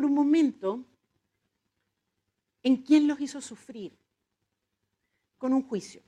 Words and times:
por 0.00 0.06
un 0.06 0.14
momento 0.14 0.82
en 2.62 2.78
quién 2.78 3.06
los 3.06 3.20
hizo 3.20 3.42
sufrir 3.42 3.92
con 5.36 5.52
un 5.52 5.62
juicio. 5.62 6.00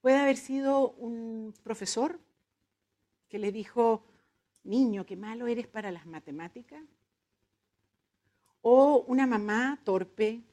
Puede 0.00 0.18
haber 0.18 0.36
sido 0.36 0.90
un 0.92 1.52
profesor 1.64 2.20
que 3.28 3.40
le 3.40 3.50
dijo, 3.50 4.04
niño, 4.62 5.04
qué 5.04 5.16
malo 5.16 5.48
eres 5.48 5.66
para 5.66 5.90
las 5.90 6.06
matemáticas. 6.06 6.84
O 8.60 9.04
una 9.08 9.26
mamá 9.26 9.80
torpe 9.82 10.44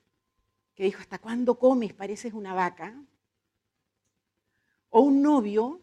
que 0.73 0.85
dijo, 0.85 0.99
¿hasta 0.99 1.19
cuándo 1.19 1.59
comes? 1.59 1.93
Pareces 1.93 2.33
una 2.33 2.55
vaca. 2.55 2.99
O 4.89 5.01
un 5.01 5.21
novio 5.21 5.79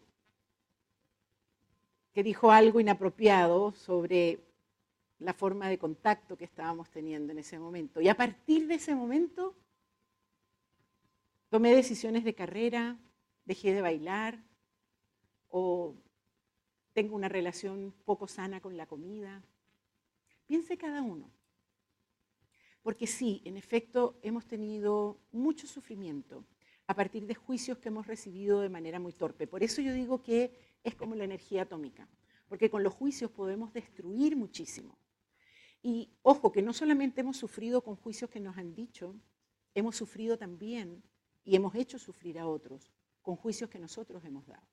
que 2.11 2.21
dijo 2.21 2.51
algo 2.51 2.81
inapropiado 2.81 3.71
sobre 3.71 4.50
la 5.21 5.33
forma 5.33 5.69
de 5.69 5.77
contacto 5.77 6.35
que 6.35 6.45
estábamos 6.45 6.89
teniendo 6.89 7.31
en 7.31 7.39
ese 7.39 7.59
momento. 7.59 8.01
Y 8.01 8.09
a 8.09 8.17
partir 8.17 8.67
de 8.67 8.75
ese 8.75 8.95
momento 8.95 9.55
tomé 11.49 11.75
decisiones 11.75 12.23
de 12.23 12.33
carrera, 12.33 12.97
dejé 13.45 13.73
de 13.73 13.81
bailar 13.81 14.43
o 15.49 15.95
tengo 16.93 17.15
una 17.15 17.29
relación 17.29 17.93
poco 18.03 18.27
sana 18.27 18.61
con 18.61 18.75
la 18.77 18.87
comida. 18.87 19.43
Piense 20.47 20.77
cada 20.77 21.01
uno. 21.03 21.29
Porque 22.81 23.05
sí, 23.05 23.41
en 23.45 23.57
efecto, 23.57 24.17
hemos 24.23 24.47
tenido 24.47 25.19
mucho 25.31 25.67
sufrimiento 25.67 26.43
a 26.87 26.95
partir 26.95 27.27
de 27.27 27.35
juicios 27.35 27.77
que 27.77 27.89
hemos 27.89 28.07
recibido 28.07 28.59
de 28.59 28.69
manera 28.69 28.99
muy 28.99 29.13
torpe. 29.13 29.45
Por 29.45 29.61
eso 29.61 29.81
yo 29.81 29.93
digo 29.93 30.23
que 30.23 30.51
es 30.83 30.95
como 30.95 31.13
la 31.13 31.25
energía 31.25 31.61
atómica, 31.61 32.07
porque 32.49 32.71
con 32.71 32.81
los 32.81 32.93
juicios 32.93 33.29
podemos 33.29 33.71
destruir 33.71 34.35
muchísimo. 34.35 34.97
Y 35.81 36.09
ojo, 36.21 36.51
que 36.51 36.61
no 36.61 36.73
solamente 36.73 37.21
hemos 37.21 37.37
sufrido 37.37 37.81
con 37.81 37.95
juicios 37.95 38.29
que 38.29 38.39
nos 38.39 38.57
han 38.57 38.73
dicho, 38.73 39.15
hemos 39.73 39.95
sufrido 39.95 40.37
también 40.37 41.03
y 41.43 41.55
hemos 41.55 41.73
hecho 41.75 41.97
sufrir 41.97 42.37
a 42.39 42.47
otros 42.47 42.91
con 43.21 43.35
juicios 43.35 43.69
que 43.69 43.79
nosotros 43.79 44.23
hemos 44.25 44.45
dado. 44.45 44.67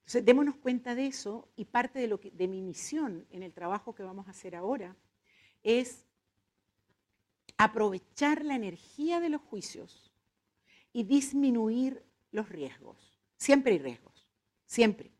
Entonces, 0.00 0.24
démonos 0.24 0.56
cuenta 0.56 0.94
de 0.94 1.06
eso 1.06 1.48
y 1.56 1.64
parte 1.64 1.98
de, 1.98 2.06
lo 2.06 2.18
de 2.18 2.46
mi 2.46 2.62
misión 2.62 3.26
en 3.30 3.42
el 3.42 3.52
trabajo 3.52 3.94
que 3.94 4.04
vamos 4.04 4.28
a 4.28 4.30
hacer 4.30 4.54
ahora 4.54 4.96
es 5.64 6.06
aprovechar 7.56 8.44
la 8.44 8.54
energía 8.54 9.18
de 9.18 9.30
los 9.30 9.40
juicios 9.40 10.12
y 10.92 11.02
disminuir 11.02 12.04
los 12.30 12.48
riesgos. 12.48 13.18
Siempre 13.36 13.72
hay 13.72 13.78
riesgos, 13.78 14.28
siempre. 14.64 15.10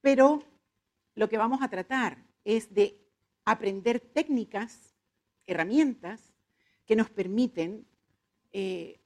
Pero 0.00 0.42
lo 1.18 1.28
que 1.28 1.36
vamos 1.36 1.62
a 1.62 1.68
tratar 1.68 2.16
es 2.44 2.72
de 2.72 2.96
aprender 3.44 3.98
técnicas, 3.98 4.94
herramientas 5.48 6.32
que 6.86 6.94
nos 6.94 7.10
permiten 7.10 7.84
eh, 8.52 9.00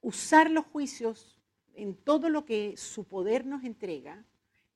usar 0.00 0.50
los 0.50 0.64
juicios 0.64 1.38
en 1.74 1.94
todo 1.94 2.30
lo 2.30 2.46
que 2.46 2.78
su 2.78 3.04
poder 3.04 3.44
nos 3.44 3.64
entrega 3.64 4.24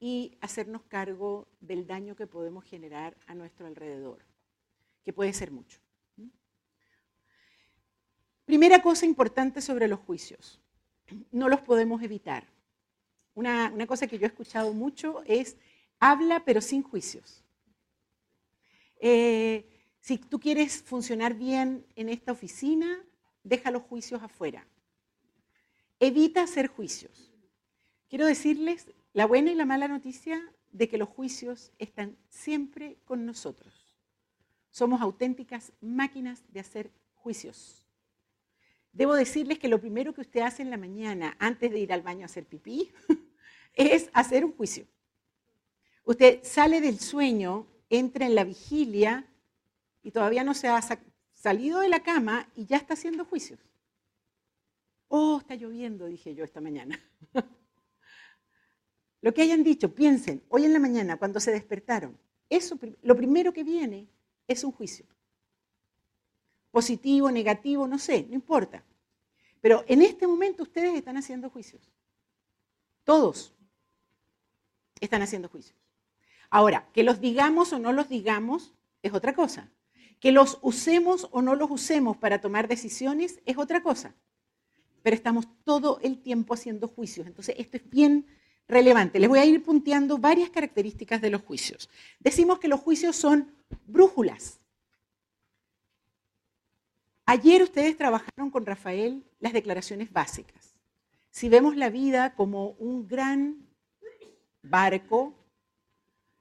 y 0.00 0.36
hacernos 0.42 0.82
cargo 0.82 1.48
del 1.60 1.86
daño 1.86 2.14
que 2.14 2.26
podemos 2.26 2.62
generar 2.62 3.16
a 3.26 3.34
nuestro 3.34 3.66
alrededor, 3.66 4.18
que 5.04 5.14
puede 5.14 5.32
ser 5.32 5.50
mucho. 5.50 5.80
Primera 8.44 8.82
cosa 8.82 9.06
importante 9.06 9.62
sobre 9.62 9.88
los 9.88 10.00
juicios, 10.00 10.60
no 11.32 11.48
los 11.48 11.62
podemos 11.62 12.02
evitar. 12.02 12.46
Una, 13.34 13.72
cosa 13.86 14.06
que 14.06 14.18
yo 14.18 14.26
he 14.26 14.28
escuchado 14.28 14.74
mucho 14.74 15.22
es, 15.24 15.56
habla 16.00 16.44
pero 16.44 16.60
sin 16.60 16.82
juicios. 16.82 17.44
Eh, 19.00 19.68
si 20.00 20.18
tú 20.18 20.40
quieres 20.40 20.82
funcionar 20.82 21.34
bien 21.34 21.86
en 21.96 22.08
esta 22.08 22.32
oficina, 22.32 23.04
deja 23.42 23.70
los 23.70 23.82
juicios 23.82 24.22
afuera 24.22 24.66
evita 26.00 26.42
hacer 26.42 26.68
juicios. 26.68 27.32
Quiero 28.08 28.26
decirles 28.26 28.86
la 29.12 29.26
buena 29.26 29.50
y 29.50 29.54
la 29.54 29.66
mala 29.66 29.88
noticia 29.88 30.40
de 30.72 30.88
que 30.88 30.98
los 30.98 31.08
juicios 31.08 31.72
están 31.78 32.16
siempre 32.28 32.98
con 33.04 33.26
nosotros. 33.26 33.96
Somos 34.70 35.00
auténticas 35.00 35.72
máquinas 35.80 36.44
de 36.52 36.60
hacer 36.60 36.90
juicios. 37.14 37.86
Debo 38.92 39.14
decirles 39.14 39.58
que 39.58 39.68
lo 39.68 39.80
primero 39.80 40.14
que 40.14 40.20
usted 40.20 40.40
hace 40.40 40.62
en 40.62 40.70
la 40.70 40.76
mañana 40.76 41.36
antes 41.38 41.70
de 41.70 41.78
ir 41.78 41.92
al 41.92 42.02
baño 42.02 42.22
a 42.22 42.26
hacer 42.26 42.46
pipí 42.46 42.90
es 43.74 44.10
hacer 44.12 44.44
un 44.44 44.52
juicio. 44.52 44.86
Usted 46.08 46.42
sale 46.42 46.80
del 46.80 47.00
sueño, 47.00 47.66
entra 47.90 48.24
en 48.24 48.34
la 48.34 48.42
vigilia 48.42 49.26
y 50.02 50.10
todavía 50.10 50.42
no 50.42 50.54
se 50.54 50.66
ha 50.66 50.80
salido 51.34 51.80
de 51.80 51.90
la 51.90 52.02
cama 52.02 52.48
y 52.54 52.64
ya 52.64 52.78
está 52.78 52.94
haciendo 52.94 53.26
juicios. 53.26 53.60
Oh, 55.08 55.36
está 55.36 55.54
lloviendo, 55.54 56.06
dije 56.06 56.34
yo 56.34 56.44
esta 56.44 56.62
mañana. 56.62 56.98
lo 59.20 59.34
que 59.34 59.42
hayan 59.42 59.62
dicho, 59.62 59.94
piensen, 59.94 60.42
hoy 60.48 60.64
en 60.64 60.72
la 60.72 60.78
mañana, 60.78 61.18
cuando 61.18 61.40
se 61.40 61.52
despertaron, 61.52 62.18
eso, 62.48 62.78
lo 63.02 63.14
primero 63.14 63.52
que 63.52 63.62
viene 63.62 64.08
es 64.46 64.64
un 64.64 64.72
juicio. 64.72 65.04
Positivo, 66.70 67.30
negativo, 67.30 67.86
no 67.86 67.98
sé, 67.98 68.24
no 68.26 68.34
importa. 68.34 68.82
Pero 69.60 69.84
en 69.86 70.00
este 70.00 70.26
momento 70.26 70.62
ustedes 70.62 70.94
están 70.94 71.18
haciendo 71.18 71.50
juicios. 71.50 71.92
Todos 73.04 73.54
están 75.02 75.20
haciendo 75.20 75.50
juicios. 75.50 75.77
Ahora, 76.50 76.88
que 76.92 77.02
los 77.02 77.20
digamos 77.20 77.72
o 77.72 77.78
no 77.78 77.92
los 77.92 78.08
digamos 78.08 78.74
es 79.02 79.12
otra 79.12 79.34
cosa. 79.34 79.70
Que 80.20 80.32
los 80.32 80.58
usemos 80.62 81.28
o 81.30 81.42
no 81.42 81.54
los 81.54 81.70
usemos 81.70 82.16
para 82.16 82.40
tomar 82.40 82.68
decisiones 82.68 83.40
es 83.46 83.58
otra 83.58 83.82
cosa 83.82 84.14
pero 85.08 85.16
estamos 85.16 85.48
todo 85.64 86.00
el 86.02 86.20
tiempo 86.20 86.52
haciendo 86.54 86.86
juicios. 86.86 87.26
Entonces, 87.26 87.54
esto 87.58 87.76
es 87.76 87.88
bien 87.88 88.26
relevante. 88.66 89.18
Les 89.18 89.28
voy 89.28 89.38
a 89.38 89.44
ir 89.46 89.62
punteando 89.62 90.18
varias 90.18 90.50
características 90.50 91.22
de 91.22 91.30
los 91.30 91.40
juicios. 91.40 91.88
Decimos 92.20 92.58
que 92.58 92.68
los 92.68 92.80
juicios 92.80 93.16
son 93.16 93.54
brújulas. 93.86 94.60
Ayer 97.24 97.62
ustedes 97.62 97.96
trabajaron 97.96 98.50
con 98.50 98.66
Rafael 98.66 99.24
las 99.40 99.54
declaraciones 99.54 100.12
básicas. 100.12 100.74
Si 101.30 101.48
vemos 101.48 101.74
la 101.74 101.90
vida 101.90 102.34
como 102.34 102.72
un 102.72 103.06
gran 103.06 103.66
barco, 104.62 105.34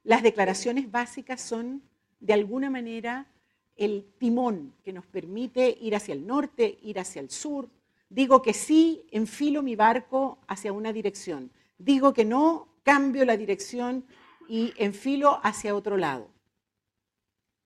las 0.07 0.23
declaraciones 0.23 0.90
básicas 0.90 1.41
son 1.41 1.84
de 2.19 2.34
alguna 2.34 2.69
manera 2.69 3.28
el 3.75 4.06
timón 4.18 4.73
que 4.84 4.94
nos 4.94 5.06
permite 5.06 5.78
ir 5.79 5.95
hacia 5.95 6.13
el 6.13 6.25
norte, 6.25 6.79
ir 6.81 7.00
hacia 7.00 7.19
el 7.19 7.29
sur, 7.29 7.69
Digo 8.09 8.41
que 8.41 8.53
sí, 8.53 9.06
enfilo 9.12 9.62
mi 9.62 9.75
barco 9.75 10.40
hacia 10.47 10.72
una 10.72 10.94
dirección. 10.94 11.51
Digo 11.78 12.13
que 12.13 12.23
no, 12.23 12.69
cambio 12.84 13.25
la 13.25 13.35
dirección 13.35 14.06
y 14.47 14.73
enfilo 14.78 15.40
hacia 15.44 15.75
otro 15.75 15.97
lado. 15.97 16.29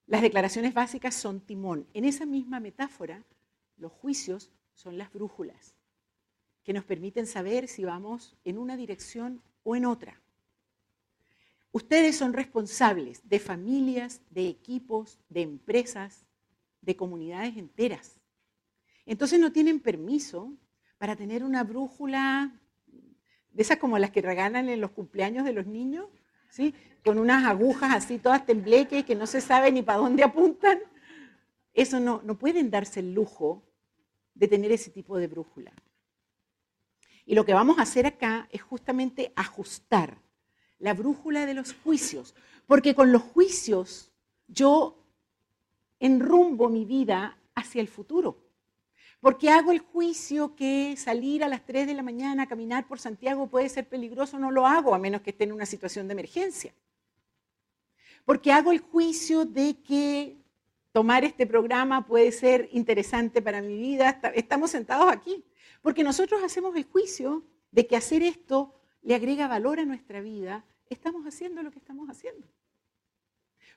Las 0.06 0.20
declaraciones 0.20 0.74
básicas 0.74 1.14
son 1.14 1.40
timón. 1.40 1.86
En 1.94 2.04
esa 2.04 2.26
misma 2.26 2.58
metáfora, 2.58 3.22
los 3.76 3.92
juicios 3.92 4.50
son 4.74 4.98
las 4.98 5.12
brújulas 5.12 5.76
que 6.64 6.72
nos 6.72 6.84
permiten 6.84 7.26
saber 7.26 7.68
si 7.68 7.84
vamos 7.84 8.36
en 8.44 8.58
una 8.58 8.76
dirección 8.76 9.42
o 9.62 9.76
en 9.76 9.84
otra. 9.84 10.21
Ustedes 11.72 12.16
son 12.16 12.34
responsables 12.34 13.26
de 13.26 13.40
familias, 13.40 14.20
de 14.30 14.46
equipos, 14.46 15.18
de 15.30 15.40
empresas, 15.40 16.26
de 16.82 16.96
comunidades 16.96 17.56
enteras. 17.56 18.20
Entonces 19.06 19.40
no 19.40 19.52
tienen 19.52 19.80
permiso 19.80 20.52
para 20.98 21.16
tener 21.16 21.42
una 21.42 21.64
brújula 21.64 22.52
de 23.50 23.62
esas 23.62 23.78
como 23.78 23.98
las 23.98 24.10
que 24.10 24.20
regalan 24.20 24.68
en 24.68 24.82
los 24.82 24.90
cumpleaños 24.90 25.44
de 25.46 25.54
los 25.54 25.66
niños, 25.66 26.06
¿sí? 26.50 26.74
con 27.02 27.18
unas 27.18 27.44
agujas 27.46 27.94
así 27.94 28.18
todas 28.18 28.44
tembleques 28.44 29.04
que 29.04 29.14
no 29.14 29.26
se 29.26 29.40
sabe 29.40 29.72
ni 29.72 29.82
para 29.82 29.98
dónde 29.98 30.22
apuntan. 30.22 30.78
Eso 31.72 32.00
no, 32.00 32.20
no 32.22 32.38
pueden 32.38 32.70
darse 32.70 33.00
el 33.00 33.14
lujo 33.14 33.62
de 34.34 34.46
tener 34.46 34.72
ese 34.72 34.90
tipo 34.90 35.16
de 35.16 35.26
brújula. 35.26 35.72
Y 37.24 37.34
lo 37.34 37.46
que 37.46 37.54
vamos 37.54 37.78
a 37.78 37.82
hacer 37.82 38.04
acá 38.04 38.46
es 38.50 38.60
justamente 38.60 39.32
ajustar 39.36 40.18
la 40.82 40.94
brújula 40.94 41.46
de 41.46 41.54
los 41.54 41.72
juicios, 41.72 42.34
porque 42.66 42.94
con 42.94 43.12
los 43.12 43.22
juicios 43.22 44.10
yo 44.48 44.98
enrumbo 46.00 46.68
mi 46.68 46.84
vida 46.84 47.38
hacia 47.54 47.80
el 47.80 47.86
futuro. 47.86 48.36
Porque 49.20 49.48
hago 49.48 49.70
el 49.70 49.78
juicio 49.78 50.56
que 50.56 50.96
salir 50.96 51.44
a 51.44 51.48
las 51.48 51.64
3 51.64 51.86
de 51.86 51.94
la 51.94 52.02
mañana 52.02 52.42
a 52.42 52.48
caminar 52.48 52.88
por 52.88 52.98
Santiago 52.98 53.46
puede 53.46 53.68
ser 53.68 53.88
peligroso, 53.88 54.40
no 54.40 54.50
lo 54.50 54.66
hago 54.66 54.92
a 54.92 54.98
menos 54.98 55.20
que 55.20 55.30
esté 55.30 55.44
en 55.44 55.52
una 55.52 55.66
situación 55.66 56.08
de 56.08 56.12
emergencia. 56.14 56.74
Porque 58.24 58.50
hago 58.50 58.72
el 58.72 58.80
juicio 58.80 59.44
de 59.44 59.76
que 59.82 60.36
tomar 60.90 61.24
este 61.24 61.46
programa 61.46 62.04
puede 62.04 62.32
ser 62.32 62.68
interesante 62.72 63.40
para 63.40 63.62
mi 63.62 63.78
vida. 63.78 64.20
Estamos 64.34 64.72
sentados 64.72 65.12
aquí. 65.12 65.44
Porque 65.80 66.02
nosotros 66.02 66.42
hacemos 66.42 66.74
el 66.74 66.84
juicio 66.84 67.44
de 67.70 67.86
que 67.86 67.96
hacer 67.96 68.24
esto 68.24 68.74
le 69.02 69.14
agrega 69.14 69.46
valor 69.46 69.78
a 69.78 69.84
nuestra 69.84 70.20
vida. 70.20 70.64
Estamos 70.92 71.24
haciendo 71.26 71.62
lo 71.62 71.70
que 71.70 71.78
estamos 71.78 72.08
haciendo. 72.10 72.46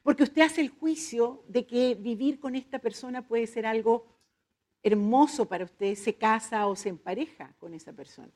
Porque 0.03 0.23
usted 0.23 0.41
hace 0.41 0.61
el 0.61 0.69
juicio 0.69 1.43
de 1.47 1.65
que 1.65 1.95
vivir 1.95 2.39
con 2.39 2.55
esta 2.55 2.79
persona 2.79 3.25
puede 3.25 3.47
ser 3.47 3.65
algo 3.65 4.05
hermoso 4.83 5.47
para 5.47 5.63
usted, 5.63 5.95
se 5.95 6.15
casa 6.15 6.67
o 6.67 6.75
se 6.75 6.89
empareja 6.89 7.55
con 7.57 7.73
esa 7.73 7.93
persona. 7.93 8.31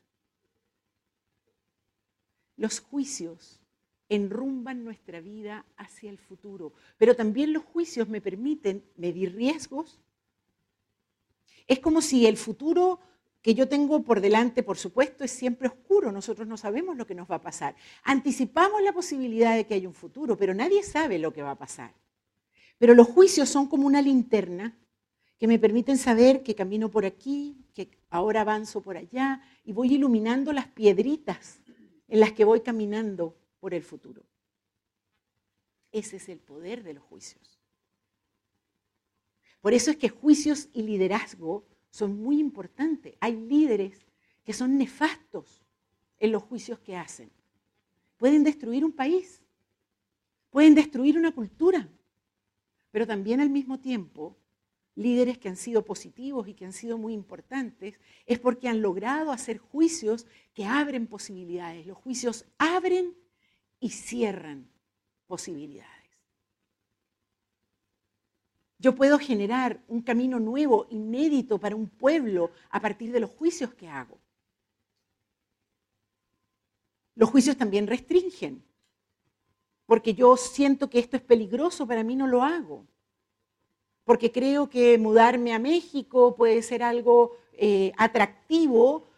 Los 2.55 2.79
juicios 2.79 3.59
enrumban 4.07 4.83
nuestra 4.83 5.19
vida 5.19 5.65
hacia 5.75 6.09
el 6.09 6.17
futuro, 6.17 6.73
pero 6.97 7.15
también 7.15 7.53
los 7.53 7.63
juicios 7.63 8.07
me 8.07 8.21
permiten 8.21 8.83
medir 8.95 9.35
riesgos. 9.35 9.99
Es 11.67 11.79
como 11.79 12.01
si 12.01 12.25
el 12.25 12.37
futuro 12.37 12.99
que 13.41 13.55
yo 13.55 13.69
tengo 13.69 14.03
por 14.03 14.19
delante, 14.19 14.63
por 14.63 14.77
supuesto, 14.77 15.23
es 15.23 15.31
siempre 15.31 15.67
oscuro. 15.67 16.11
Nosotros 16.11 16.47
no 16.47 16.57
sabemos 16.57 16.97
lo 16.97 17.07
que 17.07 17.15
nos 17.15 17.29
va 17.29 17.35
a 17.35 17.41
pasar. 17.41 17.75
Anticipamos 18.03 18.81
la 18.81 18.93
posibilidad 18.93 19.55
de 19.55 19.65
que 19.65 19.75
haya 19.75 19.87
un 19.87 19.93
futuro, 19.93 20.37
pero 20.37 20.53
nadie 20.53 20.83
sabe 20.83 21.19
lo 21.19 21.31
que 21.31 21.41
va 21.41 21.51
a 21.51 21.57
pasar. 21.57 21.93
Pero 22.77 22.93
los 22.93 23.07
juicios 23.07 23.49
son 23.49 23.67
como 23.67 23.87
una 23.87 24.01
linterna 24.01 24.77
que 25.37 25.47
me 25.47 25.57
permiten 25.57 25.97
saber 25.97 26.43
que 26.43 26.53
camino 26.53 26.91
por 26.91 27.05
aquí, 27.05 27.65
que 27.73 27.89
ahora 28.09 28.41
avanzo 28.41 28.81
por 28.81 28.97
allá 28.97 29.41
y 29.63 29.71
voy 29.71 29.93
iluminando 29.93 30.51
las 30.51 30.67
piedritas 30.67 31.61
en 32.09 32.19
las 32.19 32.33
que 32.33 32.43
voy 32.43 32.59
caminando 32.59 33.37
por 33.59 33.73
el 33.73 33.83
futuro. 33.83 34.25
Ese 35.91 36.17
es 36.17 36.27
el 36.27 36.39
poder 36.39 36.83
de 36.83 36.93
los 36.93 37.03
juicios. 37.03 37.59
Por 39.61 39.73
eso 39.73 39.91
es 39.91 39.97
que 39.97 40.09
juicios 40.09 40.69
y 40.73 40.83
liderazgo 40.83 41.65
son 41.89 42.21
muy 42.21 42.39
importantes. 42.39 43.15
Hay 43.19 43.35
líderes 43.35 44.05
que 44.43 44.53
son 44.53 44.77
nefastos 44.77 45.63
en 46.17 46.31
los 46.31 46.43
juicios 46.43 46.79
que 46.79 46.95
hacen. 46.95 47.31
Pueden 48.17 48.43
destruir 48.43 48.83
un 48.83 48.91
país, 48.91 49.41
pueden 50.49 50.75
destruir 50.75 51.17
una 51.17 51.33
cultura, 51.33 51.89
pero 52.91 53.07
también 53.07 53.39
al 53.39 53.49
mismo 53.49 53.79
tiempo 53.79 54.35
líderes 54.95 55.37
que 55.37 55.47
han 55.47 55.55
sido 55.55 55.85
positivos 55.85 56.47
y 56.47 56.53
que 56.53 56.65
han 56.65 56.73
sido 56.73 56.97
muy 56.97 57.13
importantes, 57.13 57.99
es 58.25 58.37
porque 58.37 58.67
han 58.67 58.81
logrado 58.81 59.31
hacer 59.31 59.57
juicios 59.57 60.27
que 60.53 60.65
abren 60.65 61.07
posibilidades. 61.07 61.87
Los 61.87 61.97
juicios 61.97 62.45
abren 62.57 63.15
y 63.79 63.91
cierran 63.91 64.69
posibilidades. 65.25 65.98
Yo 68.81 68.95
puedo 68.95 69.19
generar 69.19 69.81
un 69.89 70.01
camino 70.01 70.39
nuevo, 70.39 70.87
inédito 70.89 71.59
para 71.59 71.75
un 71.75 71.87
pueblo 71.87 72.51
a 72.69 72.79
partir 72.79 73.11
de 73.11 73.19
los 73.19 73.29
juicios 73.29 73.73
que 73.73 73.89
hago. 73.89 74.17
Los 77.15 77.29
juicios 77.29 77.57
también 77.57 77.87
restringen, 77.87 78.63
porque 79.85 80.13
yo 80.13 80.37
siento 80.37 80.89
que 80.89 80.99
esto 80.99 81.17
es 81.17 81.23
peligroso, 81.23 81.85
para 81.85 82.05
mí 82.05 82.15
no 82.15 82.25
lo 82.25 82.41
hago. 82.41 82.85
Porque 84.05 84.31
creo 84.31 84.69
que 84.69 84.97
mudarme 84.97 85.53
a 85.53 85.59
México 85.59 86.37
puede 86.37 86.61
ser 86.61 86.81
algo 86.81 87.35
eh, 87.51 87.91
atractivo. 87.97 89.09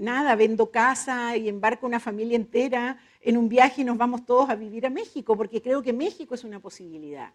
nada, 0.00 0.34
vendo 0.36 0.70
casa 0.70 1.36
y 1.36 1.50
embarco 1.50 1.86
una 1.86 2.00
familia 2.00 2.36
entera 2.36 2.98
en 3.20 3.36
un 3.36 3.50
viaje 3.50 3.82
y 3.82 3.84
nos 3.84 3.98
vamos 3.98 4.24
todos 4.24 4.48
a 4.48 4.54
vivir 4.54 4.86
a 4.86 4.90
México, 4.90 5.36
porque 5.36 5.60
creo 5.60 5.82
que 5.82 5.92
México 5.92 6.34
es 6.34 6.44
una 6.44 6.60
posibilidad. 6.60 7.32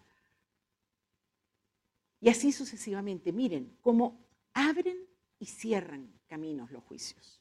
Y 2.20 2.28
así 2.28 2.52
sucesivamente. 2.52 3.32
Miren 3.32 3.76
cómo 3.80 4.18
abren 4.52 4.98
y 5.38 5.46
cierran 5.46 6.12
caminos 6.26 6.70
los 6.70 6.82
juicios. 6.84 7.40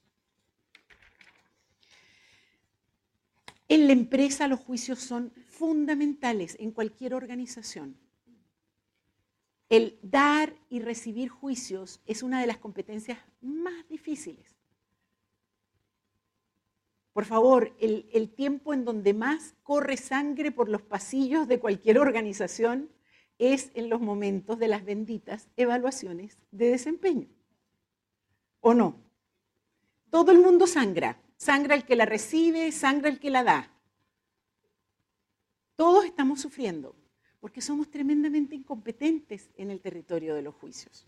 En 3.69 3.88
la 3.88 3.94
empresa 3.94 4.47
los 4.47 4.62
juicios 4.62 5.00
son 5.00 5.31
fundamentales 5.50 6.56
en 6.59 6.71
cualquier 6.71 7.13
organización. 7.13 7.97
El 9.69 10.00
dar 10.01 10.56
y 10.69 10.79
recibir 10.79 11.27
juicios 11.27 12.00
es 12.06 12.24
una 12.24 12.39
de 12.39 12.47
las 12.47 12.57
competencias 12.57 13.19
más 13.41 13.88
difíciles. 13.89 14.56
Por 17.12 17.25
favor, 17.25 17.75
el, 17.79 18.29
tiempo 18.29 18.74
en 18.74 18.85
donde 18.85 19.13
más 19.13 19.56
corre 19.63 19.97
sangre 19.97 20.51
por 20.51 20.69
los 20.69 20.83
pasillos 20.83 21.47
de 21.47 21.59
cualquier 21.59 21.97
organización 21.97 22.89
es 23.39 23.72
en 23.75 23.89
los 23.89 24.01
momentos 24.01 24.57
de 24.60 24.68
las 24.68 24.84
benditas 24.84 25.48
evaluaciones 25.57 26.38
de 26.51 26.72
desempeño. 26.72 27.28
¿O 28.62 28.74
no? 28.74 28.95
Todo 30.10 30.31
el 30.31 30.39
mundo 30.39 30.68
sangra. 30.68 31.22
Sangra 31.38 31.75
el 31.75 31.86
que 31.86 31.95
la 31.95 32.06
recibe, 32.06 32.72
sangra 32.72 33.10
el 33.10 33.19
que 33.19 33.30
la 33.30 33.44
da. 33.44 33.72
Todos 35.75 36.06
estamos 36.06 36.42
sufriendo 36.42 36.95
porque 37.39 37.62
somos 37.62 37.89
tremendamente 37.89 38.56
incompetentes 38.56 39.51
en 39.56 39.69
el 39.72 39.80
territorio 39.80 40.34
de 40.34 40.42
los 40.42 40.56
juicios. 40.56 41.07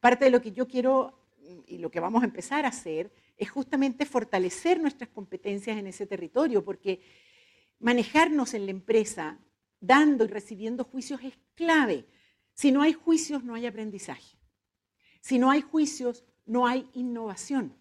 Parte 0.00 0.24
de 0.24 0.30
lo 0.30 0.40
que 0.40 0.52
yo 0.52 0.66
quiero 0.66 1.18
y 1.66 1.78
lo 1.78 1.90
que 1.90 2.00
vamos 2.00 2.22
a 2.22 2.26
empezar 2.26 2.64
a 2.64 2.68
hacer 2.68 3.12
es 3.36 3.50
justamente 3.50 4.06
fortalecer 4.06 4.80
nuestras 4.80 5.10
competencias 5.10 5.76
en 5.76 5.86
ese 5.86 6.06
territorio, 6.06 6.64
porque 6.64 7.02
manejarnos 7.78 8.54
en 8.54 8.64
la 8.64 8.70
empresa 8.70 9.38
dando 9.80 10.24
y 10.24 10.28
recibiendo 10.28 10.84
juicios 10.84 11.20
es 11.22 11.36
clave. 11.54 12.06
Si 12.54 12.70
no 12.72 12.82
hay 12.82 12.92
juicios, 12.92 13.44
no 13.44 13.54
hay 13.54 13.66
aprendizaje. 13.66 14.38
Si 15.20 15.38
no 15.38 15.50
hay 15.50 15.62
juicios, 15.62 16.24
no 16.44 16.66
hay 16.66 16.88
innovación. 16.94 17.76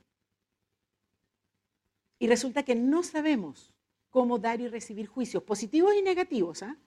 Y 2.19 2.27
resulta 2.27 2.63
que 2.63 2.75
no 2.75 3.03
sabemos 3.03 3.73
cómo 4.11 4.37
dar 4.37 4.61
y 4.61 4.67
recibir 4.67 5.07
juicios, 5.07 5.43
positivos 5.43 5.95
y 5.95 6.01
negativos. 6.01 6.61
¿ah? 6.61 6.77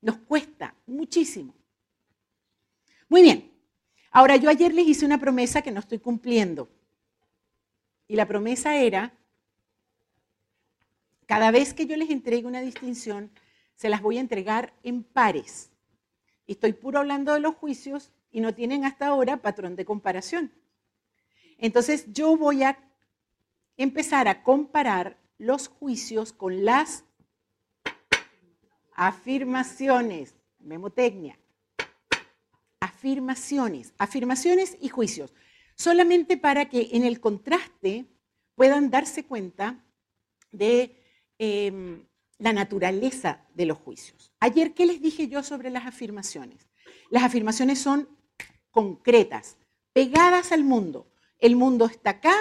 Nos 0.00 0.18
cuesta 0.18 0.74
muchísimo. 0.86 1.54
Muy 3.08 3.22
bien. 3.22 3.52
Ahora, 4.10 4.36
yo 4.36 4.48
ayer 4.48 4.72
les 4.72 4.86
hice 4.86 5.04
una 5.04 5.18
promesa 5.18 5.62
que 5.62 5.72
no 5.72 5.80
estoy 5.80 5.98
cumpliendo. 5.98 6.68
Y 8.08 8.16
la 8.16 8.26
promesa 8.26 8.76
era 8.76 9.12
cada 11.26 11.50
vez 11.50 11.74
que 11.74 11.86
yo 11.86 11.96
les 11.96 12.10
entregue 12.10 12.46
una 12.46 12.60
distinción, 12.60 13.30
se 13.76 13.88
las 13.88 14.02
voy 14.02 14.18
a 14.18 14.20
entregar 14.20 14.74
en 14.82 15.04
pares. 15.04 15.70
Estoy 16.46 16.72
puro 16.72 16.98
hablando 16.98 17.32
de 17.32 17.40
los 17.40 17.54
juicios 17.54 18.12
y 18.30 18.40
no 18.40 18.54
tienen 18.54 18.84
hasta 18.84 19.06
ahora 19.06 19.42
patrón 19.42 19.76
de 19.76 19.84
comparación. 19.84 20.52
Entonces 21.58 22.12
yo 22.12 22.36
voy 22.36 22.62
a 22.62 22.78
empezar 23.76 24.28
a 24.28 24.42
comparar 24.42 25.18
los 25.38 25.68
juicios 25.68 26.32
con 26.32 26.64
las 26.64 27.04
afirmaciones, 28.94 30.34
memotecnia. 30.58 31.38
Afirmaciones, 32.80 33.94
afirmaciones 33.98 34.76
y 34.80 34.88
juicios. 34.88 35.34
Solamente 35.74 36.36
para 36.36 36.68
que 36.68 36.88
en 36.92 37.04
el 37.04 37.20
contraste 37.20 38.06
puedan 38.54 38.90
darse 38.90 39.24
cuenta 39.24 39.84
de 40.50 41.02
Em, 41.38 42.06
la 42.38 42.52
naturaleza 42.52 43.44
de 43.54 43.66
los 43.66 43.78
juicios. 43.78 44.32
Ayer, 44.40 44.74
¿qué 44.74 44.86
les 44.86 45.00
dije 45.00 45.28
yo 45.28 45.42
sobre 45.42 45.70
las 45.70 45.86
afirmaciones? 45.86 46.68
Las 47.10 47.22
afirmaciones 47.22 47.78
son 47.78 48.08
concretas, 48.70 49.56
pegadas 49.92 50.52
al 50.52 50.64
mundo. 50.64 51.06
El 51.38 51.56
mundo 51.56 51.86
está 51.86 52.10
acá 52.10 52.34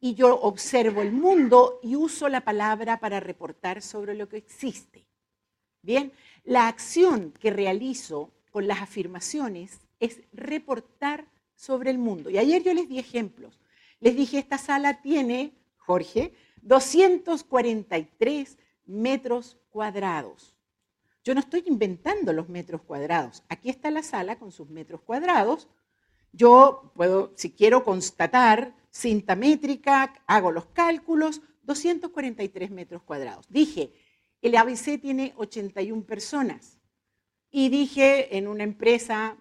y 0.00 0.14
yo 0.14 0.40
observo 0.40 1.02
el 1.02 1.12
mundo 1.12 1.80
y 1.82 1.96
uso 1.96 2.28
la 2.28 2.42
palabra 2.42 3.00
para 3.00 3.20
reportar 3.20 3.82
sobre 3.82 4.14
lo 4.14 4.28
que 4.28 4.36
existe. 4.38 5.06
Bien, 5.82 6.12
la 6.44 6.68
acción 6.68 7.32
que 7.32 7.50
realizo 7.50 8.32
con 8.50 8.66
las 8.66 8.80
afirmaciones 8.80 9.80
es 10.00 10.20
reportar 10.32 11.26
sobre 11.54 11.90
el 11.90 11.98
mundo. 11.98 12.30
Y 12.30 12.38
ayer 12.38 12.62
yo 12.62 12.72
les 12.74 12.88
di 12.88 12.98
ejemplos. 12.98 13.60
Les 14.00 14.16
dije, 14.16 14.38
esta 14.38 14.58
sala 14.58 15.00
tiene, 15.00 15.52
Jorge, 15.76 16.34
243 16.62 18.58
metros 18.86 19.58
cuadrados. 19.70 20.56
Yo 21.24 21.34
no 21.34 21.40
estoy 21.40 21.64
inventando 21.66 22.32
los 22.32 22.48
metros 22.48 22.82
cuadrados. 22.82 23.42
Aquí 23.48 23.68
está 23.68 23.90
la 23.90 24.02
sala 24.02 24.38
con 24.38 24.52
sus 24.52 24.68
metros 24.68 25.00
cuadrados. 25.02 25.68
Yo 26.32 26.92
puedo, 26.94 27.32
si 27.36 27.50
quiero 27.52 27.84
constatar 27.84 28.76
cinta 28.90 29.34
métrica, 29.34 30.14
hago 30.26 30.52
los 30.52 30.66
cálculos, 30.66 31.42
243 31.62 32.70
metros 32.70 33.02
cuadrados. 33.02 33.46
Dije, 33.48 33.92
el 34.40 34.56
ABC 34.56 35.00
tiene 35.00 35.34
81 35.36 36.04
personas. 36.04 36.78
Y 37.50 37.70
dije, 37.70 38.36
en 38.36 38.46
una 38.46 38.62
empresa 38.64 39.36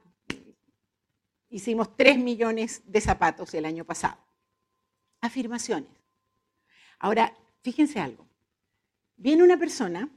hicimos 1.49 1.95
3 1.95 2.17
millones 2.17 2.81
de 2.85 3.01
zapatos 3.01 3.53
el 3.53 3.65
año 3.65 3.85
pasado. 3.85 4.17
Afirmaciones. 5.21 5.89
Ahora, 6.97 7.37
fíjense 7.61 7.99
algo. 7.99 8.24
Viene 9.17 9.43
una 9.43 9.57
persona 9.57 10.09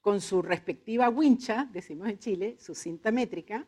con 0.00 0.20
su 0.20 0.42
respectiva 0.42 1.08
wincha, 1.08 1.68
decimos 1.72 2.08
en 2.08 2.18
Chile, 2.18 2.56
su 2.58 2.74
cinta 2.74 3.12
métrica, 3.12 3.66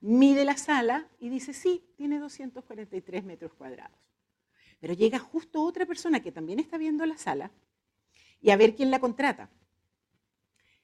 mide 0.00 0.44
la 0.44 0.56
sala 0.56 1.08
y 1.18 1.30
dice, 1.30 1.52
sí, 1.54 1.82
tiene 1.96 2.18
243 2.18 3.24
metros 3.24 3.54
cuadrados. 3.54 3.98
Pero 4.80 4.92
llega 4.92 5.18
justo 5.18 5.62
otra 5.62 5.86
persona 5.86 6.20
que 6.20 6.30
también 6.30 6.58
está 6.58 6.76
viendo 6.76 7.06
la 7.06 7.16
sala 7.16 7.50
y 8.40 8.50
a 8.50 8.56
ver 8.56 8.74
quién 8.74 8.90
la 8.90 9.00
contrata. 9.00 9.50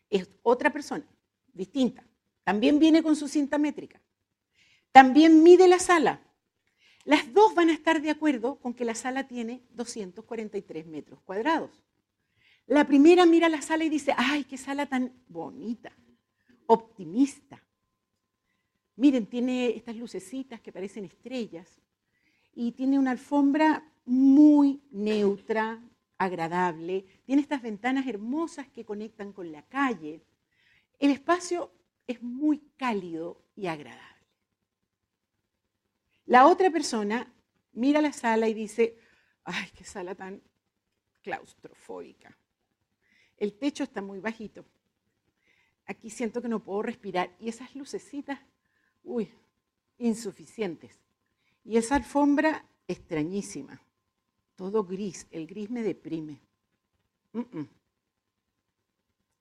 es 0.08 0.28
otra 0.42 0.70
persona, 0.70 1.06
distinta. 1.52 2.04
También 2.44 2.78
viene 2.78 3.02
con 3.02 3.16
su 3.16 3.28
cinta 3.28 3.56
métrica. 3.56 4.00
También 4.90 5.42
mide 5.42 5.68
la 5.68 5.78
sala. 5.78 6.20
Las 7.04 7.32
dos 7.32 7.54
van 7.54 7.70
a 7.70 7.72
estar 7.72 8.02
de 8.02 8.10
acuerdo 8.10 8.56
con 8.60 8.74
que 8.74 8.84
la 8.84 8.94
sala 8.94 9.26
tiene 9.26 9.62
243 9.70 10.86
metros 10.86 11.20
cuadrados. 11.22 11.82
La 12.66 12.86
primera 12.86 13.26
mira 13.26 13.48
la 13.48 13.60
sala 13.60 13.84
y 13.84 13.88
dice, 13.88 14.14
ay, 14.16 14.44
qué 14.44 14.56
sala 14.56 14.86
tan 14.86 15.12
bonita, 15.28 15.92
optimista. 16.66 17.62
Miren, 18.96 19.26
tiene 19.26 19.70
estas 19.76 19.96
lucecitas 19.96 20.60
que 20.60 20.72
parecen 20.72 21.04
estrellas 21.04 21.80
y 22.54 22.72
tiene 22.72 22.98
una 22.98 23.10
alfombra 23.10 23.90
muy 24.04 24.82
neutra, 24.90 25.82
agradable. 26.18 27.04
Tiene 27.24 27.42
estas 27.42 27.62
ventanas 27.62 28.06
hermosas 28.06 28.68
que 28.68 28.84
conectan 28.84 29.32
con 29.32 29.50
la 29.50 29.62
calle. 29.62 30.22
El 30.98 31.10
espacio 31.10 31.72
es 32.06 32.22
muy 32.22 32.60
cálido 32.76 33.42
y 33.56 33.66
agradable. 33.66 34.26
La 36.26 36.46
otra 36.46 36.70
persona 36.70 37.32
mira 37.72 38.00
la 38.00 38.12
sala 38.12 38.48
y 38.48 38.54
dice, 38.54 38.96
ay, 39.44 39.70
qué 39.76 39.84
sala 39.84 40.14
tan 40.14 40.40
claustrofóbica. 41.22 42.36
El 43.36 43.54
techo 43.54 43.84
está 43.84 44.02
muy 44.02 44.20
bajito. 44.20 44.64
Aquí 45.86 46.10
siento 46.10 46.40
que 46.40 46.48
no 46.48 46.62
puedo 46.62 46.82
respirar. 46.82 47.34
Y 47.40 47.48
esas 47.48 47.74
lucecitas, 47.74 48.40
uy, 49.02 49.32
insuficientes. 49.98 51.00
Y 51.64 51.76
esa 51.76 51.96
alfombra 51.96 52.66
extrañísima. 52.86 53.80
Todo 54.56 54.84
gris. 54.84 55.26
El 55.30 55.46
gris 55.46 55.70
me 55.70 55.82
deprime. 55.82 56.40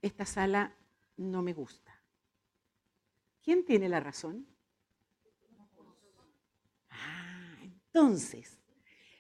Esta 0.02 0.26
sala 0.26 0.76
no 1.18 1.42
me 1.42 1.54
gusta. 1.54 1.96
¿Quién 3.44 3.66
tiene 3.66 3.90
la 3.90 4.00
razón? 4.00 4.48
Ah, 6.90 7.58
entonces, 7.62 8.60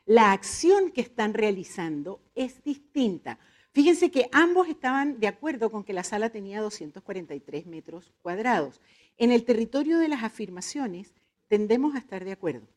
la 0.05 0.31
acción 0.31 0.91
que 0.91 1.01
están 1.01 1.33
realizando 1.33 2.21
es 2.35 2.63
distinta. 2.63 3.39
Fíjense 3.73 4.11
que 4.11 4.27
ambos 4.33 4.67
estaban 4.67 5.19
de 5.19 5.27
acuerdo 5.27 5.71
con 5.71 5.83
que 5.83 5.93
la 5.93 6.03
sala 6.03 6.29
tenía 6.29 6.61
243 6.61 7.65
metros 7.67 8.11
cuadrados. 8.21 8.81
En 9.17 9.31
el 9.31 9.45
territorio 9.45 9.97
de 9.99 10.09
las 10.09 10.23
afirmaciones 10.23 11.13
tendemos 11.47 11.95
a 11.95 11.99
estar 11.99 12.25
de 12.25 12.33
acuerdo. 12.33 12.67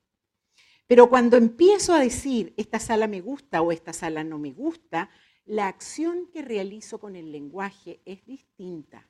Pero 0.87 1.09
cuando 1.09 1.37
empiezo 1.37 1.95
a 1.95 2.01
decir 2.01 2.53
esta 2.57 2.79
sala 2.79 3.07
me 3.09 3.21
gusta 3.21 3.61
o 3.63 3.73
esta 3.73 3.93
sala 3.93 4.23
no 4.23 4.39
me 4.39 4.53
gusta, 4.53 5.11
la 5.47 5.67
acción 5.67 6.29
que 6.33 6.43
realizo 6.43 6.99
con 6.99 7.17
el 7.17 7.33
lenguaje 7.33 8.01
es 8.05 8.25
distinta. 8.25 9.09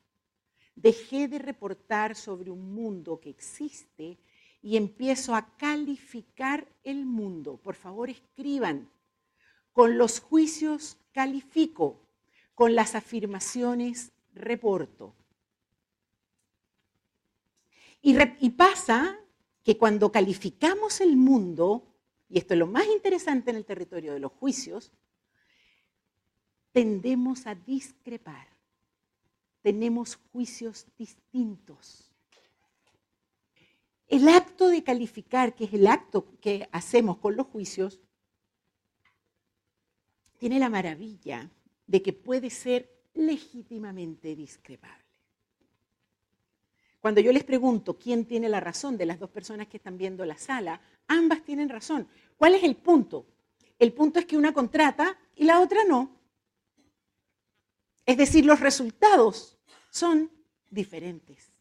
Dejé 0.77 1.29
de 1.29 1.39
reportar 1.39 2.17
sobre 2.17 2.51
un 2.51 2.75
mundo 2.75 3.21
que 3.21 3.31
existe 3.31 4.19
y 4.63 4.77
empiezo 4.77 5.35
a 5.35 5.55
calificar 5.57 6.67
el 6.83 7.05
mundo. 7.05 7.59
Por 7.63 7.75
favor, 7.75 8.09
escriban. 8.09 8.89
Con 9.75 9.99
los 9.99 10.21
juicios 10.21 10.97
califico, 11.13 12.01
con 12.55 12.75
las 12.75 12.95
afirmaciones 12.95 14.13
reporto. 14.33 15.15
Y, 18.07 18.51
pasa 18.51 19.19
que 19.63 19.79
cuando 19.79 20.13
calificamos 20.13 21.01
el 21.01 21.17
mundo, 21.17 21.87
y 22.29 22.39
esto 22.39 22.53
es 22.55 22.61
lo 22.61 22.67
más 22.67 22.87
interesante 22.87 23.51
en 23.51 23.57
el 23.57 23.65
territorio 23.65 24.13
de 24.13 24.21
los 24.21 24.31
juicios, 24.33 24.93
tendemos 26.71 27.47
a 27.47 27.55
discrepar. 27.55 28.47
Tenemos 29.63 30.17
juicios 30.33 30.87
distintos. 30.99 32.13
El 34.07 34.29
acto 34.29 34.69
de 34.69 34.85
calificar, 34.85 35.55
que 35.55 35.65
es 35.65 35.73
el 35.73 35.87
acto 35.87 36.27
que 36.41 36.69
hacemos 36.73 37.17
con 37.17 37.37
los 37.37 37.47
juicios, 37.47 38.01
tiene 40.45 40.59
la 40.59 40.69
maravilla 40.69 41.51
de 41.87 42.03
que 42.03 42.13
puede 42.13 42.51
ser 42.51 43.01
legítimamente 43.15 44.37
discrepable. 44.37 45.09
Cuando 47.01 47.23
yo 47.23 47.33
les 47.33 47.45
pregunto 47.45 47.99
quién 47.99 48.27
tiene 48.27 48.51
la 48.51 48.61
razón 48.61 48.99
de 48.99 49.07
las 49.07 49.19
dos 49.19 49.31
personas 49.31 49.69
que 49.69 49.79
están 49.79 49.97
viendo 49.97 50.23
la 50.27 50.37
sala, 50.37 50.83
ambas 51.09 51.43
tienen 51.45 51.71
razón. 51.71 52.07
¿Cuál 52.37 52.57
es 52.57 52.63
el 52.63 52.77
punto? 52.77 53.25
El 53.79 53.95
punto 53.95 54.19
es 54.19 54.27
que 54.27 54.37
una 54.37 54.53
contrata 54.53 55.17
y 55.35 55.45
la 55.45 55.61
otra 55.61 55.83
no. 55.89 56.15
Es 58.05 58.19
decir, 58.19 58.45
los 58.45 58.61
resultados 58.61 59.57
son 59.89 60.31
diferentes. 60.69 61.55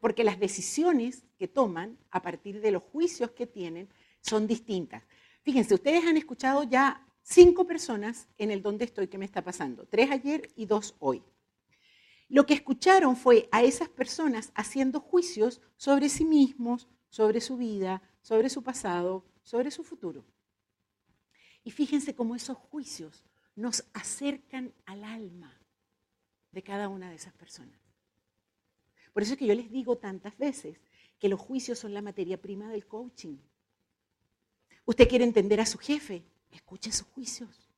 Porque 0.00 0.22
las 0.22 0.38
decisiones 0.38 1.24
que 1.38 1.48
toman 1.48 1.96
a 2.10 2.20
partir 2.20 2.60
de 2.60 2.72
los 2.72 2.82
juicios 2.82 3.30
que 3.30 3.46
tienen 3.46 3.88
son 4.20 4.46
distintas. 4.46 5.02
Fíjense, 5.40 5.72
ustedes 5.72 6.04
han 6.04 6.18
escuchado 6.18 6.64
ya 6.64 7.00
cinco 7.24 7.66
personas 7.66 8.28
en 8.38 8.50
el 8.50 8.62
donde 8.62 8.84
estoy 8.84 9.08
que 9.08 9.18
me 9.18 9.24
está 9.24 9.42
pasando, 9.42 9.86
tres 9.86 10.10
ayer 10.10 10.52
y 10.54 10.66
dos 10.66 10.94
hoy. 11.00 11.24
Lo 12.28 12.46
que 12.46 12.54
escucharon 12.54 13.16
fue 13.16 13.48
a 13.50 13.62
esas 13.62 13.88
personas 13.88 14.52
haciendo 14.54 15.00
juicios 15.00 15.60
sobre 15.76 16.08
sí 16.08 16.24
mismos, 16.24 16.88
sobre 17.08 17.40
su 17.40 17.56
vida, 17.56 18.02
sobre 18.22 18.48
su 18.48 18.62
pasado, 18.62 19.24
sobre 19.42 19.70
su 19.70 19.84
futuro. 19.84 20.24
Y 21.64 21.70
fíjense 21.70 22.14
cómo 22.14 22.34
esos 22.36 22.56
juicios 22.56 23.24
nos 23.56 23.84
acercan 23.92 24.74
al 24.84 25.04
alma 25.04 25.60
de 26.52 26.62
cada 26.62 26.88
una 26.88 27.08
de 27.10 27.16
esas 27.16 27.32
personas. 27.34 27.80
Por 29.12 29.22
eso 29.22 29.32
es 29.32 29.38
que 29.38 29.46
yo 29.46 29.54
les 29.54 29.70
digo 29.70 29.96
tantas 29.96 30.36
veces 30.38 30.80
que 31.18 31.28
los 31.28 31.40
juicios 31.40 31.78
son 31.78 31.94
la 31.94 32.02
materia 32.02 32.40
prima 32.40 32.68
del 32.68 32.86
coaching. 32.86 33.38
Usted 34.84 35.08
quiere 35.08 35.24
entender 35.24 35.60
a 35.60 35.66
su 35.66 35.78
jefe, 35.78 36.24
escuche 36.56 36.90
sus 36.90 37.06
juicios. 37.08 37.68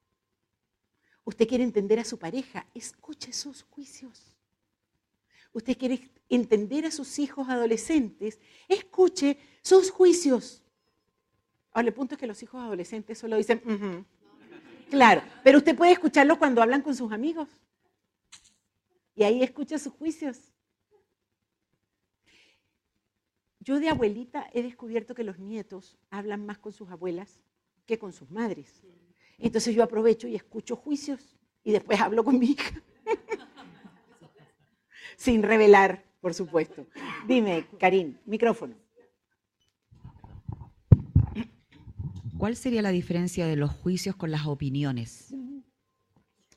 Usted 1.25 1.49
quiere 1.49 1.65
entender 1.65 1.99
a 1.99 2.05
su 2.05 2.19
pareja, 2.19 2.67
escuche 2.75 3.33
sus 3.33 3.63
juicios 3.63 4.37
usted 5.57 5.79
quiere 5.79 6.11
entender 6.29 6.85
a 6.85 6.91
sus 6.91 7.19
hijos 7.19 7.49
adolescentes, 7.49 8.39
escuche 8.69 9.39
sus 9.63 9.91
juicios. 9.91 10.63
Ahora, 11.73 11.89
el 11.89 11.95
punto 11.95 12.15
es 12.15 12.21
que 12.21 12.27
los 12.27 12.43
hijos 12.43 12.61
adolescentes 12.61 13.19
solo 13.19 13.37
dicen, 13.37 14.07
claro, 14.91 15.23
pero 15.43 15.57
usted 15.59 15.75
puede 15.75 15.93
escucharlos 15.93 16.37
cuando 16.37 16.61
hablan 16.61 16.83
con 16.83 16.95
sus 16.95 17.11
amigos. 17.11 17.49
Y 19.15 19.23
ahí 19.23 19.43
escucha 19.43 19.79
sus 19.79 19.95
juicios. 19.95 20.53
Yo 23.61 23.81
de 23.81 23.89
abuelita 23.89 24.51
he 24.53 24.63
descubierto 24.63 25.15
que 25.15 25.25
los 25.25 25.39
nietos 25.39 25.97
hablan 26.11 26.45
más 26.45 26.59
con 26.59 26.73
sus 26.73 26.91
abuelas 26.91 27.41
que 27.87 27.99
con 27.99 28.13
sus 28.13 28.31
madres. 28.31 28.83
Entonces 29.39 29.75
yo 29.75 29.83
aprovecho 29.83 30.29
y 30.29 30.35
escucho 30.35 30.77
juicios 30.77 31.37
y 31.63 31.73
después 31.73 32.01
hablo 32.01 32.25
con 32.25 32.39
mi 32.39 32.51
hija 32.51 32.83
sin 35.17 35.43
revelar, 35.43 36.05
por 36.21 36.35
supuesto. 36.35 36.87
Dime, 37.27 37.67
Karim, 37.79 38.19
micrófono. 38.27 38.75
¿Cuál 42.39 42.57
sería 42.57 42.83
la 42.83 42.91
diferencia 42.91 43.47
de 43.47 43.57
los 43.57 43.71
juicios 43.71 44.15
con 44.15 44.31
las 44.31 44.47
opiniones? 44.47 45.35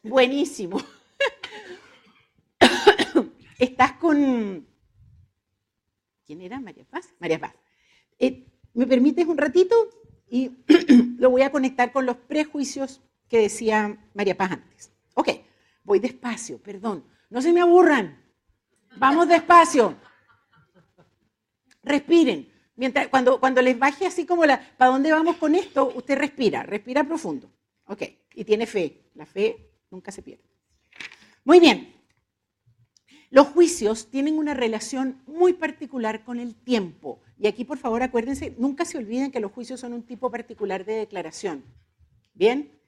Buenísimo. 0.03 0.81
Estás 3.59 3.93
con... 3.93 4.67
¿Quién 6.25 6.41
era? 6.41 6.59
María 6.59 6.83
Paz. 6.83 7.13
María 7.19 7.39
Paz. 7.39 7.55
Eh, 8.19 8.45
¿Me 8.73 8.87
permites 8.87 9.25
un 9.25 9.37
ratito? 9.37 9.75
Y 10.29 10.51
lo 11.17 11.29
voy 11.29 11.41
a 11.41 11.51
conectar 11.51 11.91
con 11.91 12.05
los 12.05 12.17
prejuicios 12.17 13.01
que 13.27 13.39
decía 13.39 13.97
María 14.13 14.37
Paz 14.37 14.51
antes. 14.51 14.91
Ok, 15.13 15.29
voy 15.83 15.99
despacio, 15.99 16.57
perdón. 16.59 17.03
No 17.29 17.41
se 17.41 17.53
me 17.53 17.61
aburran. 17.61 18.23
Vamos 18.97 19.27
despacio. 19.27 19.95
Respiren. 21.83 22.51
Mientras, 22.75 23.07
cuando, 23.09 23.39
cuando 23.39 23.61
les 23.61 23.77
baje 23.77 24.05
así 24.05 24.25
como 24.25 24.45
la, 24.45 24.59
¿para 24.77 24.91
dónde 24.91 25.11
vamos 25.11 25.35
con 25.35 25.53
esto? 25.53 25.91
Usted 25.95 26.17
respira, 26.17 26.63
respira 26.63 27.03
profundo. 27.03 27.51
Ok, 27.85 28.03
y 28.35 28.45
tiene 28.45 28.65
fe. 28.65 29.09
La 29.15 29.25
fe 29.25 29.73
nunca 29.91 30.11
se 30.11 30.21
pierde. 30.21 30.43
Muy 31.43 31.59
bien. 31.59 31.93
Los 33.31 33.47
juicios 33.47 34.09
tienen 34.09 34.37
una 34.37 34.53
relación 34.53 35.21
muy 35.27 35.53
particular 35.53 36.23
con 36.23 36.39
el 36.39 36.55
tiempo. 36.55 37.21
Y 37.39 37.47
aquí, 37.47 37.63
por 37.63 37.77
favor, 37.77 38.03
acuérdense, 38.03 38.53
nunca 38.57 38.85
se 38.85 38.97
olviden 38.97 39.31
que 39.31 39.39
los 39.39 39.51
juicios 39.51 39.79
son 39.79 39.93
un 39.93 40.03
tipo 40.03 40.29
particular 40.29 40.85
de 40.85 40.93
declaración. 40.93 41.63
¿Bien? 42.33 42.79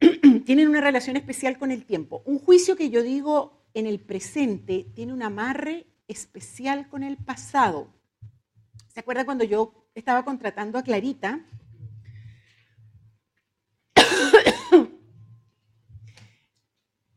tienen 0.46 0.68
una 0.68 0.80
relación 0.80 1.16
especial 1.16 1.58
con 1.58 1.70
el 1.70 1.84
tiempo. 1.84 2.22
Un 2.24 2.38
juicio 2.38 2.76
que 2.76 2.90
yo 2.90 3.02
digo 3.02 3.66
en 3.74 3.86
el 3.86 4.00
presente 4.00 4.86
tiene 4.94 5.12
un 5.12 5.22
amarre 5.22 5.86
especial 6.06 6.88
con 6.88 7.02
el 7.02 7.16
pasado. 7.16 7.92
¿Se 8.88 9.00
acuerda 9.00 9.24
cuando 9.24 9.44
yo 9.44 9.88
estaba 9.94 10.24
contratando 10.24 10.78
a 10.78 10.82
Clarita? 10.82 11.44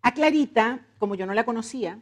A 0.03 0.13
Clarita, 0.13 0.87
como 0.97 1.15
yo 1.15 1.25
no 1.25 1.33
la 1.33 1.45
conocía, 1.45 2.01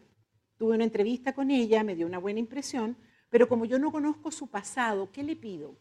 tuve 0.58 0.76
una 0.76 0.86
entrevista 0.86 1.34
con 1.34 1.52
ella, 1.52 1.84
me 1.84 1.96
dio 1.96 2.08
una 2.08 2.18
buena 2.18 2.40
impresión, 2.40 2.98
pero 3.30 3.48
como 3.48 3.66
yo 3.66 3.80
no 3.80 3.92
conozco 3.92 4.32
su 4.32 4.48
pasado, 4.48 5.12
¿qué 5.12 5.24
le 5.24 5.36
pido? 5.36 5.78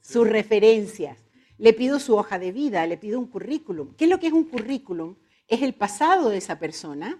Sus 0.00 0.28
referencias. 0.28 1.18
Le 1.56 1.72
pido 1.72 1.98
su 2.00 2.16
hoja 2.16 2.38
de 2.38 2.52
vida, 2.52 2.86
le 2.86 2.96
pido 2.96 3.18
un 3.18 3.26
currículum. 3.26 3.94
¿Qué 3.94 4.04
es 4.04 4.10
lo 4.10 4.18
que 4.18 4.26
es 4.26 4.32
un 4.32 4.44
currículum? 4.44 5.16
Es 5.46 5.62
el 5.62 5.74
pasado 5.74 6.28
de 6.28 6.38
esa 6.38 6.58
persona 6.58 7.18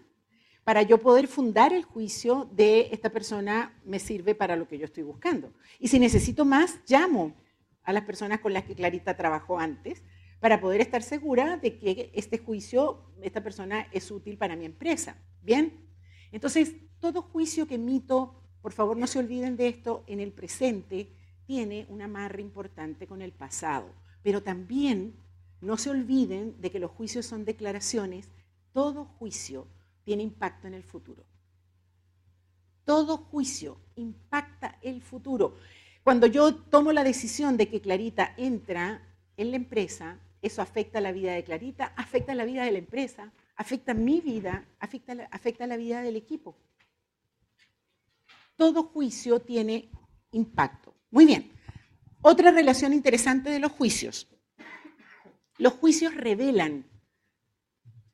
para 0.65 0.83
yo 0.83 0.99
poder 0.99 1.29
fundar 1.29 1.73
el 1.73 1.85
juicio 1.85 2.49
de 2.53 2.89
esta 2.91 3.11
persona 3.11 3.79
me 3.85 3.99
sirve 3.99 4.35
para 4.35 4.57
lo 4.57 4.67
que 4.67 4.79
yo 4.79 4.87
estoy 4.87 5.03
buscando. 5.03 5.53
Y 5.79 5.89
si 5.89 5.99
necesito 5.99 6.45
más, 6.45 6.81
llamo 6.89 7.35
a 7.83 7.93
las 7.93 8.05
personas 8.05 8.41
con 8.41 8.55
las 8.55 8.65
que 8.65 8.75
Clarita 8.75 9.17
trabajó 9.17 9.59
antes 9.59 10.03
para 10.41 10.61
poder 10.61 10.81
estar 10.81 11.03
segura 11.03 11.59
de 11.59 11.79
que 11.79 12.11
este 12.15 12.39
juicio, 12.39 13.13
esta 13.23 13.43
persona 13.43 13.89
es 13.93 14.11
útil 14.11 14.39
para 14.39 14.57
mi 14.57 14.65
empresa. 14.65 15.19
¿Bien? 15.43 15.87
Entonces, 16.33 16.75
todo 17.04 17.20
juicio 17.20 17.66
que 17.66 17.75
emito, 17.75 18.34
por 18.62 18.73
favor 18.73 18.96
no 18.96 19.06
se 19.06 19.18
olviden 19.18 19.58
de 19.58 19.68
esto, 19.68 20.04
en 20.06 20.20
el 20.20 20.32
presente 20.32 21.11
tiene 21.44 21.84
una 21.90 22.06
amarre 22.06 22.40
importante 22.40 23.06
con 23.06 23.20
el 23.20 23.30
pasado. 23.30 23.90
Pero 24.23 24.42
también 24.42 25.14
no 25.61 25.76
se 25.76 25.90
olviden 25.90 26.58
de 26.62 26.70
que 26.70 26.78
los 26.78 26.90
juicios 26.90 27.26
son 27.26 27.44
declaraciones. 27.44 28.30
Todo 28.73 29.04
juicio 29.04 29.66
tiene 30.02 30.23
impacto 30.23 30.66
en 30.66 30.73
el 30.73 30.82
futuro. 30.82 31.23
Todo 32.87 33.18
juicio 33.18 33.76
impacta 33.96 34.78
el 34.80 35.02
futuro. 35.02 35.56
Cuando 36.04 36.26
yo 36.26 36.54
tomo 36.54 36.90
la 36.90 37.04
decisión 37.04 37.58
de 37.58 37.68
que 37.68 37.82
Clarita 37.82 38.32
entra 38.38 39.02
en 39.37 39.50
la 39.50 39.56
empresa, 39.56 40.18
eso 40.40 40.62
afecta 40.62 41.02
la 41.02 41.12
vida 41.12 41.34
de 41.34 41.44
Clarita, 41.44 41.92
afecta 41.96 42.34
la 42.34 42.46
vida 42.46 42.64
de 42.64 42.73
la 42.73 42.78
empresa, 42.78 43.30
afecta 43.56 43.92
mi 43.92 44.23
vida, 44.23 44.64
afecta 44.80 45.14
la, 45.14 45.25
afecta 45.25 45.66
la 45.66 45.76
vida 45.76 46.00
del 46.00 46.16
equipo. 46.16 46.56
Todo 48.56 48.84
juicio 48.84 49.40
tiene 49.40 49.90
impacto. 50.32 50.94
Muy 51.11 51.26
bien. 51.26 51.52
Otra 52.23 52.50
relación 52.50 52.92
interesante 52.92 53.50
de 53.50 53.58
los 53.58 53.73
juicios. 53.73 54.28
Los 55.58 55.75
juicios 55.75 56.14
revelan 56.14 56.87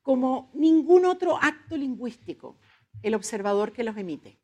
como 0.02 0.50
ningún 0.54 1.04
otro 1.04 1.38
acto 1.40 1.76
lingüístico 1.76 2.58
el 3.02 3.14
observador 3.14 3.72
que 3.72 3.84
los 3.84 3.96
emite. 3.96 4.38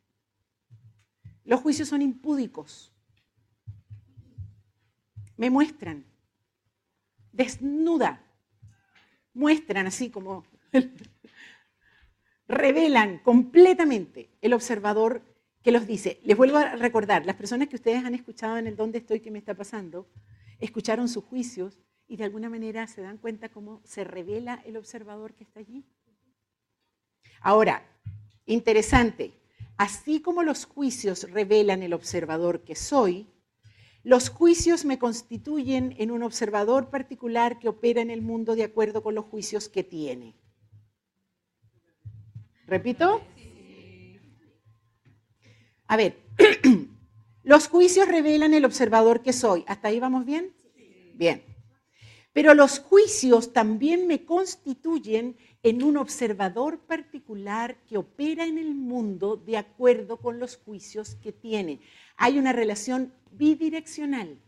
Los 1.44 1.60
juicios 1.60 1.88
son 1.88 2.02
impúdicos. 2.02 2.92
Me 5.36 5.50
muestran, 5.50 6.06
desnuda, 7.32 8.24
muestran 9.34 9.86
así 9.86 10.10
como, 10.10 10.44
revelan 12.48 13.18
completamente 13.18 14.30
el 14.40 14.54
observador 14.54 15.35
que 15.66 15.72
los 15.72 15.88
dice. 15.88 16.20
Les 16.22 16.36
vuelvo 16.36 16.58
a 16.58 16.76
recordar, 16.76 17.26
las 17.26 17.34
personas 17.34 17.66
que 17.66 17.74
ustedes 17.74 18.04
han 18.04 18.14
escuchado 18.14 18.56
en 18.56 18.68
el 18.68 18.76
dónde 18.76 18.98
estoy, 18.98 19.18
qué 19.18 19.32
me 19.32 19.40
está 19.40 19.52
pasando, 19.52 20.06
escucharon 20.60 21.08
sus 21.08 21.24
juicios 21.24 21.80
y 22.06 22.16
de 22.16 22.22
alguna 22.22 22.48
manera 22.48 22.86
se 22.86 23.02
dan 23.02 23.18
cuenta 23.18 23.48
cómo 23.48 23.82
se 23.82 24.04
revela 24.04 24.62
el 24.64 24.76
observador 24.76 25.34
que 25.34 25.42
está 25.42 25.58
allí. 25.58 25.84
Ahora, 27.40 27.82
interesante, 28.44 29.32
así 29.76 30.20
como 30.20 30.44
los 30.44 30.66
juicios 30.66 31.28
revelan 31.32 31.82
el 31.82 31.94
observador 31.94 32.62
que 32.62 32.76
soy, 32.76 33.26
los 34.04 34.28
juicios 34.28 34.84
me 34.84 35.00
constituyen 35.00 35.96
en 35.98 36.12
un 36.12 36.22
observador 36.22 36.90
particular 36.90 37.58
que 37.58 37.68
opera 37.68 38.00
en 38.00 38.10
el 38.10 38.22
mundo 38.22 38.54
de 38.54 38.62
acuerdo 38.62 39.02
con 39.02 39.16
los 39.16 39.24
juicios 39.24 39.68
que 39.68 39.82
tiene. 39.82 40.36
¿Repito? 42.68 43.20
A 45.86 45.96
ver, 45.96 46.16
los 47.42 47.68
juicios 47.68 48.08
revelan 48.08 48.54
el 48.54 48.64
observador 48.64 49.22
que 49.22 49.32
soy. 49.32 49.64
¿Hasta 49.66 49.88
ahí 49.88 50.00
vamos 50.00 50.24
bien? 50.24 50.52
Bien. 51.14 51.42
Pero 52.32 52.52
los 52.52 52.80
juicios 52.80 53.52
también 53.52 54.06
me 54.06 54.24
constituyen 54.24 55.36
en 55.62 55.82
un 55.82 55.96
observador 55.96 56.80
particular 56.80 57.82
que 57.88 57.96
opera 57.96 58.44
en 58.44 58.58
el 58.58 58.74
mundo 58.74 59.36
de 59.36 59.56
acuerdo 59.56 60.18
con 60.18 60.38
los 60.38 60.56
juicios 60.56 61.14
que 61.14 61.32
tiene. 61.32 61.80
Hay 62.16 62.38
una 62.38 62.52
relación 62.52 63.14
bidireccional 63.30 64.38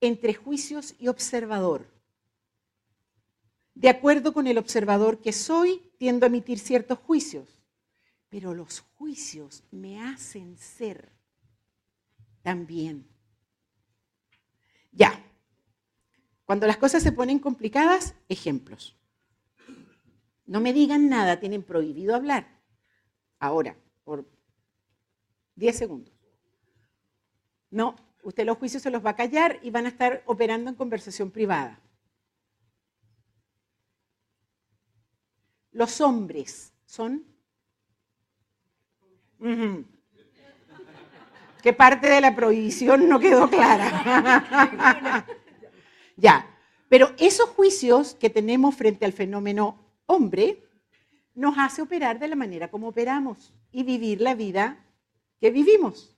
entre 0.00 0.34
juicios 0.34 0.94
y 0.98 1.08
observador. 1.08 1.86
De 3.74 3.88
acuerdo 3.88 4.32
con 4.32 4.46
el 4.46 4.58
observador 4.58 5.20
que 5.20 5.32
soy, 5.32 5.80
tiendo 5.98 6.26
a 6.26 6.28
emitir 6.28 6.58
ciertos 6.58 6.98
juicios, 6.98 7.63
pero 8.34 8.52
los 8.52 8.80
juicios 8.80 9.62
me 9.70 10.02
hacen 10.02 10.58
ser 10.58 11.12
también. 12.42 13.06
Ya, 14.90 15.24
cuando 16.44 16.66
las 16.66 16.78
cosas 16.78 17.04
se 17.04 17.12
ponen 17.12 17.38
complicadas, 17.38 18.16
ejemplos. 18.28 18.96
No 20.46 20.60
me 20.60 20.72
digan 20.72 21.08
nada, 21.08 21.38
tienen 21.38 21.62
prohibido 21.62 22.12
hablar. 22.12 22.60
Ahora, 23.38 23.76
por 24.02 24.28
10 25.54 25.78
segundos. 25.78 26.12
No, 27.70 27.94
usted 28.24 28.44
los 28.44 28.58
juicios 28.58 28.82
se 28.82 28.90
los 28.90 29.06
va 29.06 29.10
a 29.10 29.16
callar 29.16 29.60
y 29.62 29.70
van 29.70 29.86
a 29.86 29.90
estar 29.90 30.24
operando 30.26 30.70
en 30.70 30.74
conversación 30.74 31.30
privada. 31.30 31.80
Los 35.70 36.00
hombres 36.00 36.72
son... 36.84 37.32
¿Qué 41.62 41.72
parte 41.72 42.08
de 42.08 42.20
la 42.20 42.34
prohibición 42.34 43.08
no 43.08 43.18
quedó 43.18 43.48
clara? 43.48 45.26
Ya, 46.16 46.46
pero 46.88 47.12
esos 47.18 47.48
juicios 47.48 48.14
que 48.14 48.30
tenemos 48.30 48.76
frente 48.76 49.04
al 49.04 49.12
fenómeno 49.12 49.84
hombre 50.06 50.62
nos 51.34 51.58
hace 51.58 51.82
operar 51.82 52.20
de 52.20 52.28
la 52.28 52.36
manera 52.36 52.70
como 52.70 52.86
operamos 52.88 53.52
y 53.72 53.82
vivir 53.82 54.20
la 54.20 54.36
vida 54.36 54.78
que 55.40 55.50
vivimos. 55.50 56.16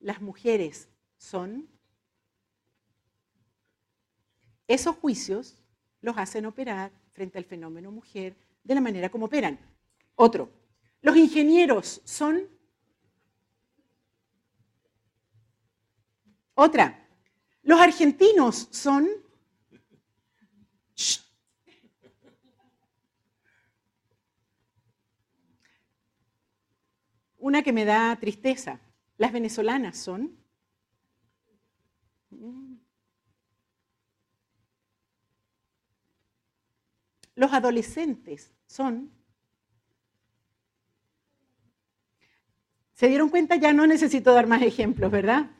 Las 0.00 0.22
mujeres 0.22 0.88
son... 1.18 1.68
Esos 4.68 4.96
juicios 4.96 5.62
los 6.00 6.16
hacen 6.18 6.46
operar 6.46 6.90
frente 7.12 7.38
al 7.38 7.44
fenómeno 7.44 7.92
mujer 7.92 8.34
de 8.64 8.74
la 8.74 8.80
manera 8.80 9.10
como 9.10 9.26
operan. 9.26 9.58
Otro, 10.16 10.50
los 11.02 11.16
ingenieros 11.16 12.00
son... 12.04 12.48
Otra, 16.54 17.06
los 17.62 17.78
argentinos 17.78 18.68
son... 18.70 19.08
Una 27.38 27.62
que 27.62 27.72
me 27.72 27.84
da 27.84 28.16
tristeza. 28.18 28.80
Las 29.18 29.32
venezolanas 29.32 29.98
son... 29.98 30.34
Los 37.34 37.52
adolescentes 37.52 38.50
son... 38.66 39.15
¿Se 42.96 43.08
dieron 43.08 43.28
cuenta? 43.28 43.56
Ya 43.56 43.74
no 43.74 43.86
necesito 43.86 44.32
dar 44.32 44.46
más 44.46 44.62
ejemplos, 44.62 45.10
¿verdad? 45.10 45.50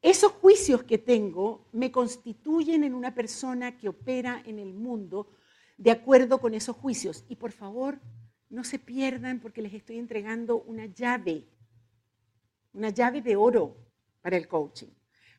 Esos 0.00 0.32
juicios 0.32 0.82
que 0.82 0.96
tengo 0.96 1.68
me 1.72 1.92
constituyen 1.92 2.84
en 2.84 2.94
una 2.94 3.14
persona 3.14 3.76
que 3.76 3.90
opera 3.90 4.42
en 4.46 4.58
el 4.58 4.72
mundo 4.72 5.28
de 5.76 5.90
acuerdo 5.90 6.40
con 6.40 6.54
esos 6.54 6.74
juicios. 6.74 7.26
Y 7.28 7.36
por 7.36 7.52
favor, 7.52 8.00
no 8.48 8.64
se 8.64 8.78
pierdan 8.78 9.40
porque 9.40 9.60
les 9.60 9.74
estoy 9.74 9.98
entregando 9.98 10.62
una 10.62 10.86
llave, 10.86 11.46
una 12.72 12.88
llave 12.88 13.20
de 13.20 13.36
oro 13.36 13.76
para 14.22 14.38
el 14.38 14.48
coaching. 14.48 14.88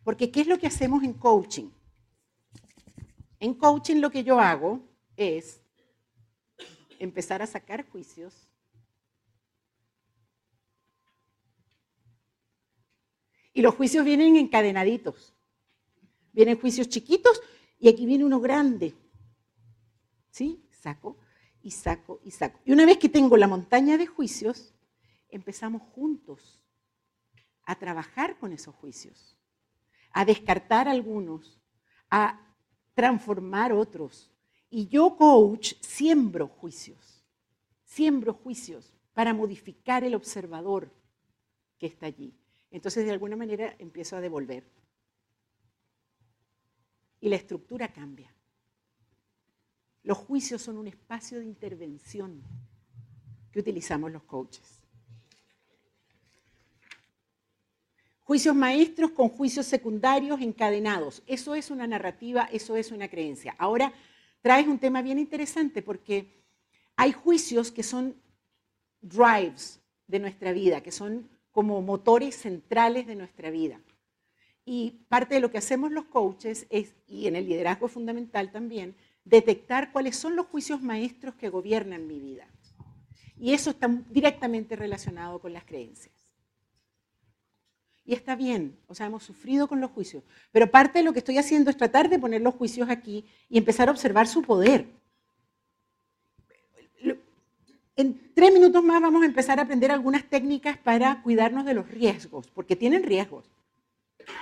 Porque 0.04 0.30
¿qué 0.30 0.42
es 0.42 0.48
lo 0.48 0.60
que 0.60 0.68
hacemos 0.68 1.02
en 1.04 1.14
coaching? 1.14 1.72
En 3.40 3.56
coaching 3.56 3.96
lo 3.96 4.12
que 4.12 4.24
yo 4.24 4.40
hago 4.40 4.88
es 5.18 5.60
empezar 7.00 7.42
a 7.42 7.48
sacar 7.48 7.84
juicios 7.90 8.48
Y 13.54 13.62
los 13.62 13.76
juicios 13.76 14.04
vienen 14.04 14.36
encadenaditos. 14.36 15.34
Vienen 16.32 16.60
juicios 16.60 16.90
chiquitos 16.90 17.42
y 17.80 17.88
aquí 17.88 18.06
viene 18.06 18.26
uno 18.26 18.40
grande. 18.40 18.96
¿Sí? 20.32 20.66
Saco 20.72 21.18
y 21.62 21.72
saco 21.72 22.20
y 22.24 22.32
saco. 22.32 22.60
Y 22.66 22.74
una 22.74 22.86
vez 22.86 22.98
que 22.98 23.10
tengo 23.10 23.38
la 23.38 23.48
montaña 23.48 23.98
de 23.98 24.08
juicios, 24.08 24.74
empezamos 25.30 25.84
juntos 25.94 26.60
a 27.66 27.76
trabajar 27.76 28.38
con 28.40 28.52
esos 28.52 28.76
juicios, 28.76 29.38
a 30.12 30.26
descartar 30.26 30.88
algunos, 30.88 31.60
a 32.10 32.40
transformar 32.94 33.74
otros 33.74 34.30
Y 34.70 34.88
yo, 34.88 35.16
coach, 35.18 35.74
siembro 35.82 36.48
juicios, 36.48 37.24
siembro 37.84 38.34
juicios 38.34 38.96
para 39.14 39.32
modificar 39.32 40.04
el 40.04 40.16
observador 40.16 40.92
que 41.78 41.86
está 41.86 42.08
allí. 42.08 42.36
Entonces, 42.74 43.06
de 43.06 43.12
alguna 43.12 43.36
manera, 43.36 43.76
empiezo 43.78 44.18
a 44.18 44.22
devolver. 44.22 44.64
Y 47.22 47.30
la 47.30 47.36
estructura 47.36 47.88
cambia. 47.94 48.34
Los 50.02 50.18
juicios 50.18 50.64
son 50.64 50.80
un 50.80 50.88
espacio 50.88 51.38
de 51.38 51.46
intervención 51.46 52.42
que 53.52 53.60
utilizamos 53.60 54.12
los 54.12 54.24
coaches. 54.24 54.82
Juicios 58.24 58.56
maestros 58.56 59.12
con 59.12 59.30
juicios 59.30 59.68
secundarios 59.68 60.42
encadenados. 60.42 61.22
Eso 61.28 61.54
es 61.54 61.70
una 61.70 61.86
narrativa, 61.86 62.50
eso 62.52 62.76
es 62.76 62.92
una 62.92 63.08
creencia. 63.08 63.56
Ahora 63.60 63.94
traes 64.42 64.68
un 64.68 64.80
tema 64.80 65.04
bien 65.04 65.20
interesante 65.20 65.84
porque 65.84 66.42
hay 66.96 67.12
juicios 67.12 67.72
que 67.72 67.84
son 67.84 68.20
drives 69.00 69.80
de 70.08 70.20
nuestra 70.20 70.52
vida, 70.54 70.82
que 70.82 70.92
son 70.92 71.30
como 71.54 71.82
motores 71.82 72.36
centrales 72.36 73.08
de 73.08 73.16
nuestra 73.16 73.50
vida. 73.50 73.80
Y 74.66 75.06
parte 75.08 75.36
de 75.36 75.42
lo 75.42 75.52
que 75.52 75.60
hacemos 75.60 75.92
los 75.92 76.06
coaches 76.06 76.66
es, 76.70 76.94
y 77.08 77.28
en 77.28 77.38
el 77.38 77.48
liderazgo 77.48 77.88
fundamental 77.88 78.52
también, 78.52 78.96
detectar 79.24 79.92
cuáles 79.94 80.18
son 80.18 80.36
los 80.36 80.48
juicios 80.48 80.82
maestros 80.82 81.36
que 81.36 81.50
gobiernan 81.50 82.08
mi 82.08 82.20
vida. 82.20 82.48
Y 83.40 83.54
eso 83.54 83.70
está 83.70 83.88
directamente 84.10 84.76
relacionado 84.76 85.40
con 85.40 85.54
las 85.54 85.64
creencias. 85.64 86.14
Y 88.06 88.14
está 88.14 88.36
bien, 88.36 88.78
o 88.88 88.96
sea, 88.96 89.06
hemos 89.06 89.24
sufrido 89.24 89.68
con 89.68 89.80
los 89.80 89.92
juicios. 89.92 90.24
Pero 90.52 90.70
parte 90.70 91.00
de 91.00 91.06
lo 91.06 91.14
que 91.14 91.20
estoy 91.20 91.38
haciendo 91.38 91.70
es 91.70 91.78
tratar 91.78 92.10
de 92.10 92.20
poner 92.20 92.42
los 92.42 92.56
juicios 92.56 92.90
aquí 92.90 93.26
y 93.48 93.58
empezar 93.58 93.88
a 93.88 93.92
observar 93.92 94.28
su 94.28 94.42
poder. 94.42 94.88
En 97.96 98.34
tres 98.34 98.52
minutos 98.52 98.84
más 98.84 99.02
vamos 99.02 99.22
a 99.22 99.28
empezar 99.28 99.60
a 99.60 99.64
aprender 99.64 99.92
algunas 99.92 100.24
técnicas 100.28 100.78
para 100.78 101.22
cuidarnos 101.22 101.64
de 101.66 101.76
los 101.76 101.88
riesgos, 101.88 102.48
porque 102.48 102.76
tienen 102.76 103.04
riesgos. 103.04 103.46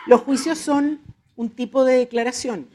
Los 0.07 0.21
juicios 0.21 0.57
son 0.57 1.01
un 1.35 1.49
tipo 1.49 1.83
de 1.83 1.97
declaración. 1.97 2.69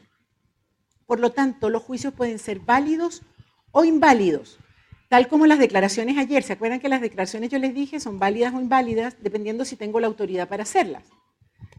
Por 1.07 1.19
lo 1.19 1.31
tanto, 1.31 1.69
los 1.69 1.81
juicios 1.81 2.13
pueden 2.13 2.37
ser 2.37 2.59
válidos 2.59 3.23
o 3.71 3.85
inválidos. 3.85 4.59
Tal 5.09 5.27
como 5.27 5.47
las 5.47 5.57
declaraciones 5.57 6.17
ayer, 6.17 6.43
¿se 6.43 6.53
acuerdan 6.53 6.79
que 6.79 6.89
las 6.89 7.01
declaraciones 7.01 7.49
yo 7.49 7.57
les 7.57 7.73
dije 7.73 7.99
son 7.99 8.19
válidas 8.19 8.53
o 8.53 8.61
inválidas 8.61 9.15
dependiendo 9.21 9.65
si 9.65 9.77
tengo 9.77 9.99
la 9.99 10.07
autoridad 10.07 10.47
para 10.47 10.63
hacerlas? 10.63 11.05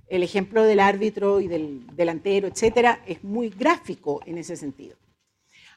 El 0.08 0.22
ejemplo 0.22 0.64
del 0.64 0.80
árbitro 0.80 1.40
y 1.40 1.46
del 1.46 1.86
delantero, 1.94 2.48
etcétera, 2.48 3.02
es 3.06 3.22
muy 3.22 3.50
gráfico 3.50 4.22
en 4.24 4.38
ese 4.38 4.56
sentido. 4.56 4.96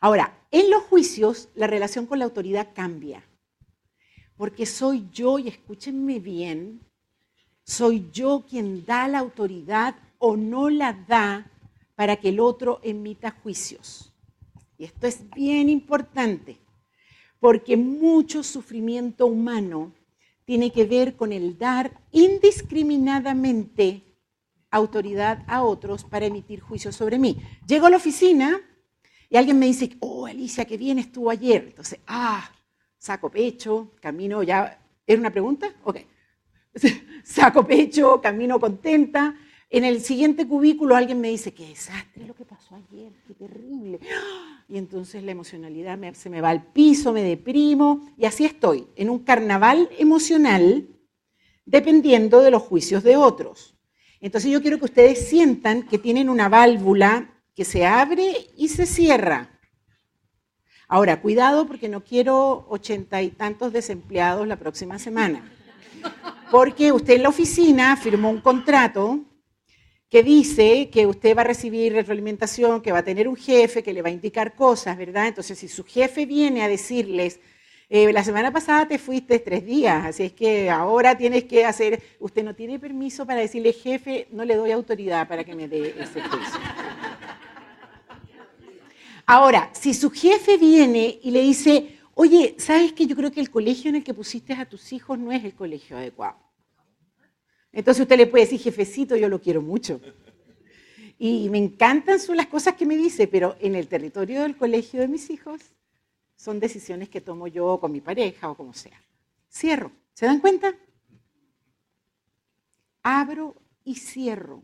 Ahora, 0.01 0.45
en 0.49 0.69
los 0.71 0.83
juicios 0.83 1.47
la 1.55 1.67
relación 1.67 2.07
con 2.07 2.19
la 2.19 2.25
autoridad 2.25 2.69
cambia, 2.73 3.23
porque 4.35 4.65
soy 4.65 5.07
yo, 5.13 5.37
y 5.37 5.47
escúchenme 5.47 6.19
bien, 6.19 6.81
soy 7.63 8.09
yo 8.11 8.43
quien 8.49 8.83
da 8.83 9.07
la 9.07 9.19
autoridad 9.19 9.95
o 10.17 10.35
no 10.35 10.71
la 10.71 10.93
da 11.07 11.51
para 11.95 12.15
que 12.15 12.29
el 12.29 12.39
otro 12.39 12.79
emita 12.83 13.29
juicios. 13.29 14.11
Y 14.79 14.85
esto 14.85 15.05
es 15.05 15.29
bien 15.29 15.69
importante 15.69 16.57
porque 17.39 17.77
mucho 17.77 18.41
sufrimiento 18.41 19.27
humano 19.27 19.93
tiene 20.45 20.71
que 20.71 20.85
ver 20.85 21.15
con 21.15 21.31
el 21.31 21.59
dar 21.59 22.01
indiscriminadamente 22.11 24.03
autoridad 24.71 25.43
a 25.47 25.63
otros 25.63 26.03
para 26.03 26.25
emitir 26.25 26.61
juicios 26.61 26.95
sobre 26.95 27.19
mí. 27.19 27.37
Llego 27.67 27.85
a 27.85 27.91
la 27.91 27.97
oficina 27.97 28.61
y 29.31 29.37
alguien 29.37 29.57
me 29.57 29.65
dice, 29.65 29.97
oh, 30.01 30.27
Alicia, 30.27 30.65
qué 30.65 30.77
bien 30.77 30.99
estuvo 30.99 31.31
ayer. 31.31 31.63
Entonces, 31.69 31.99
ah, 32.05 32.51
saco 32.99 33.31
pecho, 33.31 33.93
camino 33.99 34.43
ya. 34.43 34.79
¿Era 35.07 35.19
una 35.19 35.31
pregunta? 35.31 35.73
Ok. 35.83 36.01
saco 37.23 37.65
pecho, 37.65 38.21
camino 38.21 38.59
contenta. 38.59 39.35
En 39.71 39.85
el 39.85 40.01
siguiente 40.01 40.47
cubículo 40.47 40.95
alguien 40.95 41.19
me 41.19 41.29
dice, 41.29 41.53
qué 41.53 41.67
desastre 41.67 42.27
lo 42.27 42.35
que 42.35 42.45
pasó 42.45 42.75
ayer, 42.75 43.11
qué 43.25 43.33
terrible 43.33 43.99
y 44.71 44.77
entonces 44.77 45.21
la 45.21 45.31
emocionalidad 45.31 45.99
se 46.13 46.29
me 46.29 46.39
va 46.39 46.49
al 46.49 46.63
piso, 46.63 47.11
me 47.11 47.23
deprimo 47.23 48.09
y 48.17 48.23
así 48.23 48.45
estoy, 48.45 48.87
en 48.95 49.09
un 49.09 49.19
carnaval 49.19 49.89
emocional 49.99 50.87
dependiendo 51.65 52.39
de 52.39 52.51
los 52.51 52.61
juicios 52.61 53.03
de 53.03 53.17
otros. 53.17 53.75
Entonces 54.21 54.49
yo 54.49 54.61
quiero 54.61 54.79
que 54.79 54.85
ustedes 54.85 55.27
sientan 55.27 55.83
que 55.83 55.97
tienen 55.97 56.29
una 56.29 56.47
válvula 56.47 57.40
que 57.55 57.65
se 57.65 57.85
abre 57.85 58.47
y 58.57 58.69
se 58.69 58.85
cierra. 58.85 59.59
Ahora, 60.87 61.21
cuidado 61.21 61.67
porque 61.67 61.87
no 61.87 62.03
quiero 62.03 62.65
ochenta 62.69 63.21
y 63.21 63.29
tantos 63.29 63.71
desempleados 63.71 64.47
la 64.47 64.57
próxima 64.57 64.99
semana. 64.99 65.49
Porque 66.49 66.91
usted 66.91 67.13
en 67.15 67.23
la 67.23 67.29
oficina 67.29 67.95
firmó 67.95 68.29
un 68.29 68.41
contrato 68.41 69.21
que 70.09 70.23
dice 70.23 70.89
que 70.89 71.07
usted 71.07 71.37
va 71.37 71.41
a 71.41 71.45
recibir 71.45 71.93
retroalimentación, 71.93 72.81
que 72.81 72.91
va 72.91 72.99
a 72.99 73.03
tener 73.03 73.29
un 73.29 73.37
jefe, 73.37 73.81
que 73.81 73.93
le 73.93 74.01
va 74.01 74.09
a 74.09 74.11
indicar 74.11 74.53
cosas, 74.55 74.97
¿verdad? 74.97 75.27
Entonces, 75.27 75.57
si 75.57 75.69
su 75.69 75.85
jefe 75.85 76.25
viene 76.25 76.63
a 76.63 76.67
decirles, 76.67 77.39
eh, 77.87 78.11
la 78.11 78.21
semana 78.21 78.51
pasada 78.51 78.87
te 78.87 78.97
fuiste 78.97 79.39
tres 79.39 79.65
días, 79.65 80.05
así 80.05 80.23
es 80.23 80.33
que 80.33 80.69
ahora 80.69 81.17
tienes 81.17 81.45
que 81.45 81.63
hacer, 81.63 82.01
usted 82.19 82.43
no 82.43 82.53
tiene 82.55 82.79
permiso 82.79 83.25
para 83.25 83.39
decirle, 83.39 83.71
jefe, 83.71 84.27
no 84.31 84.43
le 84.43 84.55
doy 84.55 84.71
autoridad 84.71 85.27
para 85.29 85.45
que 85.45 85.55
me 85.55 85.69
dé 85.69 85.95
ese 85.97 86.21
juicio. 86.21 86.59
Ahora, 89.33 89.69
si 89.73 89.93
su 89.93 90.11
jefe 90.11 90.57
viene 90.57 91.17
y 91.23 91.31
le 91.31 91.39
dice, 91.39 91.97
oye, 92.15 92.53
¿sabes 92.59 92.91
que 92.91 93.05
yo 93.05 93.15
creo 93.15 93.31
que 93.31 93.39
el 93.39 93.49
colegio 93.49 93.87
en 93.87 93.95
el 93.95 94.03
que 94.03 94.13
pusiste 94.13 94.51
a 94.51 94.67
tus 94.67 94.91
hijos 94.91 95.17
no 95.17 95.31
es 95.31 95.41
el 95.45 95.53
colegio 95.53 95.95
adecuado? 95.95 96.35
Entonces 97.71 98.01
usted 98.01 98.17
le 98.17 98.27
puede 98.27 98.43
decir, 98.43 98.59
jefecito, 98.59 99.15
yo 99.15 99.29
lo 99.29 99.39
quiero 99.39 99.61
mucho. 99.61 100.01
Y 101.17 101.47
me 101.47 101.59
encantan 101.59 102.19
son 102.19 102.35
las 102.35 102.47
cosas 102.47 102.75
que 102.75 102.85
me 102.85 102.97
dice, 102.97 103.25
pero 103.25 103.55
en 103.61 103.75
el 103.75 103.87
territorio 103.87 104.41
del 104.41 104.57
colegio 104.57 104.99
de 104.99 105.07
mis 105.07 105.29
hijos 105.29 105.61
son 106.35 106.59
decisiones 106.59 107.07
que 107.07 107.21
tomo 107.21 107.47
yo 107.47 107.79
con 107.79 107.93
mi 107.93 108.01
pareja 108.01 108.49
o 108.49 108.55
como 108.55 108.73
sea. 108.73 109.01
Cierro. 109.49 109.93
¿Se 110.13 110.25
dan 110.25 110.41
cuenta? 110.41 110.75
Abro 113.01 113.55
y 113.85 113.95
cierro. 113.95 114.61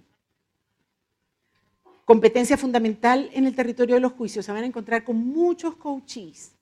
Competencia 2.08 2.56
fundamental 2.56 3.30
en 3.34 3.48
el 3.48 3.54
territorio 3.54 3.96
de 3.96 4.00
los 4.00 4.14
juicios. 4.14 4.46
Se 4.46 4.54
van 4.54 4.64
a 4.64 4.68
encontrar 4.68 5.04
con 5.04 5.18
muchos 5.18 5.76
coaches 5.76 6.56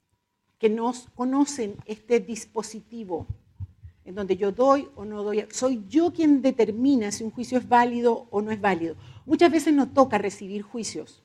que 0.57 0.71
no 0.71 0.91
conocen 1.13 1.75
este 1.85 2.19
dispositivo 2.19 3.27
en 4.05 4.15
donde 4.15 4.37
yo 4.37 4.51
doy 4.51 4.87
o 4.95 5.05
no 5.05 5.21
doy. 5.21 5.45
Soy 5.51 5.85
yo 5.87 6.11
quien 6.11 6.41
determina 6.41 7.11
si 7.11 7.23
un 7.23 7.29
juicio 7.29 7.59
es 7.59 7.69
válido 7.69 8.27
o 8.31 8.41
no 8.41 8.49
es 8.49 8.59
válido. 8.59 8.95
Muchas 9.27 9.51
veces 9.51 9.71
nos 9.71 9.93
toca 9.93 10.17
recibir 10.17 10.63
juicios 10.63 11.23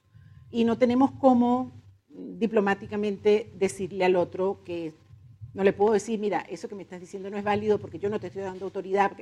y 0.51 0.65
no 0.65 0.77
tenemos 0.77 1.13
cómo 1.13 1.73
diplomáticamente 2.11 3.51
decirle 3.57 4.05
al 4.05 4.17
otro 4.17 4.63
que 4.67 4.93
no 5.55 5.65
le 5.65 5.73
puedo 5.73 5.95
decir, 5.95 6.21
mira, 6.21 6.41
eso 6.41 6.69
que 6.69 6.75
me 6.75 6.83
estás 6.83 7.01
diciendo 7.01 7.31
no 7.31 7.39
es 7.39 7.45
válido 7.45 7.79
porque 7.79 7.99
yo 7.99 8.11
no 8.11 8.21
te 8.21 8.27
estoy 8.27 8.43
dando 8.43 8.67
autoridad. 8.67 9.13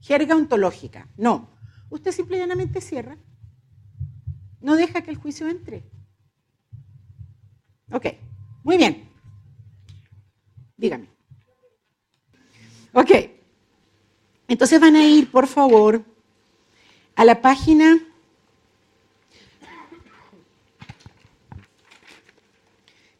Jerga 0.00 0.34
ontológica. 0.34 1.06
No. 1.18 1.50
Usted 1.90 2.12
simplemente 2.12 2.80
cierra. 2.80 3.18
No 4.66 4.74
deja 4.74 5.00
que 5.00 5.12
el 5.12 5.16
juicio 5.16 5.46
entre. 5.46 5.84
Ok. 7.92 8.06
Muy 8.64 8.76
bien. 8.76 9.08
Dígame. 10.76 11.06
Ok. 12.92 13.10
Entonces 14.48 14.80
van 14.80 14.96
a 14.96 15.06
ir, 15.06 15.30
por 15.30 15.46
favor, 15.46 16.04
a 17.14 17.24
la 17.24 17.40
página 17.40 17.96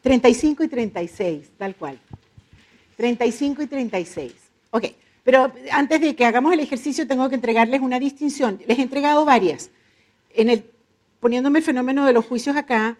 ...35 0.02 0.64
y 0.64 0.68
36, 0.68 1.50
tal 1.58 1.74
cual. 1.74 2.00
35 2.96 3.62
y 3.62 3.66
36. 3.66 4.32
Ok, 4.70 4.84
pero 5.24 5.52
antes 5.72 6.00
de 6.00 6.14
que 6.14 6.24
hagamos 6.24 6.52
el 6.52 6.60
ejercicio 6.60 7.08
tengo 7.08 7.28
que 7.28 7.34
entregarles 7.34 7.80
una 7.80 7.98
distinción. 7.98 8.60
Les 8.68 8.78
he 8.78 8.82
entregado 8.82 9.24
varias. 9.24 9.70
En 10.30 10.48
el, 10.48 10.70
poniéndome 11.26 11.58
el 11.58 11.64
fenómeno 11.64 12.06
de 12.06 12.12
los 12.12 12.24
juicios 12.24 12.54
acá, 12.56 12.98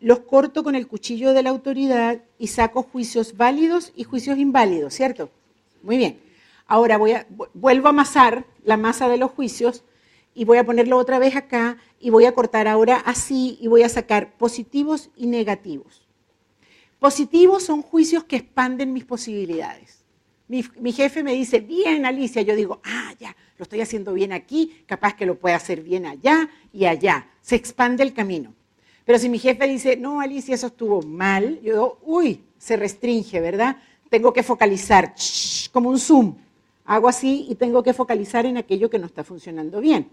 los 0.00 0.18
corto 0.18 0.64
con 0.64 0.74
el 0.74 0.88
cuchillo 0.88 1.32
de 1.32 1.44
la 1.44 1.50
autoridad 1.50 2.20
y 2.36 2.48
saco 2.48 2.82
juicios 2.82 3.36
válidos 3.36 3.92
y 3.94 4.02
juicios 4.02 4.36
inválidos, 4.36 4.94
¿cierto? 4.94 5.30
Muy 5.80 5.96
bien. 5.96 6.18
Ahora 6.66 6.98
vuelvo 7.54 7.86
a 7.86 7.90
amasar 7.90 8.46
la 8.64 8.76
masa 8.76 9.08
de 9.08 9.16
los 9.16 9.30
juicios 9.30 9.84
y 10.34 10.44
voy 10.44 10.58
a 10.58 10.66
ponerlo 10.66 10.98
otra 10.98 11.20
vez 11.20 11.36
acá 11.36 11.76
y 12.00 12.10
voy 12.10 12.24
a 12.24 12.34
cortar 12.34 12.66
ahora 12.66 12.96
así 12.96 13.58
y 13.60 13.68
voy 13.68 13.84
a 13.84 13.88
sacar 13.88 14.36
positivos 14.38 15.10
y 15.14 15.28
negativos. 15.28 16.08
Positivos 16.98 17.62
son 17.62 17.82
juicios 17.82 18.24
que 18.24 18.34
expanden 18.34 18.92
mis 18.92 19.04
posibilidades. 19.04 20.04
Mi, 20.48 20.64
mi, 20.80 20.90
jefe 20.90 21.22
me 21.22 21.34
dice, 21.34 21.60
bien 21.60 22.06
Alicia, 22.06 22.42
yo 22.42 22.56
digo, 22.56 22.80
ah, 22.82 23.14
ya, 23.20 23.36
lo 23.62 23.64
estoy 23.64 23.80
haciendo 23.80 24.12
bien 24.12 24.32
aquí, 24.32 24.82
capaz 24.86 25.14
que 25.14 25.24
lo 25.24 25.38
pueda 25.38 25.54
hacer 25.54 25.82
bien 25.82 26.04
allá 26.04 26.50
y 26.72 26.86
allá. 26.86 27.28
Se 27.42 27.54
expande 27.54 28.02
el 28.02 28.12
camino. 28.12 28.54
Pero 29.04 29.20
si 29.20 29.28
mi 29.28 29.38
jefe 29.38 29.68
dice, 29.68 29.96
no, 29.96 30.20
Alicia, 30.20 30.56
eso 30.56 30.66
estuvo 30.66 31.00
mal, 31.02 31.60
yo 31.62 31.72
digo, 31.72 31.98
uy, 32.02 32.42
se 32.58 32.76
restringe, 32.76 33.40
¿verdad? 33.40 33.76
Tengo 34.10 34.32
que 34.32 34.42
focalizar, 34.42 35.14
como 35.70 35.90
un 35.90 36.00
zoom. 36.00 36.34
Hago 36.84 37.08
así 37.08 37.46
y 37.48 37.54
tengo 37.54 37.84
que 37.84 37.94
focalizar 37.94 38.46
en 38.46 38.56
aquello 38.56 38.90
que 38.90 38.98
no 38.98 39.06
está 39.06 39.22
funcionando 39.22 39.80
bien. 39.80 40.10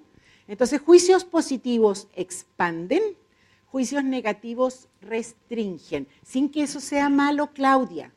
Entonces, 0.48 0.80
juicios 0.80 1.26
positivos 1.26 2.08
expanden, 2.16 3.02
juicios 3.66 4.04
negativos 4.04 4.90
restringen, 5.02 6.06
sin 6.24 6.50
que 6.50 6.62
eso 6.62 6.80
sea 6.80 7.10
malo, 7.10 7.50
Claudia. 7.52 8.14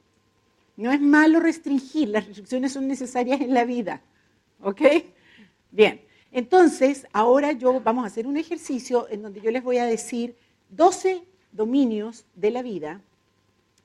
No 0.77 0.93
es 0.93 1.01
malo 1.01 1.41
restringir, 1.41 2.11
las 2.11 2.27
restricciones 2.27 2.75
son 2.75 2.87
necesarias 2.87 3.41
en 3.41 3.55
la 3.55 3.65
vida. 3.65 4.03
¿Ok? 4.63 4.83
Bien, 5.73 6.03
entonces 6.31 7.07
ahora 7.13 7.53
yo 7.53 7.81
vamos 7.81 8.05
a 8.05 8.07
hacer 8.07 8.27
un 8.27 8.37
ejercicio 8.37 9.09
en 9.11 9.23
donde 9.23 9.41
yo 9.41 9.51
les 9.51 9.63
voy 9.63 9.79
a 9.79 9.87
decir 9.87 10.37
12 10.69 11.23
dominios 11.51 12.25
de 12.35 12.51
la 12.51 12.63
vida 12.63 13.01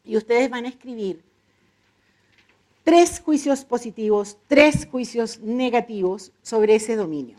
y 0.04 0.18
ustedes 0.18 0.50
van 0.50 0.66
a 0.66 0.70
escribir 0.70 1.22
tres 2.84 3.20
juicios 3.20 3.66
positivos, 3.66 4.38
tres 4.48 4.88
juicios 4.90 5.40
negativos 5.40 6.32
sobre 6.42 6.76
ese 6.76 6.96
dominio. 6.96 7.38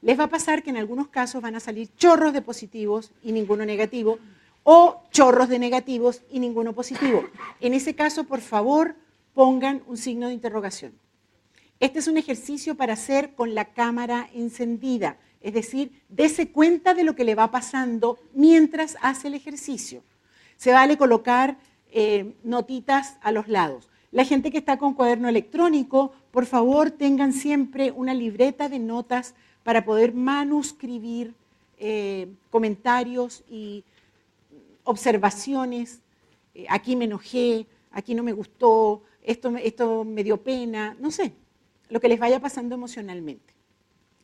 Les 0.00 0.18
va 0.18 0.24
a 0.24 0.30
pasar 0.30 0.62
que 0.62 0.70
en 0.70 0.76
algunos 0.76 1.08
casos 1.08 1.42
van 1.42 1.54
a 1.54 1.60
salir 1.60 1.88
chorros 1.96 2.32
de 2.32 2.42
positivos 2.42 3.12
y 3.22 3.32
ninguno 3.32 3.64
negativo, 3.64 4.18
o 4.64 5.02
chorros 5.10 5.48
de 5.48 5.58
negativos 5.58 6.22
y 6.30 6.38
ninguno 6.38 6.72
positivo. 6.72 7.24
En 7.60 7.74
ese 7.74 7.94
caso, 7.94 8.24
por 8.24 8.40
favor, 8.40 8.94
pongan 9.34 9.82
un 9.86 9.96
signo 9.96 10.28
de 10.28 10.34
interrogación. 10.34 10.92
Este 11.82 11.98
es 11.98 12.06
un 12.06 12.16
ejercicio 12.16 12.76
para 12.76 12.92
hacer 12.92 13.34
con 13.34 13.56
la 13.56 13.64
cámara 13.64 14.30
encendida, 14.34 15.16
es 15.40 15.52
decir, 15.52 15.90
dése 16.08 16.52
cuenta 16.52 16.94
de 16.94 17.02
lo 17.02 17.16
que 17.16 17.24
le 17.24 17.34
va 17.34 17.50
pasando 17.50 18.20
mientras 18.34 18.96
hace 19.02 19.26
el 19.26 19.34
ejercicio. 19.34 20.04
Se 20.56 20.70
vale 20.70 20.96
colocar 20.96 21.58
eh, 21.90 22.36
notitas 22.44 23.16
a 23.20 23.32
los 23.32 23.48
lados. 23.48 23.88
La 24.12 24.24
gente 24.24 24.52
que 24.52 24.58
está 24.58 24.78
con 24.78 24.94
cuaderno 24.94 25.28
electrónico, 25.28 26.12
por 26.30 26.46
favor 26.46 26.92
tengan 26.92 27.32
siempre 27.32 27.90
una 27.90 28.14
libreta 28.14 28.68
de 28.68 28.78
notas 28.78 29.34
para 29.64 29.84
poder 29.84 30.14
manuscribir 30.14 31.34
eh, 31.80 32.28
comentarios 32.52 33.42
y 33.50 33.82
observaciones. 34.84 35.98
Eh, 36.54 36.64
aquí 36.68 36.94
me 36.94 37.06
enojé, 37.06 37.66
aquí 37.90 38.14
no 38.14 38.22
me 38.22 38.32
gustó, 38.32 39.02
esto, 39.24 39.56
esto 39.56 40.04
me 40.04 40.22
dio 40.22 40.36
pena, 40.36 40.96
no 41.00 41.10
sé, 41.10 41.32
lo 41.92 42.00
que 42.00 42.08
les 42.08 42.18
vaya 42.18 42.40
pasando 42.40 42.74
emocionalmente. 42.74 43.54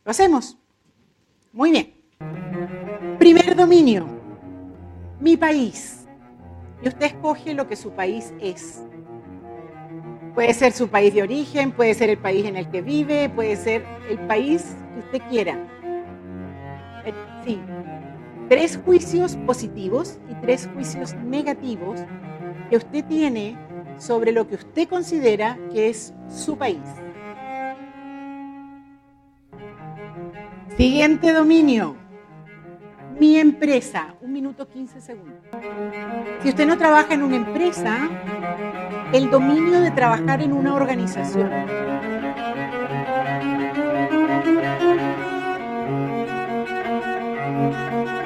¿Lo 0.03 0.09
hacemos? 0.09 0.57
Muy 1.53 1.69
bien. 1.69 1.93
Primer 3.19 3.55
dominio, 3.55 4.07
mi 5.19 5.37
país. 5.37 6.07
Y 6.81 6.87
usted 6.87 7.05
escoge 7.05 7.53
lo 7.53 7.67
que 7.67 7.75
su 7.75 7.91
país 7.91 8.33
es. 8.41 8.81
Puede 10.33 10.55
ser 10.55 10.71
su 10.71 10.87
país 10.87 11.13
de 11.13 11.21
origen, 11.21 11.71
puede 11.71 11.93
ser 11.93 12.09
el 12.09 12.17
país 12.17 12.45
en 12.45 12.57
el 12.57 12.71
que 12.71 12.81
vive, 12.81 13.29
puede 13.29 13.55
ser 13.55 13.85
el 14.09 14.17
país 14.25 14.75
que 14.93 14.99
usted 14.99 15.29
quiera. 15.29 15.53
Eh, 17.05 17.13
sí. 17.45 17.59
Tres 18.49 18.79
juicios 18.83 19.35
positivos 19.45 20.17
y 20.27 20.33
tres 20.41 20.67
juicios 20.73 21.13
negativos 21.13 21.99
que 22.71 22.77
usted 22.77 23.05
tiene 23.05 23.55
sobre 23.99 24.31
lo 24.31 24.47
que 24.47 24.55
usted 24.55 24.87
considera 24.87 25.59
que 25.71 25.89
es 25.89 26.15
su 26.29 26.57
país. 26.57 26.81
Siguiente 30.79 31.33
dominio. 31.33 31.97
Mi 33.19 33.37
empresa. 33.37 34.15
Un 34.21 34.31
minuto 34.31 34.65
15 34.65 35.01
segundos. 35.01 35.43
Si 36.41 36.47
usted 36.47 36.65
no 36.65 36.77
trabaja 36.77 37.13
en 37.13 37.21
una 37.21 37.35
empresa, 37.35 38.09
el 39.11 39.29
dominio 39.29 39.81
de 39.81 39.91
trabajar 39.91 40.41
en 40.41 40.53
una 40.53 40.73
organización. 40.73 41.49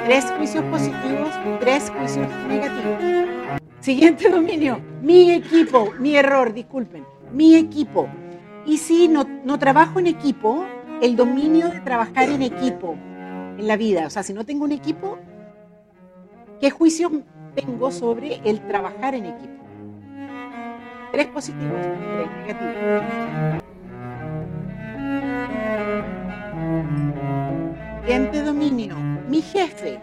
Tres 0.06 0.26
juicios 0.38 0.64
positivos, 0.66 1.30
tres 1.60 1.90
juicios 1.90 2.28
negativos. 2.48 3.60
Siguiente 3.80 4.30
dominio, 4.30 4.80
mi 5.02 5.32
equipo, 5.32 5.92
mi 6.00 6.16
error, 6.16 6.54
disculpen, 6.54 7.04
mi 7.32 7.56
equipo. 7.56 8.08
Y 8.68 8.78
si 8.78 9.08
no, 9.08 9.24
no 9.44 9.58
trabajo 9.58 9.98
en 9.98 10.06
equipo, 10.06 10.68
el 11.02 11.16
dominio 11.16 11.70
de 11.70 11.80
trabajar 11.82 12.30
en 12.30 12.42
equipo 12.42 12.96
en 13.58 13.68
la 13.68 13.78
vida. 13.78 14.08
O 14.08 14.10
sea, 14.10 14.24
si 14.24 14.34
no 14.34 14.46
tengo 14.46 14.66
un 14.66 14.72
equipo, 14.72 15.18
¿qué 16.60 16.70
juicio 16.70 17.12
tengo 17.56 17.92
sobre 17.92 18.42
el 18.44 18.66
trabajar 18.68 19.16
en 19.16 19.26
equipo? 19.26 19.64
Tres 21.12 21.28
positivos, 21.28 21.80
tres 21.82 22.58
negativos. 22.58 23.64
Siguiente 28.02 28.42
dominio, 28.42 28.96
mi 29.30 29.42
jefe. 29.42 30.02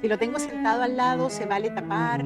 Si 0.00 0.08
lo 0.08 0.18
tengo 0.18 0.38
sentado 0.38 0.82
al 0.82 0.96
lado, 0.96 1.30
se 1.30 1.46
vale 1.46 1.70
tapar, 1.70 2.24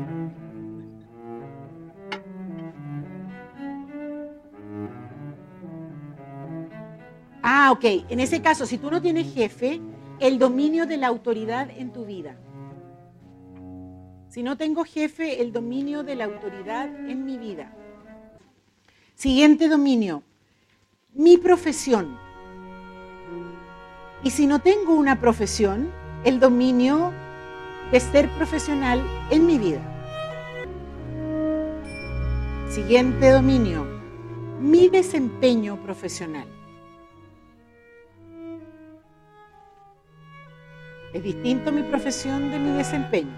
Ah, 7.42 7.70
ok. 7.72 7.84
En 8.08 8.20
ese 8.20 8.42
caso, 8.42 8.66
si 8.66 8.78
tú 8.78 8.90
no 8.90 9.00
tienes 9.00 9.32
jefe, 9.32 9.80
el 10.18 10.38
dominio 10.38 10.86
de 10.86 10.98
la 10.98 11.06
autoridad 11.06 11.70
en 11.70 11.92
tu 11.92 12.04
vida. 12.04 12.36
Si 14.28 14.42
no 14.42 14.56
tengo 14.56 14.84
jefe, 14.84 15.40
el 15.40 15.52
dominio 15.52 16.04
de 16.04 16.14
la 16.14 16.26
autoridad 16.26 16.86
en 17.08 17.24
mi 17.24 17.36
vida. 17.36 17.72
Siguiente 19.14 19.68
dominio, 19.68 20.22
mi 21.14 21.36
profesión. 21.36 22.16
Y 24.22 24.30
si 24.30 24.46
no 24.46 24.60
tengo 24.60 24.94
una 24.94 25.20
profesión, 25.20 25.90
el 26.24 26.38
dominio 26.38 27.12
de 27.90 27.98
ser 27.98 28.28
profesional 28.36 29.02
en 29.30 29.46
mi 29.46 29.58
vida. 29.58 29.80
Siguiente 32.70 33.30
dominio, 33.30 33.84
mi 34.60 34.88
desempeño 34.88 35.82
profesional. 35.82 36.46
Es 41.12 41.24
distinto 41.24 41.72
mi 41.72 41.82
profesión 41.82 42.50
de 42.52 42.58
mi 42.58 42.70
desempeño. 42.70 43.32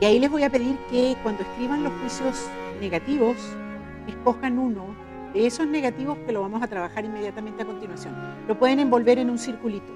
Y 0.00 0.04
ahí 0.04 0.18
les 0.18 0.30
voy 0.30 0.42
a 0.42 0.50
pedir 0.50 0.76
que 0.90 1.16
cuando 1.22 1.42
escriban 1.42 1.82
los 1.82 1.92
juicios 2.00 2.48
negativos, 2.80 3.36
escojan 4.06 4.58
uno 4.58 4.86
de 5.34 5.46
esos 5.46 5.66
negativos 5.66 6.16
que 6.26 6.32
lo 6.32 6.40
vamos 6.40 6.62
a 6.62 6.66
trabajar 6.66 7.04
inmediatamente 7.04 7.62
a 7.62 7.66
continuación. 7.66 8.14
Lo 8.48 8.58
pueden 8.58 8.78
envolver 8.78 9.18
en 9.18 9.28
un 9.28 9.38
circulito. 9.38 9.92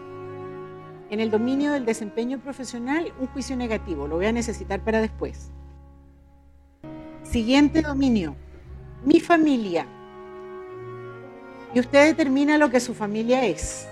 En 1.09 1.19
el 1.19 1.31
dominio 1.31 1.73
del 1.73 1.87
desempeño 1.87 2.38
profesional, 2.38 3.12
un 3.19 3.27
juicio 3.29 3.57
negativo. 3.57 4.07
Lo 4.07 4.16
voy 4.16 4.27
a 4.27 4.33
necesitar 4.33 4.81
para 4.81 5.01
después. 5.01 5.51
Siguiente 7.23 7.83
dominio. 7.83 8.37
Mi 9.05 9.19
familia 9.19 9.87
y 11.75 11.81
usted 11.81 12.07
determina 12.07 12.59
lo 12.59 12.71
que 12.71 12.81
su 12.81 12.95
familia 12.95 13.45
es. 13.45 13.87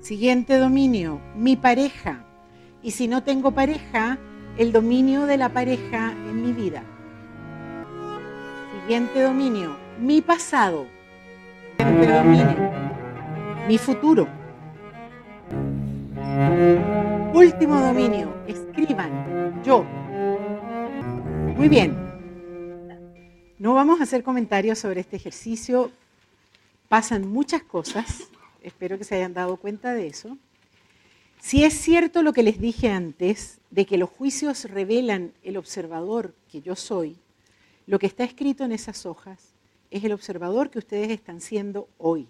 Siguiente 0.00 0.56
dominio, 0.56 1.20
mi 1.36 1.56
pareja. 1.56 2.24
Y 2.82 2.92
si 2.92 3.08
no 3.08 3.22
tengo 3.22 3.50
pareja, 3.50 4.18
el 4.56 4.72
dominio 4.72 5.26
de 5.26 5.36
la 5.36 5.50
pareja 5.50 6.12
en 6.12 6.42
mi 6.42 6.52
vida. 6.52 6.82
Siguiente 8.80 9.20
dominio, 9.22 9.76
mi 10.00 10.22
pasado. 10.22 10.86
Siguiente 11.76 12.12
dominio, 12.12 12.72
mi 13.68 13.76
futuro. 13.76 14.26
Último 17.34 17.80
dominio, 17.80 18.34
escriban, 18.46 19.62
yo. 19.62 19.84
Muy 21.56 21.68
bien, 21.68 22.07
no 23.58 23.74
vamos 23.74 23.98
a 24.00 24.04
hacer 24.04 24.22
comentarios 24.22 24.78
sobre 24.78 25.00
este 25.00 25.16
ejercicio. 25.16 25.90
Pasan 26.88 27.28
muchas 27.28 27.62
cosas. 27.62 28.28
Espero 28.62 28.98
que 28.98 29.04
se 29.04 29.16
hayan 29.16 29.34
dado 29.34 29.56
cuenta 29.56 29.94
de 29.94 30.06
eso. 30.06 30.38
Si 31.40 31.64
es 31.64 31.74
cierto 31.74 32.22
lo 32.22 32.32
que 32.32 32.42
les 32.42 32.60
dije 32.60 32.90
antes, 32.90 33.58
de 33.70 33.84
que 33.84 33.98
los 33.98 34.10
juicios 34.10 34.64
revelan 34.64 35.32
el 35.42 35.56
observador 35.56 36.34
que 36.50 36.60
yo 36.62 36.76
soy, 36.76 37.16
lo 37.86 37.98
que 37.98 38.06
está 38.06 38.24
escrito 38.24 38.64
en 38.64 38.72
esas 38.72 39.06
hojas 39.06 39.38
es 39.90 40.04
el 40.04 40.12
observador 40.12 40.70
que 40.70 40.78
ustedes 40.78 41.10
están 41.10 41.40
siendo 41.40 41.88
hoy. 41.98 42.28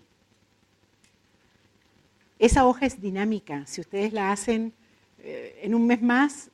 Esa 2.39 2.67
hoja 2.67 2.87
es 2.87 3.01
dinámica. 3.01 3.67
Si 3.67 3.81
ustedes 3.81 4.13
la 4.13 4.31
hacen 4.31 4.73
eh, 5.19 5.59
en 5.63 5.75
un 5.75 5.87
mes 5.87 6.01
más, 6.01 6.51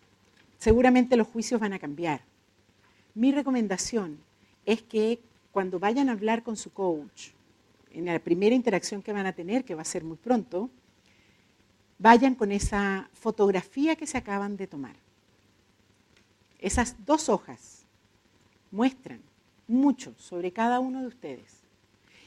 seguramente 0.59 1.17
los 1.17 1.29
juicios 1.29 1.61
van 1.61 1.75
a 1.75 1.79
cambiar. 1.79 2.23
Mi 3.15 3.33
recomendación 3.33 4.19
es 4.67 4.83
que 4.83 5.21
cuando 5.53 5.79
vayan 5.79 6.09
a 6.09 6.13
hablar 6.13 6.43
con 6.43 6.57
su 6.57 6.73
coach, 6.73 7.31
en 7.91 8.07
la 8.07 8.19
primera 8.19 8.55
interacción 8.55 9.03
que 9.03 9.13
van 9.13 9.27
a 9.27 9.33
tener, 9.33 9.65
que 9.65 9.75
va 9.75 9.83
a 9.83 9.87
ser 9.87 10.03
muy 10.03 10.17
pronto, 10.17 10.69
vayan 11.99 12.35
con 12.35 12.51
esa 12.51 13.09
fotografía 13.13 13.95
que 13.95 14.07
se 14.07 14.19
acaban 14.19 14.57
de 14.57 14.67
tomar. 14.67 14.97
Esas 16.59 16.97
dos 17.07 17.29
hojas 17.29 17.85
muestran 18.71 19.21
mucho 19.69 20.15
sobre 20.19 20.53
cada 20.53 20.81
uno 20.81 21.03
de 21.03 21.07
ustedes. 21.07 21.61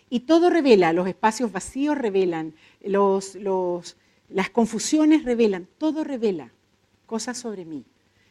Y 0.10 0.22
todo 0.22 0.50
revela, 0.50 0.94
los 0.94 1.08
espacios 1.08 1.52
vacíos 1.52 1.98
revelan, 1.98 2.54
las 2.82 4.50
confusiones 4.54 5.26
revelan, 5.26 5.68
todo 5.78 6.06
revela 6.06 6.52
cosas 7.06 7.38
sobre 7.38 7.66
mí. 7.66 7.84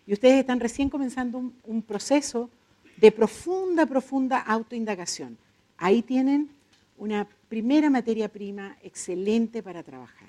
Y 0.07 0.15
ustedes 0.15 0.41
están 0.41 0.61
recién 0.61 0.89
comenzando 0.89 1.53
un 1.65 1.83
proceso 1.83 2.49
de 2.97 3.13
profunda, 3.13 3.87
profunda 3.87 4.39
autoindagación. 4.39 5.39
Ahí 5.77 6.03
tienen 6.03 6.51
una 6.97 7.27
primera 7.49 7.91
materia 7.91 8.29
prima 8.29 8.77
excelente 8.83 9.63
para 9.63 9.83
trabajar. 9.83 10.29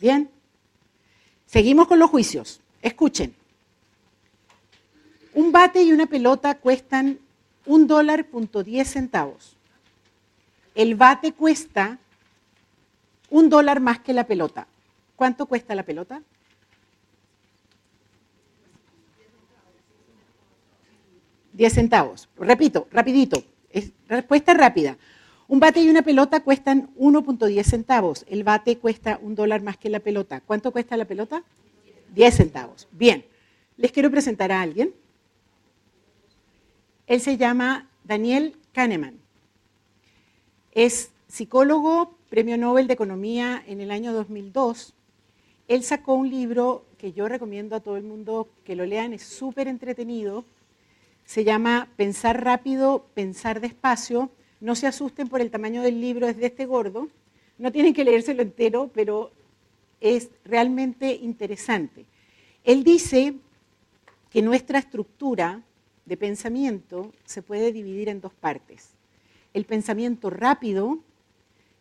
Bien, 0.00 0.30
seguimos 1.46 1.86
con 1.86 1.98
los 1.98 2.10
juicios. 2.10 2.60
Escuchen. 2.82 3.34
Un 5.34 5.52
bate 5.52 5.82
y 5.82 5.92
una 5.92 6.06
pelota 6.06 6.56
cuestan 6.56 7.18
un 7.66 7.86
dólar 7.86 8.26
punto 8.26 8.64
diez 8.64 8.90
centavos. 8.90 9.56
El 10.74 10.94
bate 10.94 11.32
cuesta 11.32 11.98
un 13.30 13.48
dólar 13.48 13.80
más 13.80 14.00
que 14.00 14.12
la 14.12 14.26
pelota. 14.26 14.66
¿Cuánto 15.16 15.46
cuesta 15.46 15.74
la 15.74 15.82
pelota? 15.84 16.22
Diez 21.58 21.74
centavos. 21.74 22.28
Repito, 22.38 22.86
rapidito. 22.92 23.42
respuesta 24.06 24.54
rápida. 24.54 24.96
Un 25.48 25.58
bate 25.58 25.82
y 25.82 25.88
una 25.88 26.02
pelota 26.02 26.38
cuestan 26.44 26.88
1.10 26.96 27.64
centavos. 27.64 28.24
El 28.28 28.44
bate 28.44 28.78
cuesta 28.78 29.18
un 29.20 29.34
dólar 29.34 29.60
más 29.62 29.76
que 29.76 29.90
la 29.90 29.98
pelota. 29.98 30.40
¿Cuánto 30.40 30.70
cuesta 30.70 30.96
la 30.96 31.04
pelota? 31.04 31.42
10 32.14 32.32
centavos. 32.32 32.86
Bien. 32.92 33.24
Les 33.76 33.90
quiero 33.90 34.08
presentar 34.08 34.52
a 34.52 34.60
alguien. 34.60 34.94
Él 37.08 37.20
se 37.20 37.36
llama 37.36 37.88
Daniel 38.04 38.54
Kahneman. 38.72 39.18
Es 40.70 41.10
psicólogo, 41.26 42.14
premio 42.30 42.56
Nobel 42.56 42.86
de 42.86 42.94
Economía 42.94 43.64
en 43.66 43.80
el 43.80 43.90
año 43.90 44.12
2002. 44.12 44.94
Él 45.66 45.82
sacó 45.82 46.14
un 46.14 46.30
libro 46.30 46.84
que 46.98 47.12
yo 47.12 47.26
recomiendo 47.26 47.74
a 47.74 47.80
todo 47.80 47.96
el 47.96 48.04
mundo 48.04 48.48
que 48.62 48.76
lo 48.76 48.86
lean, 48.86 49.12
es 49.12 49.24
súper 49.24 49.66
entretenido. 49.66 50.44
Se 51.28 51.44
llama 51.44 51.90
Pensar 51.98 52.42
rápido, 52.42 53.04
pensar 53.12 53.60
despacio. 53.60 54.30
No 54.62 54.74
se 54.74 54.86
asusten 54.86 55.28
por 55.28 55.42
el 55.42 55.50
tamaño 55.50 55.82
del 55.82 56.00
libro, 56.00 56.26
es 56.26 56.38
de 56.38 56.46
este 56.46 56.64
gordo. 56.64 57.10
No 57.58 57.70
tienen 57.70 57.92
que 57.92 58.02
leérselo 58.02 58.40
entero, 58.40 58.90
pero 58.94 59.30
es 60.00 60.30
realmente 60.46 61.12
interesante. 61.16 62.06
Él 62.64 62.82
dice 62.82 63.34
que 64.30 64.40
nuestra 64.40 64.78
estructura 64.78 65.60
de 66.06 66.16
pensamiento 66.16 67.12
se 67.26 67.42
puede 67.42 67.74
dividir 67.74 68.08
en 68.08 68.22
dos 68.22 68.32
partes. 68.32 68.94
El 69.52 69.66
pensamiento 69.66 70.30
rápido, 70.30 70.98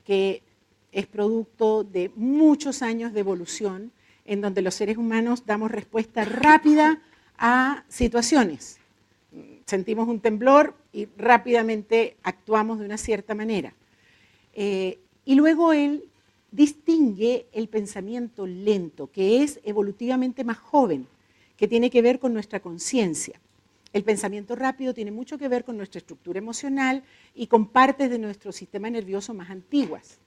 que 0.04 0.44
es 0.92 1.08
producto 1.08 1.86
de 1.86 2.12
muchos 2.18 2.82
años 2.82 3.14
de 3.14 3.22
evolución, 3.22 3.94
en 4.26 4.42
donde 4.42 4.62
los 4.62 4.76
seres 4.76 4.98
humanos 4.98 5.46
damos 5.46 5.72
respuesta 5.72 6.26
rápida 6.26 7.02
a 7.38 7.86
situaciones. 7.88 8.77
Sentimos 9.68 10.08
un 10.08 10.22
temblor 10.22 10.76
y 10.94 11.10
rápidamente 11.18 12.16
actuamos 12.24 12.80
de 12.80 12.86
una 12.86 12.98
cierta 12.98 13.36
manera. 13.36 13.74
Eh, 14.54 14.98
y 15.26 15.36
luego 15.36 15.74
él 15.74 16.06
distingue 16.52 17.48
el 17.52 17.68
pensamiento 17.68 18.48
lento, 18.48 19.12
que 19.12 19.44
es 19.44 19.60
evolutivamente 19.66 20.46
más 20.46 20.58
joven, 20.58 21.06
que 21.58 21.68
tiene 21.68 21.90
que 21.90 22.02
ver 22.02 22.18
con 22.18 22.32
nuestra 22.32 22.62
conciencia. 22.62 23.42
El 23.92 24.06
pensamiento 24.06 24.56
rápido 24.56 24.94
tiene 24.94 25.12
mucho 25.12 25.38
que 25.38 25.50
ver 25.50 25.66
con 25.66 25.76
nuestra 25.76 26.00
estructura 26.00 26.40
emocional 26.40 27.04
y 27.36 27.48
con 27.48 27.68
partes 27.68 28.10
de 28.10 28.20
nuestro 28.20 28.54
sistema 28.54 28.90
nervioso 28.90 29.34
más 29.34 29.50
antiguas. 29.50 30.20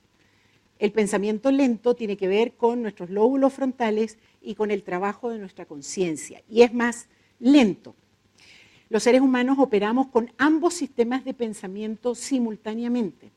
El 0.79 0.93
pensamiento 0.93 1.51
lento 1.51 1.95
tiene 1.95 2.19
que 2.19 2.29
ver 2.29 2.53
con 2.53 2.83
nuestros 2.83 3.09
lóbulos 3.09 3.55
frontales 3.55 4.19
y 4.43 4.55
con 4.55 4.71
el 4.71 4.83
trabajo 4.83 5.31
de 5.31 5.39
nuestra 5.39 5.65
conciencia, 5.65 6.43
y 6.47 6.61
es 6.61 6.75
más 6.75 7.09
lento. 7.39 7.95
Los 8.91 9.05
seres 9.05 9.21
humanos 9.21 9.59
operamos 9.61 10.09
con 10.09 10.33
ambos 10.37 10.75
sistemas 10.75 11.25
de 11.25 11.33
pensamiento 11.33 12.17
simultáneamente. 12.17 13.31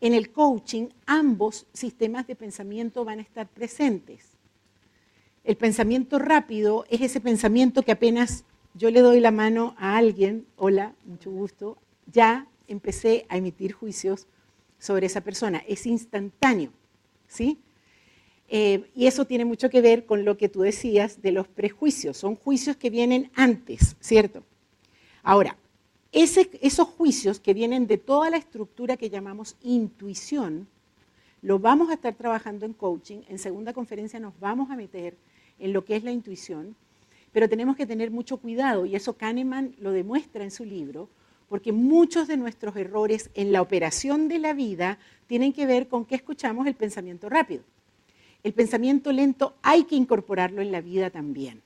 En 0.00 0.14
el 0.14 0.30
coaching, 0.30 0.86
ambos 1.06 1.66
sistemas 1.72 2.28
de 2.28 2.36
pensamiento 2.36 3.04
van 3.04 3.18
a 3.18 3.22
estar 3.22 3.48
presentes. 3.48 4.28
El 5.42 5.56
pensamiento 5.56 6.20
rápido 6.20 6.86
es 6.88 7.00
ese 7.00 7.20
pensamiento 7.20 7.82
que 7.82 7.90
apenas 7.90 8.44
yo 8.74 8.92
le 8.92 9.00
doy 9.00 9.18
la 9.18 9.32
mano 9.32 9.74
a 9.76 9.96
alguien, 9.96 10.46
hola, 10.54 10.94
mucho 11.04 11.32
gusto, 11.32 11.78
ya 12.06 12.46
empecé 12.68 13.26
a 13.28 13.38
emitir 13.38 13.72
juicios 13.72 14.28
sobre 14.78 15.06
esa 15.06 15.20
persona. 15.20 15.64
Es 15.66 15.84
instantáneo, 15.86 16.70
¿sí? 17.26 17.58
Eh, 18.48 18.88
y 18.94 19.08
eso 19.08 19.24
tiene 19.24 19.44
mucho 19.44 19.68
que 19.68 19.80
ver 19.80 20.06
con 20.06 20.24
lo 20.24 20.36
que 20.36 20.48
tú 20.48 20.60
decías 20.60 21.22
de 21.22 21.32
los 21.32 21.48
prejuicios. 21.48 22.16
Son 22.16 22.36
juicios 22.36 22.76
que 22.76 22.90
vienen 22.90 23.32
antes, 23.34 23.96
¿cierto? 23.98 24.44
Ahora, 25.26 25.56
esos 26.12 26.88
juicios 26.88 27.40
que 27.40 27.52
vienen 27.52 27.86
de 27.86 27.98
toda 27.98 28.30
la 28.30 28.36
estructura 28.36 28.96
que 28.96 29.10
llamamos 29.10 29.56
intuición, 29.60 30.68
lo 31.42 31.58
vamos 31.58 31.90
a 31.90 31.94
estar 31.94 32.14
trabajando 32.14 32.64
en 32.64 32.72
coaching. 32.72 33.22
En 33.28 33.38
segunda 33.38 33.72
conferencia 33.72 34.20
nos 34.20 34.38
vamos 34.40 34.70
a 34.70 34.76
meter 34.76 35.16
en 35.58 35.72
lo 35.72 35.84
que 35.84 35.96
es 35.96 36.04
la 36.04 36.12
intuición 36.12 36.76
pero 37.36 37.50
tenemos 37.50 37.76
que 37.76 37.84
tener 37.84 38.10
mucho 38.10 38.38
cuidado 38.38 38.86
y 38.86 38.96
eso 38.96 39.18
Kahneman 39.18 39.74
lo 39.78 39.92
demuestra 39.92 40.42
en 40.42 40.50
su 40.50 40.64
libro, 40.64 41.10
porque 41.50 41.70
muchos 41.70 42.28
de 42.28 42.38
nuestros 42.38 42.74
errores 42.76 43.28
en 43.34 43.52
la 43.52 43.60
operación 43.60 44.28
de 44.28 44.38
la 44.38 44.54
vida 44.54 44.98
tienen 45.26 45.52
que 45.52 45.66
ver 45.66 45.86
con 45.86 46.06
que 46.06 46.14
escuchamos 46.14 46.66
el 46.66 46.76
pensamiento 46.76 47.28
rápido. 47.28 47.62
El 48.42 48.54
pensamiento 48.54 49.12
lento 49.12 49.54
hay 49.60 49.84
que 49.84 49.96
incorporarlo 49.96 50.62
en 50.62 50.72
la 50.72 50.80
vida 50.80 51.10
también. 51.10 51.60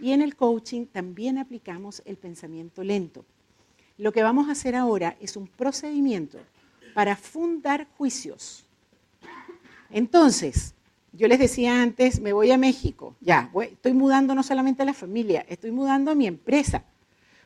Y 0.00 0.12
en 0.12 0.22
el 0.22 0.36
coaching 0.36 0.86
también 0.86 1.38
aplicamos 1.38 2.02
el 2.06 2.16
pensamiento 2.16 2.82
lento. 2.82 3.24
Lo 3.98 4.12
que 4.12 4.22
vamos 4.22 4.48
a 4.48 4.52
hacer 4.52 4.74
ahora 4.74 5.16
es 5.20 5.36
un 5.36 5.46
procedimiento 5.46 6.38
para 6.94 7.16
fundar 7.16 7.86
juicios. 7.98 8.64
Entonces, 9.90 10.74
yo 11.12 11.28
les 11.28 11.38
decía 11.38 11.82
antes, 11.82 12.20
me 12.20 12.32
voy 12.32 12.50
a 12.50 12.58
México, 12.58 13.16
ya, 13.20 13.50
estoy 13.62 13.92
mudando 13.92 14.34
no 14.34 14.42
solamente 14.42 14.82
a 14.82 14.86
la 14.86 14.94
familia, 14.94 15.44
estoy 15.48 15.72
mudando 15.72 16.10
a 16.10 16.14
mi 16.14 16.26
empresa, 16.26 16.84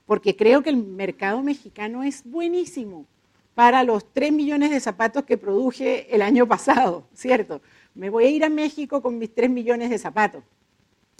porque 0.06 0.36
creo 0.36 0.62
que 0.62 0.70
el 0.70 0.76
mercado 0.76 1.42
mexicano 1.42 2.02
es 2.02 2.22
buenísimo 2.24 3.06
para 3.54 3.82
los 3.82 4.12
3 4.12 4.32
millones 4.32 4.70
de 4.70 4.80
zapatos 4.80 5.24
que 5.24 5.38
produje 5.38 6.14
el 6.14 6.22
año 6.22 6.46
pasado, 6.46 7.06
¿cierto? 7.14 7.62
Me 7.94 8.10
voy 8.10 8.24
a 8.26 8.30
ir 8.30 8.44
a 8.44 8.48
México 8.48 9.00
con 9.00 9.18
mis 9.18 9.34
3 9.34 9.48
millones 9.48 9.90
de 9.90 9.98
zapatos, 9.98 10.44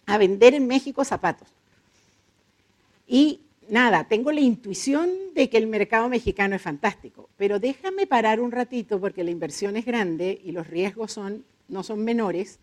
a 0.06 0.18
vender 0.18 0.54
en 0.54 0.66
México 0.66 1.04
zapatos. 1.04 1.48
Y 3.06 3.40
nada, 3.68 4.04
tengo 4.04 4.32
la 4.32 4.40
intuición 4.40 5.10
de 5.34 5.48
que 5.48 5.58
el 5.58 5.66
mercado 5.66 6.08
mexicano 6.08 6.56
es 6.56 6.62
fantástico, 6.62 7.28
pero 7.36 7.58
déjame 7.58 8.06
parar 8.06 8.40
un 8.40 8.52
ratito 8.52 9.00
porque 9.00 9.24
la 9.24 9.30
inversión 9.30 9.76
es 9.76 9.84
grande 9.84 10.40
y 10.44 10.52
los 10.52 10.66
riesgos 10.66 11.12
son 11.12 11.44
no 11.68 11.82
son 11.82 12.04
menores, 12.04 12.58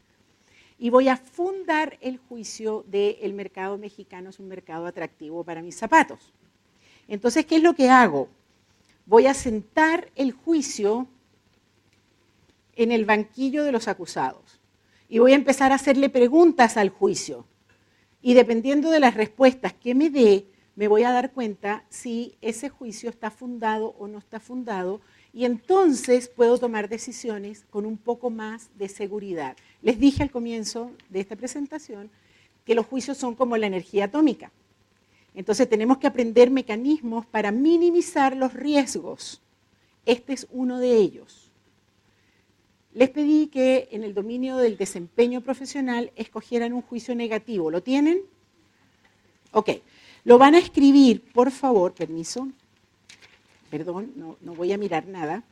y 0.78 0.90
voy 0.90 1.10
a 1.10 1.18
fundar 1.18 1.98
el 2.02 2.18
juicio 2.18 2.84
de 2.88 3.20
el 3.22 3.34
mercado 3.34 3.78
mexicano 3.78 4.30
es 4.30 4.40
un 4.40 4.48
mercado 4.48 4.88
atractivo 4.88 5.44
para 5.44 5.62
mis 5.62 5.78
zapatos. 5.78 6.34
Entonces, 7.08 7.46
¿qué 7.46 7.58
es 7.58 7.64
lo 7.64 7.74
que 7.74 7.90
hago? 7.90 8.30
Voy 9.06 9.28
a 9.28 9.34
sentar 9.34 10.10
el 10.16 10.32
juicio 10.32 11.08
en 12.76 12.92
el 12.92 13.06
banquillo 13.06 13.64
de 13.64 13.72
los 13.72 13.88
acusados 13.88 14.61
y 15.12 15.20
voy 15.20 15.34
a 15.34 15.36
empezar 15.36 15.74
a 15.74 15.76
hacerle 15.76 16.10
preguntas 16.10 16.78
al 16.78 16.88
juicio. 16.88 17.46
Y 18.22 18.34
dependiendo 18.34 18.90
de 18.90 19.02
las 19.02 19.14
respuestas 19.14 19.74
que 19.74 19.94
me 19.94 20.10
dé, 20.10 20.46
me 20.78 20.88
voy 20.88 21.04
a 21.04 21.12
dar 21.12 21.34
cuenta 21.34 21.84
si 21.90 22.38
ese 22.40 22.70
juicio 22.70 23.10
está 23.10 23.30
fundado 23.30 23.94
o 24.00 24.08
no 24.08 24.20
está 24.20 24.40
fundado 24.40 25.02
y 25.34 25.44
entonces 25.44 26.30
puedo 26.30 26.58
tomar 26.58 26.88
decisiones 26.88 27.66
con 27.70 27.86
un 27.86 27.98
poco 27.98 28.30
más 28.30 28.70
de 28.78 28.88
seguridad. 28.88 29.58
Les 29.82 30.00
dije 30.00 30.24
al 30.24 30.32
comienzo 30.32 30.92
de 31.10 31.20
esta 31.20 31.36
presentación 31.36 32.10
que 32.64 32.74
los 32.74 32.86
juicios 32.86 33.18
son 33.18 33.36
como 33.36 33.58
la 33.58 33.68
energía 33.68 34.06
atómica. 34.06 34.54
Entonces 35.36 35.68
tenemos 35.68 35.98
que 35.98 36.08
aprender 36.08 36.52
mecanismos 36.52 37.26
para 37.26 37.52
minimizar 37.52 38.38
los 38.38 38.54
riesgos. 38.54 39.42
Este 40.06 40.32
es 40.32 40.48
uno 40.52 40.80
de 40.80 40.96
ellos. 40.96 41.41
Les 42.94 43.10
pedí 43.10 43.48
que 43.48 43.88
en 43.92 44.04
el 44.04 44.14
dominio 44.14 44.58
del 44.58 44.78
desempeño 44.78 45.42
profesional 45.42 46.12
escogieran 46.16 46.74
un 46.74 46.82
juicio 46.82 47.16
negativo. 47.16 47.72
¿Lo 47.72 47.82
tienen? 47.82 48.22
Ok. 49.52 49.70
Lo 50.24 50.38
van 50.38 50.56
a 50.56 50.60
escribir, 50.60 51.22
por 51.34 51.52
favor, 51.52 51.94
permiso 51.94 52.50
perdón, 53.72 54.12
no, 54.16 54.54
voy 54.54 54.74
a 54.74 54.78
mirar 54.78 55.08
nada. 55.08 55.44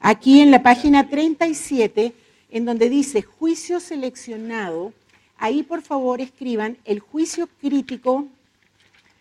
Aquí 0.00 0.40
en 0.40 0.50
la 0.50 0.62
página 0.62 1.10
37, 1.10 2.14
en 2.50 2.64
donde 2.64 2.88
dice 2.88 3.20
juicio 3.20 3.80
seleccionado, 3.80 4.94
ahí 5.36 5.62
por 5.62 5.82
favor 5.82 6.22
escriban 6.22 6.78
el 6.86 7.00
juicio 7.00 7.48
crítico 7.60 8.26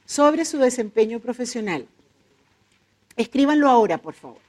sobre 0.05 0.45
su 0.45 0.57
desempeño 0.57 1.19
profesional. 1.19 1.85
Escríbanlo 3.17 3.69
ahora, 3.69 3.97
por 3.97 4.13
favor. 4.13 4.42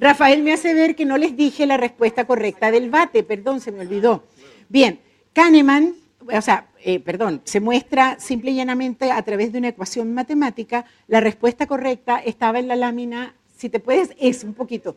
Rafael 0.00 0.42
me 0.42 0.54
hace 0.54 0.72
ver 0.72 0.96
que 0.96 1.04
no 1.04 1.18
les 1.18 1.36
dije 1.36 1.66
la 1.66 1.76
respuesta 1.76 2.26
correcta 2.26 2.70
del 2.70 2.88
bate, 2.88 3.22
perdón, 3.22 3.60
se 3.60 3.70
me 3.70 3.80
olvidó. 3.80 4.24
Bien, 4.70 4.98
Kahneman, 5.34 5.94
o 6.20 6.40
sea, 6.40 6.68
eh, 6.82 7.00
perdón, 7.00 7.42
se 7.44 7.60
muestra 7.60 8.18
simple 8.18 8.52
y 8.52 8.56
llanamente 8.56 9.12
a 9.12 9.20
través 9.22 9.52
de 9.52 9.58
una 9.58 9.68
ecuación 9.68 10.14
matemática, 10.14 10.86
la 11.06 11.20
respuesta 11.20 11.66
correcta 11.66 12.16
estaba 12.16 12.58
en 12.58 12.68
la 12.68 12.76
lámina, 12.76 13.34
si 13.54 13.68
te 13.68 13.78
puedes, 13.78 14.14
es 14.18 14.42
un 14.42 14.54
poquito. 14.54 14.96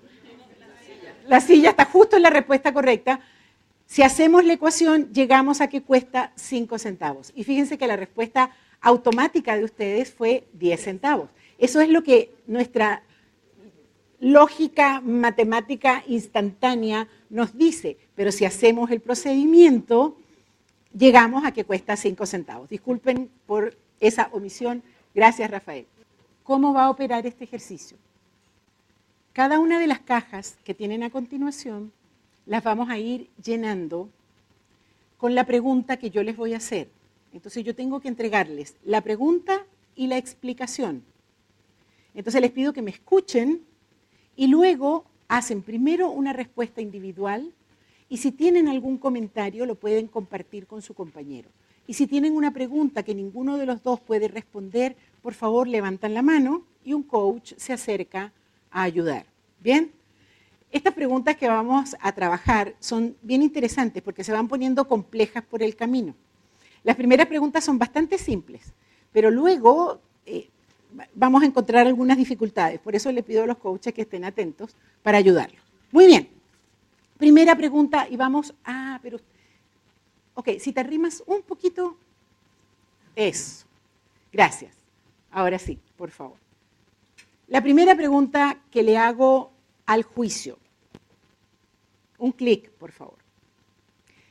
La 1.28 1.41
silla 1.41 1.72
está 1.72 1.84
justo 1.84 2.16
en 2.16 2.22
la 2.22 2.30
respuesta 2.30 2.74
correcta. 2.74 3.20
Si 3.86 4.04
hacemos 4.04 4.45
la 4.45 4.54
ecuación, 4.54 5.12
llegamos 5.12 5.60
a 5.60 5.68
que 5.68 5.82
cuesta 5.82 6.32
5 6.36 6.80
centavos. 6.80 7.34
Y 7.36 7.43
fíjense 7.43 7.78
que 7.78 7.88
la 7.88 7.97
respuesta 7.97 8.51
automática 8.80 9.58
de 9.58 9.66
ustedes 9.66 10.14
fue 10.14 10.47
10 10.54 10.82
centavos. 10.82 11.30
Eso 11.58 11.82
es 11.82 11.89
lo 11.89 12.04
que 12.04 12.34
nuestra 12.47 13.04
lógica 14.24 15.01
matemática 15.01 16.01
instantánea 16.07 17.09
nos 17.30 17.57
dice, 17.57 17.97
pero 18.15 18.32
si 18.32 18.45
hacemos 18.45 18.89
el 18.89 19.01
procedimiento, 19.01 20.17
llegamos 20.97 21.43
a 21.43 21.51
que 21.51 21.65
cuesta 21.65 21.97
5 21.97 22.26
centavos. 22.26 22.69
Disculpen 22.69 23.30
por 23.45 23.76
esa 23.99 24.30
omisión. 24.32 24.82
Gracias, 25.13 25.51
Rafael. 25.51 25.86
¿Cómo 26.43 26.74
va 26.74 26.86
a 26.86 26.89
operar 26.89 27.28
este 27.28 27.43
ejercicio? 27.43 27.97
Cada 29.34 29.59
una 29.59 29.78
de 29.78 29.88
las 29.88 29.99
cajas 29.99 30.57
que 30.63 30.74
tienen 30.74 31.03
a 31.03 31.09
continuación 31.09 31.91
las 32.45 32.63
vamos 32.63 32.89
a 32.89 32.97
ir 32.97 33.30
llenando 33.43 34.09
con 35.17 35.36
la 35.36 35.45
pregunta 35.45 35.97
que 35.97 36.11
yo 36.11 36.24
les 36.24 36.38
voy 36.38 36.53
a 36.53 36.57
hacer. 36.57 36.88
Entonces 37.34 37.63
yo 37.65 37.76
tengo 37.76 37.99
que 37.99 38.07
entregarles 38.07 38.76
la 38.86 39.01
pregunta 39.01 39.65
y 39.95 40.07
la 40.07 40.17
explicación. 40.17 41.03
Entonces 42.13 42.41
les 42.41 42.51
pido 42.51 42.71
que 42.71 42.82
me 42.82 42.91
escuchen 42.91 43.63
y 44.36 44.48
luego 44.48 45.06
hacen 45.28 45.62
primero 45.62 46.10
una 46.10 46.34
respuesta 46.34 46.82
individual 46.82 47.54
y 48.10 48.18
si 48.18 48.32
tienen 48.32 48.68
algún 48.68 48.98
comentario 48.98 49.66
lo 49.66 49.76
pueden 49.76 50.08
compartir 50.08 50.68
con 50.68 50.82
su 50.82 50.94
compañero. 50.94 51.50
Y 51.88 51.96
si 51.96 52.08
tienen 52.08 52.36
una 52.36 52.52
pregunta 52.52 53.04
que 53.04 53.16
ninguno 53.16 53.58
de 53.58 53.66
los 53.66 53.84
dos 53.84 54.00
puede 54.00 54.28
responder, 54.28 54.96
por 55.22 55.34
favor 55.34 55.68
levantan 55.68 56.14
la 56.14 56.22
mano 56.22 56.64
y 56.84 56.94
un 56.94 57.04
coach 57.04 57.54
se 57.58 57.74
acerca 57.74 58.32
a 58.72 58.84
ayudar. 58.84 59.26
¿Bien? 59.60 59.92
Estas 60.72 60.94
preguntas 60.94 61.36
que 61.36 61.48
vamos 61.48 61.96
a 62.00 62.12
trabajar 62.14 62.76
son 62.80 63.16
bien 63.22 63.42
interesantes 63.44 64.02
porque 64.02 64.24
se 64.24 64.32
van 64.32 64.48
poniendo 64.48 64.88
complejas 64.88 65.44
por 65.44 65.62
el 65.62 65.76
camino. 65.76 66.16
Las 66.84 66.96
primeras 66.96 67.28
preguntas 67.28 67.64
son 67.64 67.78
bastante 67.78 68.18
simples, 68.18 68.74
pero 69.12 69.30
luego 69.30 70.02
eh, 70.26 70.50
vamos 71.14 71.44
a 71.44 71.46
encontrar 71.46 71.88
algunas 71.88 72.18
dificultades. 72.18 72.80
Por 72.80 72.96
eso 72.96 73.12
le 73.12 73.24
pido 73.24 73.44
a 73.44 73.48
los 73.48 73.58
coaches 73.58 73.94
que 73.94 74.02
estén 74.02 74.26
atentos 74.26 74.76
para 75.02 75.18
ayudarlos. 75.18 75.62
Muy 75.91 76.08
bien. 76.08 76.30
Primera 77.18 77.56
pregunta 77.56 78.08
y 78.10 78.18
vamos 78.18 78.54
a... 78.64 79.00
pero, 79.02 79.20
ok, 80.34 80.50
si 80.60 80.72
te 80.72 80.80
arrimas 80.80 81.24
un 81.26 81.41
poquito, 81.41 81.98
eso. 83.16 83.66
Gracias. 84.32 84.76
Ahora 85.32 85.60
sí, 85.60 85.80
por 85.96 86.10
favor. 86.10 86.38
La 87.48 87.62
primera 87.62 87.96
pregunta 87.96 88.60
que 88.72 88.84
le 88.84 88.98
hago 88.98 89.52
al 89.86 90.04
juicio. 90.04 90.58
Un 92.18 92.32
clic, 92.32 92.70
por 92.72 92.91
favor. 92.91 93.18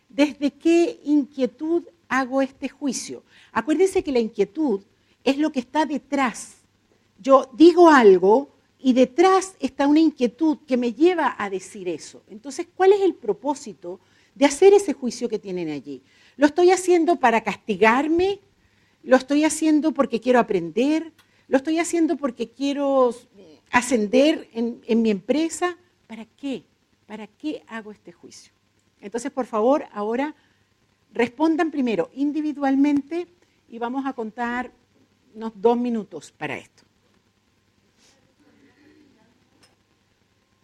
¿Desde 0.08 0.50
qué 0.50 1.00
inquietud 1.04 1.84
hago 2.08 2.42
este 2.42 2.68
juicio? 2.68 3.22
Acuérdense 3.52 4.02
que 4.02 4.12
la 4.12 4.18
inquietud 4.18 4.82
es 5.24 5.38
lo 5.38 5.52
que 5.52 5.60
está 5.60 5.86
detrás. 5.86 6.56
Yo 7.18 7.50
digo 7.52 7.88
algo 7.88 8.50
y 8.78 8.92
detrás 8.92 9.54
está 9.60 9.86
una 9.86 10.00
inquietud 10.00 10.58
que 10.66 10.76
me 10.76 10.92
lleva 10.92 11.36
a 11.38 11.48
decir 11.48 11.88
eso. 11.88 12.22
Entonces, 12.28 12.66
¿cuál 12.74 12.92
es 12.92 13.00
el 13.00 13.14
propósito 13.14 14.00
de 14.34 14.46
hacer 14.46 14.74
ese 14.74 14.92
juicio 14.92 15.28
que 15.28 15.38
tienen 15.38 15.70
allí? 15.70 16.02
¿Lo 16.36 16.46
estoy 16.46 16.72
haciendo 16.72 17.16
para 17.16 17.42
castigarme? 17.42 18.40
¿Lo 19.04 19.16
estoy 19.16 19.44
haciendo 19.44 19.92
porque 19.92 20.20
quiero 20.20 20.40
aprender? 20.40 21.12
¿Lo 21.46 21.58
estoy 21.58 21.78
haciendo 21.78 22.16
porque 22.16 22.50
quiero 22.50 23.14
ascender 23.70 24.48
en, 24.52 24.80
en 24.86 25.02
mi 25.02 25.10
empresa? 25.10 25.76
¿Para 26.08 26.24
qué? 26.24 26.64
¿Para 27.06 27.26
qué 27.26 27.62
hago 27.68 27.92
este 27.92 28.10
juicio? 28.10 28.52
Entonces, 29.00 29.30
por 29.30 29.46
favor, 29.46 29.86
ahora 29.92 30.34
respondan 31.12 31.70
primero 31.70 32.10
individualmente 32.14 33.28
y 33.68 33.78
vamos 33.78 34.06
a 34.06 34.12
contar 34.12 34.72
unos 35.34 35.52
dos 35.54 35.76
minutos 35.76 36.32
para 36.32 36.56
esto. 36.56 36.82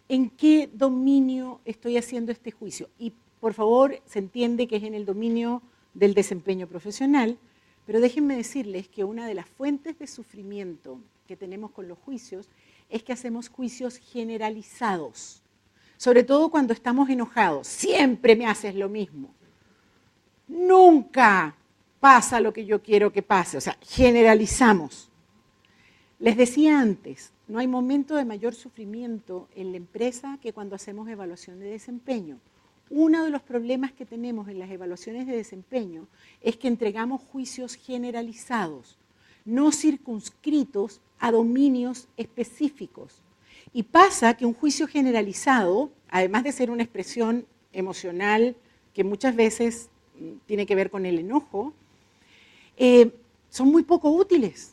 ¿En 0.07 0.29
qué 0.29 0.69
dominio 0.73 1.61
estoy 1.65 1.97
haciendo 1.97 2.31
este 2.31 2.51
juicio? 2.51 2.89
Y 2.97 3.13
por 3.39 3.53
favor, 3.53 4.01
se 4.05 4.19
entiende 4.19 4.67
que 4.67 4.77
es 4.77 4.83
en 4.83 4.95
el 4.95 5.05
dominio 5.05 5.61
del 5.93 6.13
desempeño 6.13 6.67
profesional, 6.67 7.37
pero 7.85 7.99
déjenme 7.99 8.35
decirles 8.35 8.87
que 8.87 9.03
una 9.03 9.27
de 9.27 9.35
las 9.35 9.47
fuentes 9.47 9.97
de 9.99 10.07
sufrimiento 10.07 10.99
que 11.27 11.35
tenemos 11.37 11.71
con 11.71 11.87
los 11.87 11.97
juicios 11.99 12.49
es 12.89 13.03
que 13.03 13.13
hacemos 13.13 13.49
juicios 13.49 13.97
generalizados, 13.97 15.43
sobre 15.97 16.23
todo 16.23 16.49
cuando 16.49 16.73
estamos 16.73 17.09
enojados. 17.09 17.67
Siempre 17.67 18.35
me 18.35 18.47
haces 18.47 18.73
lo 18.73 18.89
mismo. 18.89 19.33
Nunca 20.47 21.55
pasa 21.99 22.39
lo 22.39 22.53
que 22.53 22.65
yo 22.65 22.81
quiero 22.81 23.11
que 23.11 23.21
pase. 23.21 23.57
O 23.57 23.61
sea, 23.61 23.77
generalizamos. 23.81 25.09
Les 26.19 26.35
decía 26.35 26.79
antes, 26.79 27.31
no 27.47 27.59
hay 27.59 27.67
momento 27.67 28.15
de 28.15 28.25
mayor 28.25 28.53
sufrimiento 28.53 29.47
en 29.55 29.71
la 29.71 29.77
empresa 29.77 30.37
que 30.41 30.53
cuando 30.53 30.75
hacemos 30.75 31.07
evaluación 31.07 31.59
de 31.59 31.69
desempeño. 31.69 32.39
Uno 32.89 33.23
de 33.23 33.29
los 33.29 33.41
problemas 33.41 33.91
que 33.91 34.05
tenemos 34.05 34.47
en 34.47 34.59
las 34.59 34.69
evaluaciones 34.71 35.27
de 35.27 35.35
desempeño 35.35 36.07
es 36.41 36.57
que 36.57 36.67
entregamos 36.67 37.21
juicios 37.21 37.75
generalizados, 37.75 38.97
no 39.45 39.71
circunscritos 39.71 41.01
a 41.19 41.31
dominios 41.31 42.07
específicos. 42.17 43.21
Y 43.73 43.83
pasa 43.83 44.35
que 44.35 44.45
un 44.45 44.53
juicio 44.53 44.87
generalizado, 44.87 45.91
además 46.09 46.43
de 46.43 46.51
ser 46.51 46.71
una 46.71 46.83
expresión 46.83 47.45
emocional 47.71 48.55
que 48.93 49.03
muchas 49.03 49.35
veces 49.35 49.89
mm, 50.19 50.33
tiene 50.47 50.65
que 50.65 50.75
ver 50.75 50.89
con 50.89 51.05
el 51.05 51.19
enojo, 51.19 51.73
eh, 52.79 53.13
son 53.49 53.69
muy 53.69 53.83
poco 53.83 54.09
útiles. 54.09 54.71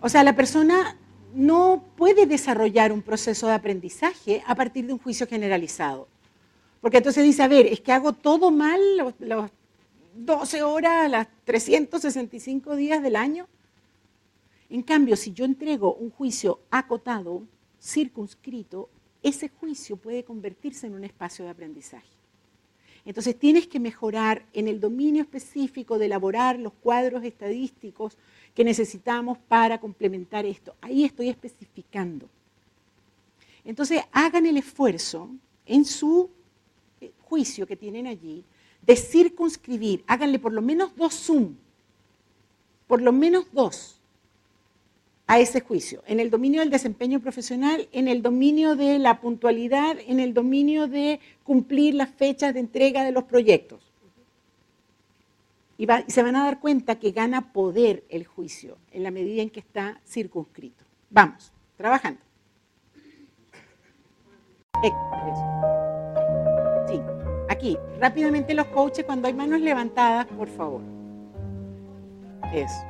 O 0.00 0.08
sea, 0.08 0.24
la 0.24 0.34
persona 0.34 0.96
no 1.34 1.84
puede 1.96 2.26
desarrollar 2.26 2.90
un 2.90 3.02
proceso 3.02 3.46
de 3.46 3.52
aprendizaje 3.52 4.42
a 4.46 4.54
partir 4.54 4.86
de 4.86 4.94
un 4.94 4.98
juicio 4.98 5.26
generalizado. 5.26 6.08
Porque 6.80 6.96
entonces 6.96 7.22
dice, 7.22 7.42
a 7.42 7.48
ver, 7.48 7.66
es 7.66 7.80
que 7.80 7.92
hago 7.92 8.14
todo 8.14 8.50
mal 8.50 8.80
las 9.18 9.50
12 10.14 10.62
horas, 10.62 11.10
las 11.10 11.28
365 11.44 12.76
días 12.76 13.02
del 13.02 13.16
año. 13.16 13.46
En 14.70 14.82
cambio, 14.82 15.16
si 15.16 15.32
yo 15.32 15.44
entrego 15.44 15.94
un 15.94 16.10
juicio 16.10 16.60
acotado, 16.70 17.42
circunscrito, 17.80 18.88
ese 19.22 19.48
juicio 19.48 19.96
puede 19.96 20.24
convertirse 20.24 20.86
en 20.86 20.94
un 20.94 21.04
espacio 21.04 21.44
de 21.44 21.50
aprendizaje. 21.50 22.17
Entonces 23.08 23.38
tienes 23.38 23.66
que 23.66 23.80
mejorar 23.80 24.44
en 24.52 24.68
el 24.68 24.80
dominio 24.80 25.22
específico 25.22 25.98
de 25.98 26.04
elaborar 26.04 26.58
los 26.58 26.74
cuadros 26.74 27.24
estadísticos 27.24 28.18
que 28.54 28.64
necesitamos 28.64 29.38
para 29.48 29.80
complementar 29.80 30.44
esto. 30.44 30.74
Ahí 30.82 31.04
estoy 31.04 31.30
especificando. 31.30 32.28
Entonces 33.64 34.02
hagan 34.12 34.44
el 34.44 34.58
esfuerzo 34.58 35.30
en 35.64 35.86
su 35.86 36.28
eh, 37.00 37.10
juicio 37.22 37.66
que 37.66 37.76
tienen 37.76 38.06
allí 38.06 38.44
de 38.82 38.94
circunscribir, 38.94 40.04
háganle 40.06 40.38
por 40.38 40.52
lo 40.52 40.60
menos 40.60 40.94
dos 40.94 41.14
zoom, 41.14 41.54
por 42.86 43.00
lo 43.00 43.12
menos 43.12 43.46
dos 43.52 43.97
a 45.28 45.38
ese 45.38 45.60
juicio, 45.60 46.02
en 46.06 46.20
el 46.20 46.30
dominio 46.30 46.60
del 46.60 46.70
desempeño 46.70 47.20
profesional, 47.20 47.86
en 47.92 48.08
el 48.08 48.22
dominio 48.22 48.76
de 48.76 48.98
la 48.98 49.20
puntualidad, 49.20 49.98
en 50.06 50.20
el 50.20 50.32
dominio 50.32 50.88
de 50.88 51.20
cumplir 51.44 51.94
las 51.94 52.08
fechas 52.08 52.54
de 52.54 52.60
entrega 52.60 53.04
de 53.04 53.12
los 53.12 53.24
proyectos. 53.24 53.92
Y, 55.76 55.86
se 56.08 56.22
van 56.22 56.34
a 56.34 56.44
dar 56.44 56.60
cuenta 56.60 56.98
que 56.98 57.10
gana 57.10 57.52
poder 57.52 58.04
el 58.08 58.26
juicio 58.26 58.78
en 58.90 59.02
la 59.02 59.10
medida 59.10 59.42
en 59.42 59.50
que 59.50 59.60
está 59.60 60.00
circunscrito. 60.06 60.84
Vamos, 61.10 61.52
trabajando. 61.76 62.20
Sí, 66.88 67.00
aquí, 67.50 67.76
rápidamente 68.00 68.54
los 68.54 68.66
coaches, 68.68 69.04
cuando 69.04 69.28
hay 69.28 69.34
manos 69.34 69.60
levantadas, 69.60 70.24
por 70.26 70.48
favor. 70.48 70.80
Eso. 72.54 72.87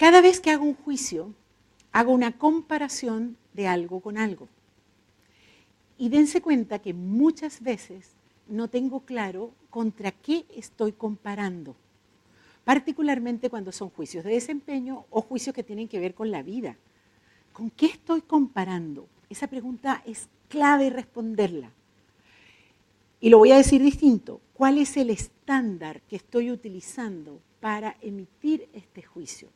Cada 0.00 0.22
vez 0.22 0.40
que 0.40 0.50
hago 0.50 0.64
un 0.64 0.72
juicio, 0.72 1.34
hago 1.92 2.12
una 2.12 2.32
comparación 2.32 3.36
de 3.52 3.68
algo 3.68 4.00
con 4.00 4.16
algo. 4.16 4.48
Y 5.98 6.08
dense 6.08 6.40
cuenta 6.40 6.78
que 6.78 6.94
muchas 6.94 7.60
veces 7.60 8.12
no 8.48 8.68
tengo 8.68 9.00
claro 9.00 9.52
contra 9.68 10.10
qué 10.10 10.46
estoy 10.56 10.92
comparando, 10.92 11.76
particularmente 12.64 13.50
cuando 13.50 13.72
son 13.72 13.90
juicios 13.90 14.24
de 14.24 14.32
desempeño 14.32 15.04
o 15.10 15.20
juicios 15.20 15.54
que 15.54 15.64
tienen 15.64 15.86
que 15.86 16.00
ver 16.00 16.14
con 16.14 16.30
la 16.30 16.42
vida. 16.42 16.78
¿Con 17.52 17.68
qué 17.68 17.84
estoy 17.84 18.22
comparando? 18.22 19.06
Esa 19.28 19.48
pregunta 19.48 20.02
es 20.06 20.30
clave 20.48 20.88
responderla. 20.88 21.72
Y 23.20 23.28
lo 23.28 23.36
voy 23.36 23.52
a 23.52 23.58
decir 23.58 23.82
distinto. 23.82 24.40
¿Cuál 24.54 24.78
es 24.78 24.96
el 24.96 25.10
estándar 25.10 26.00
que 26.08 26.16
estoy 26.16 26.50
utilizando 26.50 27.38
para 27.60 27.98
emitir 28.00 28.66
este 28.72 29.02
juicio? 29.02 29.50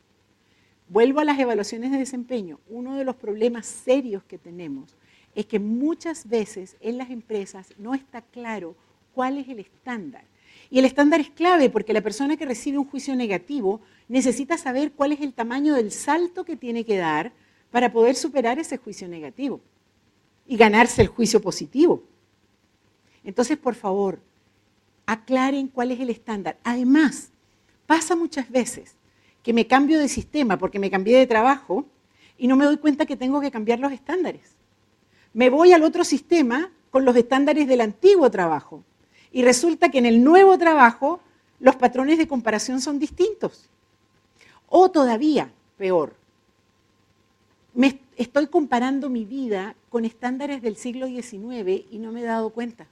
Vuelvo 0.88 1.20
a 1.20 1.24
las 1.24 1.38
evaluaciones 1.38 1.90
de 1.90 1.98
desempeño. 1.98 2.60
Uno 2.68 2.96
de 2.96 3.04
los 3.04 3.16
problemas 3.16 3.66
serios 3.66 4.22
que 4.24 4.38
tenemos 4.38 4.94
es 5.34 5.46
que 5.46 5.58
muchas 5.58 6.28
veces 6.28 6.76
en 6.80 6.98
las 6.98 7.10
empresas 7.10 7.72
no 7.78 7.94
está 7.94 8.22
claro 8.22 8.76
cuál 9.14 9.38
es 9.38 9.48
el 9.48 9.60
estándar. 9.60 10.24
Y 10.70 10.78
el 10.78 10.84
estándar 10.84 11.20
es 11.20 11.30
clave 11.30 11.70
porque 11.70 11.92
la 11.92 12.00
persona 12.00 12.36
que 12.36 12.46
recibe 12.46 12.78
un 12.78 12.86
juicio 12.86 13.16
negativo 13.16 13.80
necesita 14.08 14.58
saber 14.58 14.92
cuál 14.92 15.12
es 15.12 15.20
el 15.20 15.32
tamaño 15.32 15.74
del 15.74 15.90
salto 15.90 16.44
que 16.44 16.56
tiene 16.56 16.84
que 16.84 16.96
dar 16.96 17.32
para 17.70 17.92
poder 17.92 18.14
superar 18.14 18.58
ese 18.58 18.76
juicio 18.76 19.08
negativo 19.08 19.60
y 20.46 20.56
ganarse 20.56 21.02
el 21.02 21.08
juicio 21.08 21.40
positivo. 21.40 22.02
Entonces, 23.24 23.56
por 23.56 23.74
favor, 23.74 24.20
aclaren 25.06 25.68
cuál 25.68 25.90
es 25.90 26.00
el 26.00 26.10
estándar. 26.10 26.58
Además, 26.62 27.30
pasa 27.86 28.14
muchas 28.14 28.50
veces 28.50 28.94
que 29.44 29.52
me 29.52 29.68
cambio 29.68 30.00
de 30.00 30.08
sistema 30.08 30.58
porque 30.58 30.80
me 30.80 30.90
cambié 30.90 31.18
de 31.18 31.26
trabajo 31.26 31.84
y 32.38 32.48
no 32.48 32.56
me 32.56 32.64
doy 32.64 32.78
cuenta 32.78 33.06
que 33.06 33.16
tengo 33.16 33.40
que 33.40 33.50
cambiar 33.50 33.78
los 33.78 33.92
estándares. 33.92 34.56
Me 35.34 35.50
voy 35.50 35.72
al 35.72 35.84
otro 35.84 36.02
sistema 36.02 36.72
con 36.90 37.04
los 37.04 37.14
estándares 37.14 37.68
del 37.68 37.82
antiguo 37.82 38.30
trabajo 38.30 38.82
y 39.30 39.42
resulta 39.42 39.90
que 39.90 39.98
en 39.98 40.06
el 40.06 40.24
nuevo 40.24 40.56
trabajo 40.56 41.20
los 41.60 41.76
patrones 41.76 42.16
de 42.18 42.26
comparación 42.26 42.80
son 42.80 42.98
distintos. 42.98 43.68
O 44.68 44.90
todavía, 44.90 45.52
peor, 45.76 46.14
me 47.74 48.00
estoy 48.16 48.46
comparando 48.46 49.10
mi 49.10 49.26
vida 49.26 49.76
con 49.90 50.06
estándares 50.06 50.62
del 50.62 50.76
siglo 50.76 51.06
XIX 51.06 51.84
y 51.90 51.98
no 51.98 52.12
me 52.12 52.22
he 52.22 52.24
dado 52.24 52.50
cuenta. 52.50 52.86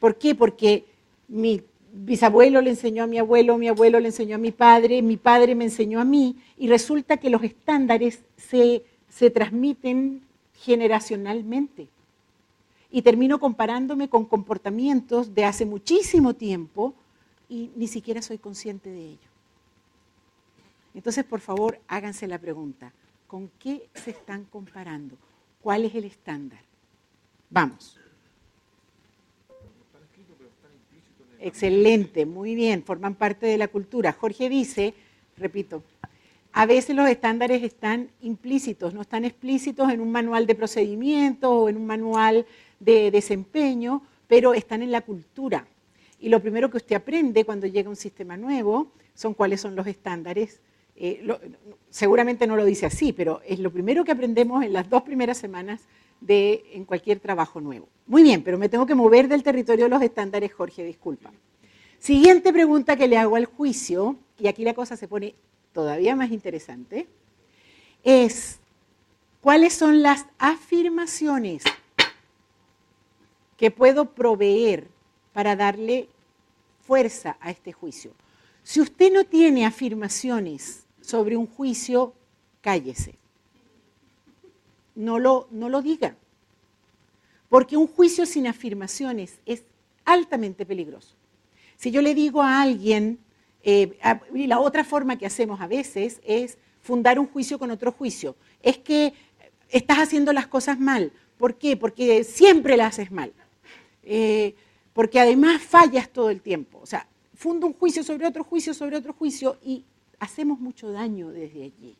¿Por 0.00 0.16
qué? 0.16 0.34
Porque 0.34 0.86
mi 1.28 1.62
bisabuelo 2.04 2.60
le 2.60 2.70
enseñó 2.70 3.04
a 3.04 3.06
mi 3.06 3.18
abuelo, 3.18 3.58
mi 3.58 3.68
abuelo 3.68 3.98
le 4.00 4.08
enseñó 4.08 4.36
a 4.36 4.38
mi 4.38 4.52
padre, 4.52 5.02
mi 5.02 5.16
padre 5.16 5.54
me 5.54 5.64
enseñó 5.64 6.00
a 6.00 6.04
mí, 6.04 6.36
y 6.56 6.68
resulta 6.68 7.16
que 7.16 7.30
los 7.30 7.42
estándares 7.42 8.22
se, 8.36 8.84
se 9.08 9.30
transmiten 9.30 10.22
generacionalmente. 10.54 11.88
Y 12.90 13.02
termino 13.02 13.40
comparándome 13.40 14.08
con 14.08 14.26
comportamientos 14.26 15.34
de 15.34 15.44
hace 15.44 15.66
muchísimo 15.66 16.34
tiempo 16.34 16.94
y 17.48 17.70
ni 17.76 17.88
siquiera 17.88 18.22
soy 18.22 18.38
consciente 18.38 18.90
de 18.90 19.10
ello. 19.10 19.28
Entonces, 20.94 21.24
por 21.24 21.40
favor, 21.40 21.78
háganse 21.88 22.26
la 22.26 22.38
pregunta, 22.38 22.92
¿con 23.26 23.50
qué 23.58 23.88
se 23.94 24.10
están 24.10 24.44
comparando? 24.44 25.16
¿Cuál 25.60 25.84
es 25.84 25.94
el 25.94 26.04
estándar? 26.04 26.60
Vamos. 27.50 27.95
Excelente, 31.40 32.26
muy 32.26 32.54
bien, 32.54 32.82
forman 32.82 33.14
parte 33.14 33.46
de 33.46 33.58
la 33.58 33.68
cultura. 33.68 34.12
Jorge 34.12 34.48
dice, 34.48 34.94
repito, 35.36 35.82
a 36.52 36.64
veces 36.66 36.96
los 36.96 37.08
estándares 37.08 37.62
están 37.62 38.08
implícitos, 38.22 38.94
no 38.94 39.02
están 39.02 39.24
explícitos 39.24 39.92
en 39.92 40.00
un 40.00 40.10
manual 40.10 40.46
de 40.46 40.54
procedimiento 40.54 41.52
o 41.52 41.68
en 41.68 41.76
un 41.76 41.86
manual 41.86 42.46
de 42.80 43.10
desempeño, 43.10 44.02
pero 44.26 44.54
están 44.54 44.82
en 44.82 44.90
la 44.90 45.02
cultura. 45.02 45.66
Y 46.18 46.30
lo 46.30 46.40
primero 46.40 46.70
que 46.70 46.78
usted 46.78 46.96
aprende 46.96 47.44
cuando 47.44 47.66
llega 47.66 47.90
un 47.90 47.96
sistema 47.96 48.36
nuevo 48.36 48.90
son 49.14 49.34
cuáles 49.34 49.60
son 49.60 49.76
los 49.76 49.86
estándares. 49.86 50.60
Eh, 50.96 51.26
seguramente 51.90 52.46
no 52.46 52.56
lo 52.56 52.64
dice 52.64 52.86
así, 52.86 53.12
pero 53.12 53.42
es 53.46 53.58
lo 53.58 53.70
primero 53.70 54.04
que 54.04 54.12
aprendemos 54.12 54.64
en 54.64 54.72
las 54.72 54.88
dos 54.88 55.02
primeras 55.02 55.36
semanas 55.36 55.82
de, 56.20 56.64
en 56.72 56.84
cualquier 56.84 57.20
trabajo 57.20 57.60
nuevo. 57.60 57.88
Muy 58.06 58.22
bien, 58.22 58.42
pero 58.42 58.58
me 58.58 58.68
tengo 58.68 58.86
que 58.86 58.94
mover 58.94 59.28
del 59.28 59.42
territorio 59.42 59.84
de 59.84 59.90
los 59.90 60.02
estándares, 60.02 60.52
Jorge, 60.52 60.84
disculpa. 60.84 61.32
Siguiente 61.98 62.52
pregunta 62.52 62.96
que 62.96 63.08
le 63.08 63.18
hago 63.18 63.36
al 63.36 63.46
juicio, 63.46 64.16
y 64.38 64.46
aquí 64.46 64.64
la 64.64 64.74
cosa 64.74 64.96
se 64.96 65.08
pone 65.08 65.34
todavía 65.72 66.14
más 66.14 66.30
interesante, 66.30 67.06
es 68.04 68.58
cuáles 69.40 69.74
son 69.74 70.02
las 70.02 70.26
afirmaciones 70.38 71.64
que 73.56 73.70
puedo 73.70 74.10
proveer 74.10 74.88
para 75.32 75.56
darle 75.56 76.08
fuerza 76.86 77.36
a 77.40 77.50
este 77.50 77.72
juicio. 77.72 78.12
Si 78.62 78.80
usted 78.80 79.12
no 79.12 79.24
tiene 79.24 79.66
afirmaciones 79.66 80.84
sobre 81.00 81.36
un 81.36 81.46
juicio, 81.46 82.12
cállese 82.60 83.16
no 84.96 85.20
lo, 85.20 85.46
no 85.52 85.68
lo 85.68 85.82
diga. 85.82 86.16
Porque 87.48 87.76
un 87.76 87.86
juicio 87.86 88.26
sin 88.26 88.48
afirmaciones 88.48 89.38
es 89.46 89.62
altamente 90.04 90.66
peligroso. 90.66 91.14
Si 91.76 91.90
yo 91.90 92.02
le 92.02 92.14
digo 92.14 92.42
a 92.42 92.60
alguien, 92.62 93.18
eh, 93.62 93.96
la 94.34 94.58
otra 94.58 94.82
forma 94.82 95.16
que 95.16 95.26
hacemos 95.26 95.60
a 95.60 95.66
veces 95.66 96.20
es 96.24 96.58
fundar 96.80 97.18
un 97.18 97.26
juicio 97.26 97.58
con 97.58 97.70
otro 97.70 97.92
juicio, 97.92 98.36
es 98.62 98.78
que 98.78 99.12
estás 99.68 99.98
haciendo 99.98 100.32
las 100.32 100.46
cosas 100.46 100.78
mal. 100.78 101.12
¿Por 101.36 101.56
qué? 101.56 101.76
Porque 101.76 102.24
siempre 102.24 102.76
las 102.76 102.94
haces 102.94 103.12
mal. 103.12 103.32
Eh, 104.02 104.54
porque 104.92 105.20
además 105.20 105.60
fallas 105.62 106.08
todo 106.08 106.30
el 106.30 106.40
tiempo. 106.40 106.78
O 106.82 106.86
sea, 106.86 107.06
fundo 107.34 107.66
un 107.66 107.74
juicio 107.74 108.02
sobre 108.02 108.26
otro 108.26 108.44
juicio, 108.44 108.72
sobre 108.72 108.96
otro 108.96 109.12
juicio 109.12 109.58
y 109.62 109.84
hacemos 110.18 110.58
mucho 110.58 110.90
daño 110.90 111.30
desde 111.30 111.64
allí. 111.64 111.96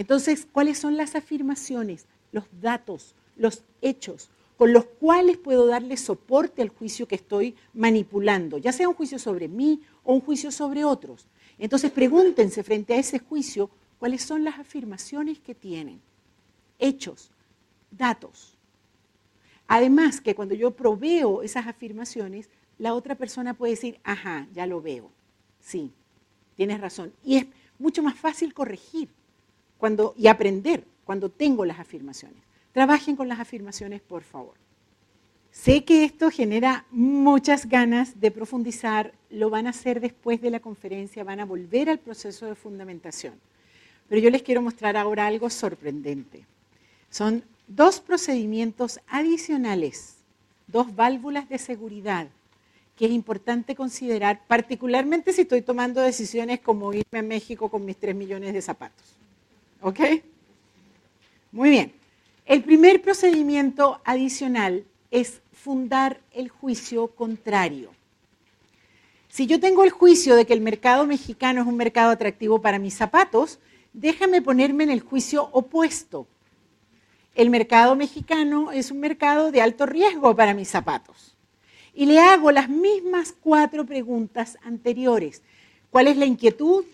Entonces, 0.00 0.48
¿cuáles 0.50 0.78
son 0.78 0.96
las 0.96 1.14
afirmaciones, 1.14 2.06
los 2.32 2.44
datos, 2.62 3.14
los 3.36 3.64
hechos 3.82 4.30
con 4.56 4.72
los 4.72 4.86
cuales 4.86 5.36
puedo 5.36 5.66
darle 5.66 5.98
soporte 5.98 6.62
al 6.62 6.70
juicio 6.70 7.06
que 7.06 7.16
estoy 7.16 7.54
manipulando, 7.74 8.56
ya 8.56 8.72
sea 8.72 8.88
un 8.88 8.94
juicio 8.94 9.18
sobre 9.18 9.46
mí 9.46 9.82
o 10.02 10.14
un 10.14 10.22
juicio 10.22 10.50
sobre 10.52 10.86
otros? 10.86 11.26
Entonces, 11.58 11.90
pregúntense 11.92 12.62
frente 12.62 12.94
a 12.94 12.96
ese 12.96 13.18
juicio 13.18 13.68
cuáles 13.98 14.22
son 14.22 14.42
las 14.42 14.58
afirmaciones 14.58 15.38
que 15.38 15.54
tienen, 15.54 16.00
hechos, 16.78 17.30
datos. 17.90 18.56
Además, 19.66 20.22
que 20.22 20.34
cuando 20.34 20.54
yo 20.54 20.70
proveo 20.70 21.42
esas 21.42 21.66
afirmaciones, 21.66 22.48
la 22.78 22.94
otra 22.94 23.16
persona 23.16 23.52
puede 23.52 23.72
decir, 23.72 24.00
ajá, 24.02 24.48
ya 24.54 24.64
lo 24.64 24.80
veo, 24.80 25.10
sí, 25.60 25.92
tienes 26.56 26.80
razón. 26.80 27.12
Y 27.22 27.36
es 27.36 27.46
mucho 27.78 28.02
más 28.02 28.18
fácil 28.18 28.54
corregir 28.54 29.10
cuando, 29.80 30.14
y 30.16 30.28
aprender 30.28 30.84
cuando 31.04 31.30
tengo 31.30 31.64
las 31.64 31.80
afirmaciones. 31.80 32.38
Trabajen 32.72 33.16
con 33.16 33.26
las 33.26 33.40
afirmaciones, 33.40 34.00
por 34.00 34.22
favor. 34.22 34.54
Sé 35.50 35.84
que 35.84 36.04
esto 36.04 36.30
genera 36.30 36.84
muchas 36.92 37.68
ganas 37.68 38.20
de 38.20 38.30
profundizar, 38.30 39.12
lo 39.30 39.50
van 39.50 39.66
a 39.66 39.70
hacer 39.70 40.00
después 40.00 40.40
de 40.40 40.50
la 40.50 40.60
conferencia, 40.60 41.24
van 41.24 41.40
a 41.40 41.44
volver 41.44 41.90
al 41.90 41.98
proceso 41.98 42.46
de 42.46 42.54
fundamentación. 42.54 43.34
Pero 44.08 44.20
yo 44.20 44.30
les 44.30 44.42
quiero 44.42 44.62
mostrar 44.62 44.96
ahora 44.96 45.26
algo 45.26 45.50
sorprendente. 45.50 46.46
Son 47.10 47.42
dos 47.66 48.00
procedimientos 48.00 49.00
adicionales, 49.08 50.18
dos 50.68 50.94
válvulas 50.94 51.48
de 51.48 51.58
seguridad 51.58 52.28
que 52.96 53.06
es 53.06 53.12
importante 53.12 53.74
considerar, 53.74 54.42
particularmente 54.46 55.32
si 55.32 55.40
estoy 55.40 55.62
tomando 55.62 56.02
decisiones 56.02 56.60
como 56.60 56.92
irme 56.92 57.20
a 57.20 57.22
México 57.22 57.70
con 57.70 57.82
mis 57.86 57.96
tres 57.96 58.14
millones 58.14 58.52
de 58.52 58.60
zapatos. 58.60 59.19
¿Ok? 59.82 60.00
Muy 61.52 61.70
bien. 61.70 61.92
El 62.46 62.62
primer 62.62 63.00
procedimiento 63.00 64.00
adicional 64.04 64.84
es 65.10 65.40
fundar 65.52 66.20
el 66.32 66.48
juicio 66.48 67.08
contrario. 67.08 67.92
Si 69.28 69.46
yo 69.46 69.60
tengo 69.60 69.84
el 69.84 69.90
juicio 69.90 70.34
de 70.34 70.44
que 70.44 70.52
el 70.52 70.60
mercado 70.60 71.06
mexicano 71.06 71.62
es 71.62 71.66
un 71.66 71.76
mercado 71.76 72.10
atractivo 72.10 72.60
para 72.60 72.78
mis 72.78 72.94
zapatos, 72.94 73.60
déjame 73.92 74.42
ponerme 74.42 74.84
en 74.84 74.90
el 74.90 75.00
juicio 75.00 75.48
opuesto. 75.52 76.26
El 77.34 77.48
mercado 77.48 77.94
mexicano 77.94 78.72
es 78.72 78.90
un 78.90 78.98
mercado 78.98 79.52
de 79.52 79.62
alto 79.62 79.86
riesgo 79.86 80.34
para 80.34 80.52
mis 80.52 80.68
zapatos. 80.68 81.36
Y 81.94 82.06
le 82.06 82.18
hago 82.18 82.50
las 82.50 82.68
mismas 82.68 83.34
cuatro 83.40 83.86
preguntas 83.86 84.58
anteriores. 84.62 85.42
¿Cuál 85.90 86.08
es 86.08 86.16
la 86.16 86.26
inquietud? 86.26 86.84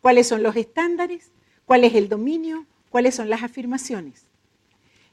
¿Cuáles 0.00 0.28
son 0.28 0.42
los 0.42 0.54
estándares? 0.56 1.32
¿Cuál 1.66 1.82
es 1.82 1.94
el 1.94 2.08
dominio? 2.08 2.64
¿Cuáles 2.90 3.16
son 3.16 3.28
las 3.28 3.42
afirmaciones? 3.42 4.24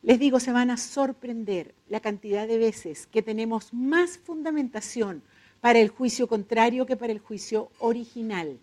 Les 0.03 0.19
digo, 0.19 0.39
se 0.39 0.51
van 0.51 0.69
a 0.69 0.77
sorprender 0.77 1.73
la 1.89 1.99
cantidad 1.99 2.47
de 2.47 2.59
veces 2.59 3.07
que 3.07 3.23
tenemos 3.23 3.73
más 3.73 4.19
fundamentación 4.19 5.23
para 5.61 5.79
el 5.79 5.89
juicio 5.89 6.27
contrario 6.27 6.85
que 6.85 6.95
para 6.95 7.11
el 7.11 7.19
juicio 7.19 7.71
original. 7.79 8.59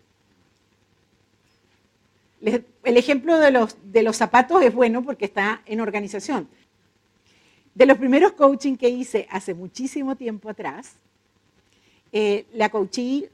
el 2.42 2.96
ejemplo 2.96 3.38
de 3.38 3.50
los, 4.02 4.16
zapatos 4.16 4.62
es 4.62 4.72
bueno 4.72 5.02
porque 5.02 5.24
está 5.24 5.62
en 5.66 5.80
organización. 5.80 6.48
De 7.74 7.86
los 7.86 7.98
primeros 7.98 8.32
coaching 8.32 8.76
que 8.76 8.88
hice 8.88 9.26
hace 9.30 9.52
muchísimo 9.52 10.14
tiempo 10.14 10.48
atrás, 10.48 10.92
eh, 12.12 12.46
la 12.52 12.68
coachí, 12.68 13.26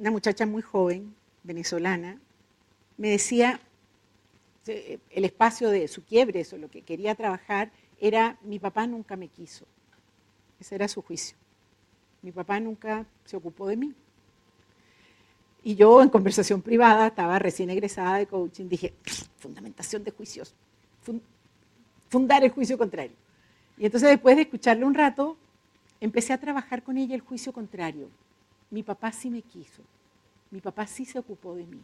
una 0.00 0.10
muchacha 0.10 0.46
muy 0.46 0.62
joven, 0.62 1.14
venezolana, 1.44 2.18
me 2.96 3.10
decía, 3.10 3.60
el 4.66 5.24
espacio 5.24 5.70
de 5.70 5.88
su 5.88 6.04
quiebre, 6.04 6.40
eso, 6.40 6.56
lo 6.56 6.70
que 6.70 6.82
quería 6.82 7.14
trabajar, 7.14 7.70
era 8.00 8.38
mi 8.42 8.58
papá 8.58 8.86
nunca 8.86 9.16
me 9.16 9.28
quiso. 9.28 9.66
Ese 10.60 10.74
era 10.74 10.88
su 10.88 11.02
juicio. 11.02 11.36
Mi 12.22 12.30
papá 12.30 12.60
nunca 12.60 13.04
se 13.24 13.36
ocupó 13.36 13.66
de 13.66 13.76
mí. 13.76 13.94
Y 15.64 15.76
yo 15.76 16.02
en 16.02 16.08
conversación 16.08 16.62
privada, 16.62 17.08
estaba 17.08 17.38
recién 17.38 17.70
egresada 17.70 18.18
de 18.18 18.26
coaching, 18.26 18.68
dije, 18.68 18.94
fundamentación 19.38 20.02
de 20.02 20.10
juicios, 20.10 20.54
fundar 22.08 22.42
el 22.42 22.50
juicio 22.50 22.76
contrario. 22.76 23.14
Y 23.76 23.86
entonces 23.86 24.10
después 24.10 24.36
de 24.36 24.42
escucharle 24.42 24.84
un 24.84 24.94
rato, 24.94 25.36
empecé 26.00 26.32
a 26.32 26.38
trabajar 26.40 26.82
con 26.82 26.98
ella 26.98 27.14
el 27.14 27.20
juicio 27.20 27.52
contrario. 27.52 28.08
Mi 28.70 28.82
papá 28.82 29.12
sí 29.12 29.30
me 29.30 29.42
quiso, 29.42 29.82
mi 30.50 30.60
papá 30.60 30.86
sí 30.86 31.04
se 31.04 31.18
ocupó 31.18 31.54
de 31.54 31.66
mí. 31.66 31.80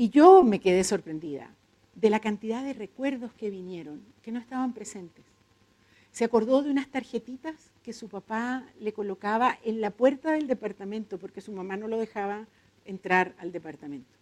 Y 0.00 0.10
yo 0.10 0.44
me 0.44 0.60
quedé 0.60 0.84
sorprendida 0.84 1.50
de 1.96 2.08
la 2.08 2.20
cantidad 2.20 2.62
de 2.62 2.72
recuerdos 2.72 3.32
que 3.32 3.50
vinieron, 3.50 4.00
que 4.22 4.30
no 4.30 4.38
estaban 4.38 4.72
presentes. 4.72 5.24
Se 6.12 6.24
acordó 6.24 6.62
de 6.62 6.70
unas 6.70 6.86
tarjetitas 6.86 7.72
que 7.82 7.92
su 7.92 8.08
papá 8.08 8.64
le 8.78 8.92
colocaba 8.92 9.58
en 9.64 9.80
la 9.80 9.90
puerta 9.90 10.30
del 10.30 10.46
departamento 10.46 11.18
porque 11.18 11.40
su 11.40 11.50
mamá 11.50 11.76
no 11.76 11.88
lo 11.88 11.98
dejaba 11.98 12.46
entrar 12.84 13.34
al 13.38 13.50
departamento. 13.50 14.14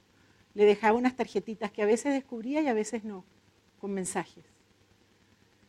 Le 0.55 0.64
dejaba 0.64 0.97
unas 0.97 1.14
tarjetitas 1.14 1.70
que 1.70 1.83
a 1.83 1.87
veces 1.87 2.14
descubría 2.14 2.62
y 2.62 2.68
a 2.68 2.72
veces 2.72 3.05
no, 3.05 3.22
con 3.79 3.93
mensajes. 3.93 4.47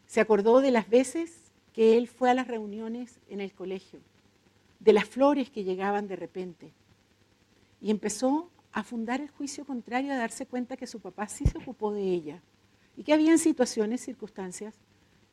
Se 0.06 0.22
acordó 0.22 0.62
de 0.62 0.72
las 0.72 0.90
veces 0.90 1.52
que 1.74 1.98
él 1.98 2.08
fue 2.08 2.30
a 2.30 2.34
las 2.34 2.48
reuniones 2.48 3.20
en 3.28 3.42
el 3.42 3.52
colegio, 3.52 4.00
de 4.80 4.94
las 4.94 5.04
flores 5.04 5.50
que 5.50 5.66
llegaban 5.66 6.08
de 6.08 6.16
repente. 6.16 6.72
Y 7.82 7.92
empezó 7.92 8.50
a 8.72 8.84
fundar 8.84 9.22
el 9.22 9.30
juicio 9.30 9.66
contrario, 9.66 10.14
a 10.14 10.18
darse 10.18 10.46
cuenta 10.46 10.78
que 10.78 10.88
su 10.88 11.00
papá 11.00 11.28
sí 11.28 11.46
se 11.46 11.58
ocupó 11.58 11.94
de 11.94 12.04
ella 12.04 12.42
y 12.96 13.04
que 13.04 13.14
habían 13.14 13.38
situaciones, 13.38 14.02
circunstancias 14.02 14.76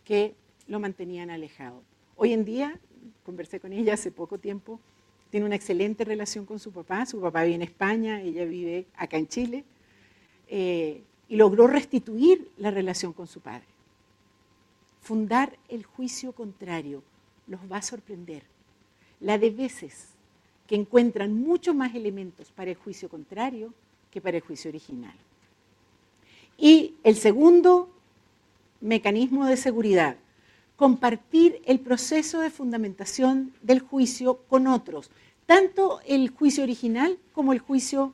que 0.04 0.34
lo 0.66 0.80
mantenían 0.80 1.30
alejado. 1.30 1.82
Hoy 2.16 2.32
en 2.32 2.44
día, 2.44 2.78
conversé 3.24 3.60
con 3.60 3.72
ella 3.72 3.94
hace 3.94 4.10
poco 4.10 4.38
tiempo, 4.38 4.80
tiene 5.30 5.46
una 5.46 5.56
excelente 5.56 6.04
relación 6.04 6.46
con 6.46 6.58
su 6.58 6.72
papá, 6.72 7.06
su 7.06 7.20
papá 7.20 7.42
vive 7.42 7.56
en 7.56 7.62
España, 7.62 8.20
ella 8.20 8.44
vive 8.44 8.86
acá 8.96 9.16
en 9.16 9.26
Chile, 9.26 9.64
eh, 10.46 11.02
y 11.28 11.36
logró 11.36 11.66
restituir 11.66 12.50
la 12.56 12.70
relación 12.70 13.12
con 13.12 13.26
su 13.26 13.40
padre. 13.40 13.66
Fundar 15.00 15.58
el 15.68 15.84
juicio 15.84 16.32
contrario 16.32 17.02
los 17.46 17.60
va 17.70 17.78
a 17.78 17.82
sorprender. 17.82 18.44
La 19.20 19.38
de 19.38 19.50
veces 19.50 20.13
que 20.66 20.74
encuentran 20.74 21.34
mucho 21.34 21.74
más 21.74 21.94
elementos 21.94 22.50
para 22.50 22.70
el 22.70 22.76
juicio 22.76 23.08
contrario 23.08 23.72
que 24.10 24.20
para 24.20 24.36
el 24.36 24.42
juicio 24.42 24.70
original. 24.70 25.14
Y 26.56 26.94
el 27.02 27.16
segundo 27.16 27.88
mecanismo 28.80 29.46
de 29.46 29.56
seguridad, 29.56 30.16
compartir 30.76 31.60
el 31.64 31.80
proceso 31.80 32.40
de 32.40 32.50
fundamentación 32.50 33.52
del 33.62 33.80
juicio 33.80 34.40
con 34.48 34.66
otros, 34.66 35.10
tanto 35.46 36.00
el 36.06 36.30
juicio 36.30 36.62
original 36.62 37.18
como 37.32 37.52
el 37.52 37.58
juicio 37.58 38.12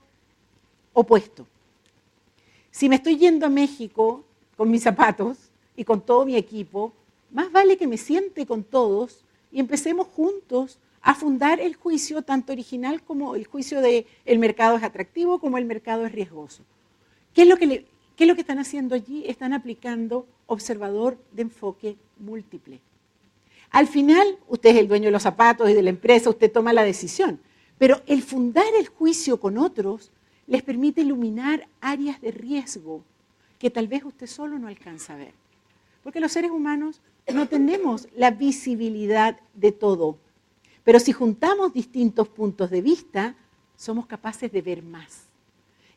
opuesto. 0.93 1.47
Si 2.71 2.89
me 2.89 2.97
estoy 2.97 3.17
yendo 3.17 3.47
a 3.47 3.51
México 3.51 4.25
con 4.57 4.71
mis 4.71 4.83
zapatos 4.83 5.39
y 5.77 5.85
con 5.85 6.01
todo 6.01 6.25
mi 6.25 6.37
equipo, 6.37 6.93
más 7.31 7.51
vale 7.51 7.77
que 7.77 7.87
me 7.87 7.97
siente 7.97 8.47
con 8.47 8.63
todos 8.65 9.25
y 9.53 9.61
empecemos 9.61 10.07
juntos 10.09 10.79
a 11.03 11.15
fundar 11.15 11.61
el 11.61 11.75
juicio 11.75 12.23
tanto 12.23 12.53
original 12.53 13.03
como 13.03 13.35
el 13.35 13.47
juicio 13.47 13.81
de 13.81 14.07
el 14.25 14.39
mercado 14.39 14.77
es 14.77 14.83
atractivo 14.83 15.39
como 15.39 15.59
el 15.59 15.65
mercado 15.65 16.05
es 16.07 16.13
riesgoso. 16.13 16.63
¿Qué 17.35 17.43
es 17.43 17.49
lo 17.49 17.57
que, 17.57 17.87
qué 18.17 18.25
es 18.25 18.29
lo 18.29 18.35
que 18.35 18.43
están 18.43 18.59
haciendo 18.59 18.95
allí? 18.95 19.25
Están 19.27 19.53
aplicando 19.53 20.27
observador 20.47 21.19
de 21.33 21.43
enfoque 21.43 21.97
múltiple. 22.19 22.81
Al 23.71 23.87
final, 23.87 24.39
usted 24.49 24.71
es 24.71 24.77
el 24.77 24.89
dueño 24.89 25.07
de 25.07 25.13
los 25.13 25.23
zapatos 25.23 25.71
y 25.71 25.75
de 25.75 25.83
la 25.83 25.91
empresa, 25.91 26.29
usted 26.29 26.51
toma 26.51 26.73
la 26.73 26.83
decisión. 26.83 27.41
Pero 27.79 28.03
el 28.07 28.23
fundar 28.23 28.67
el 28.79 28.89
juicio 28.89 29.41
con 29.41 29.57
otros 29.57 30.11
les 30.47 30.63
permite 30.63 31.03
iluminar 31.03 31.69
áreas 31.81 32.21
de 32.21 32.33
riesgo 32.33 33.05
que 33.59 33.71
tal 33.71 33.87
vez 33.87 34.05
usted 34.05 34.27
solo 34.27 34.59
no 34.59 34.67
alcanza 34.67 35.15
a 35.15 35.19
ver. 35.19 35.33
Porque 36.03 36.21
los 36.21 36.33
seres 36.33 36.51
humanos 36.51 37.01
no 37.33 37.47
tenemos 37.47 38.09
la 38.17 38.33
visibilidad 38.33 39.39
de 39.55 39.71
todo. 39.71 40.19
Pero 40.85 40.99
si 41.01 41.13
juntamos 41.13 41.73
distintos 41.73 42.29
puntos 42.29 42.71
de 42.71 42.83
vista, 42.83 43.35
somos 43.77 44.07
capaces 44.07 44.51
de 44.51 44.63
ver 44.63 44.83
más. 44.83 45.25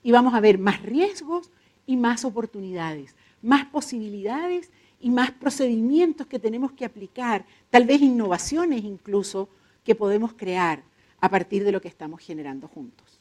Y 0.03 0.11
vamos 0.11 0.33
a 0.33 0.39
ver 0.39 0.57
más 0.57 0.81
riesgos 0.81 1.49
y 1.85 1.97
más 1.97 2.25
oportunidades, 2.25 3.15
más 3.41 3.65
posibilidades 3.65 4.71
y 4.99 5.09
más 5.09 5.31
procedimientos 5.31 6.27
que 6.27 6.39
tenemos 6.39 6.71
que 6.71 6.85
aplicar, 6.85 7.45
tal 7.69 7.85
vez 7.85 8.01
innovaciones 8.01 8.83
incluso 8.83 9.49
que 9.83 9.95
podemos 9.95 10.33
crear 10.33 10.83
a 11.19 11.29
partir 11.29 11.63
de 11.63 11.71
lo 11.71 11.81
que 11.81 11.87
estamos 11.87 12.21
generando 12.21 12.67
juntos. 12.67 13.19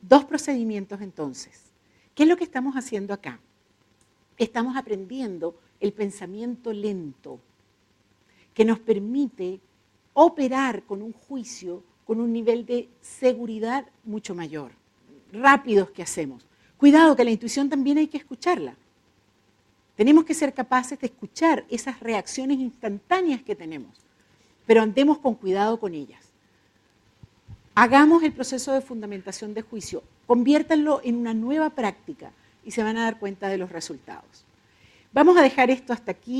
Dos 0.00 0.24
procedimientos 0.24 1.00
entonces. 1.00 1.72
¿Qué 2.14 2.22
es 2.24 2.28
lo 2.28 2.36
que 2.36 2.44
estamos 2.44 2.76
haciendo 2.76 3.14
acá? 3.14 3.40
Estamos 4.36 4.76
aprendiendo 4.76 5.56
el 5.80 5.92
pensamiento 5.92 6.72
lento 6.72 7.40
que 8.54 8.64
nos 8.64 8.78
permite 8.78 9.60
operar 10.20 10.82
con 10.82 11.00
un 11.00 11.12
juicio 11.12 11.84
con 12.04 12.20
un 12.20 12.32
nivel 12.32 12.66
de 12.66 12.88
seguridad 13.00 13.86
mucho 14.02 14.34
mayor, 14.34 14.72
rápidos 15.30 15.90
que 15.90 16.02
hacemos. 16.02 16.44
Cuidado 16.76 17.14
que 17.14 17.24
la 17.24 17.30
intuición 17.30 17.68
también 17.68 17.98
hay 17.98 18.08
que 18.08 18.16
escucharla. 18.16 18.74
Tenemos 19.94 20.24
que 20.24 20.34
ser 20.34 20.54
capaces 20.54 20.98
de 20.98 21.06
escuchar 21.06 21.64
esas 21.68 22.00
reacciones 22.00 22.58
instantáneas 22.58 23.42
que 23.42 23.54
tenemos, 23.54 24.00
pero 24.66 24.82
andemos 24.82 25.18
con 25.18 25.34
cuidado 25.34 25.78
con 25.78 25.94
ellas. 25.94 26.24
Hagamos 27.76 28.24
el 28.24 28.32
proceso 28.32 28.72
de 28.72 28.80
fundamentación 28.80 29.54
de 29.54 29.62
juicio, 29.62 30.02
conviértanlo 30.26 31.00
en 31.04 31.14
una 31.14 31.32
nueva 31.32 31.70
práctica 31.70 32.32
y 32.64 32.72
se 32.72 32.82
van 32.82 32.96
a 32.96 33.04
dar 33.04 33.20
cuenta 33.20 33.48
de 33.48 33.58
los 33.58 33.70
resultados. 33.70 34.44
Vamos 35.12 35.36
a 35.38 35.42
dejar 35.42 35.70
esto 35.70 35.92
hasta 35.92 36.10
aquí. 36.10 36.36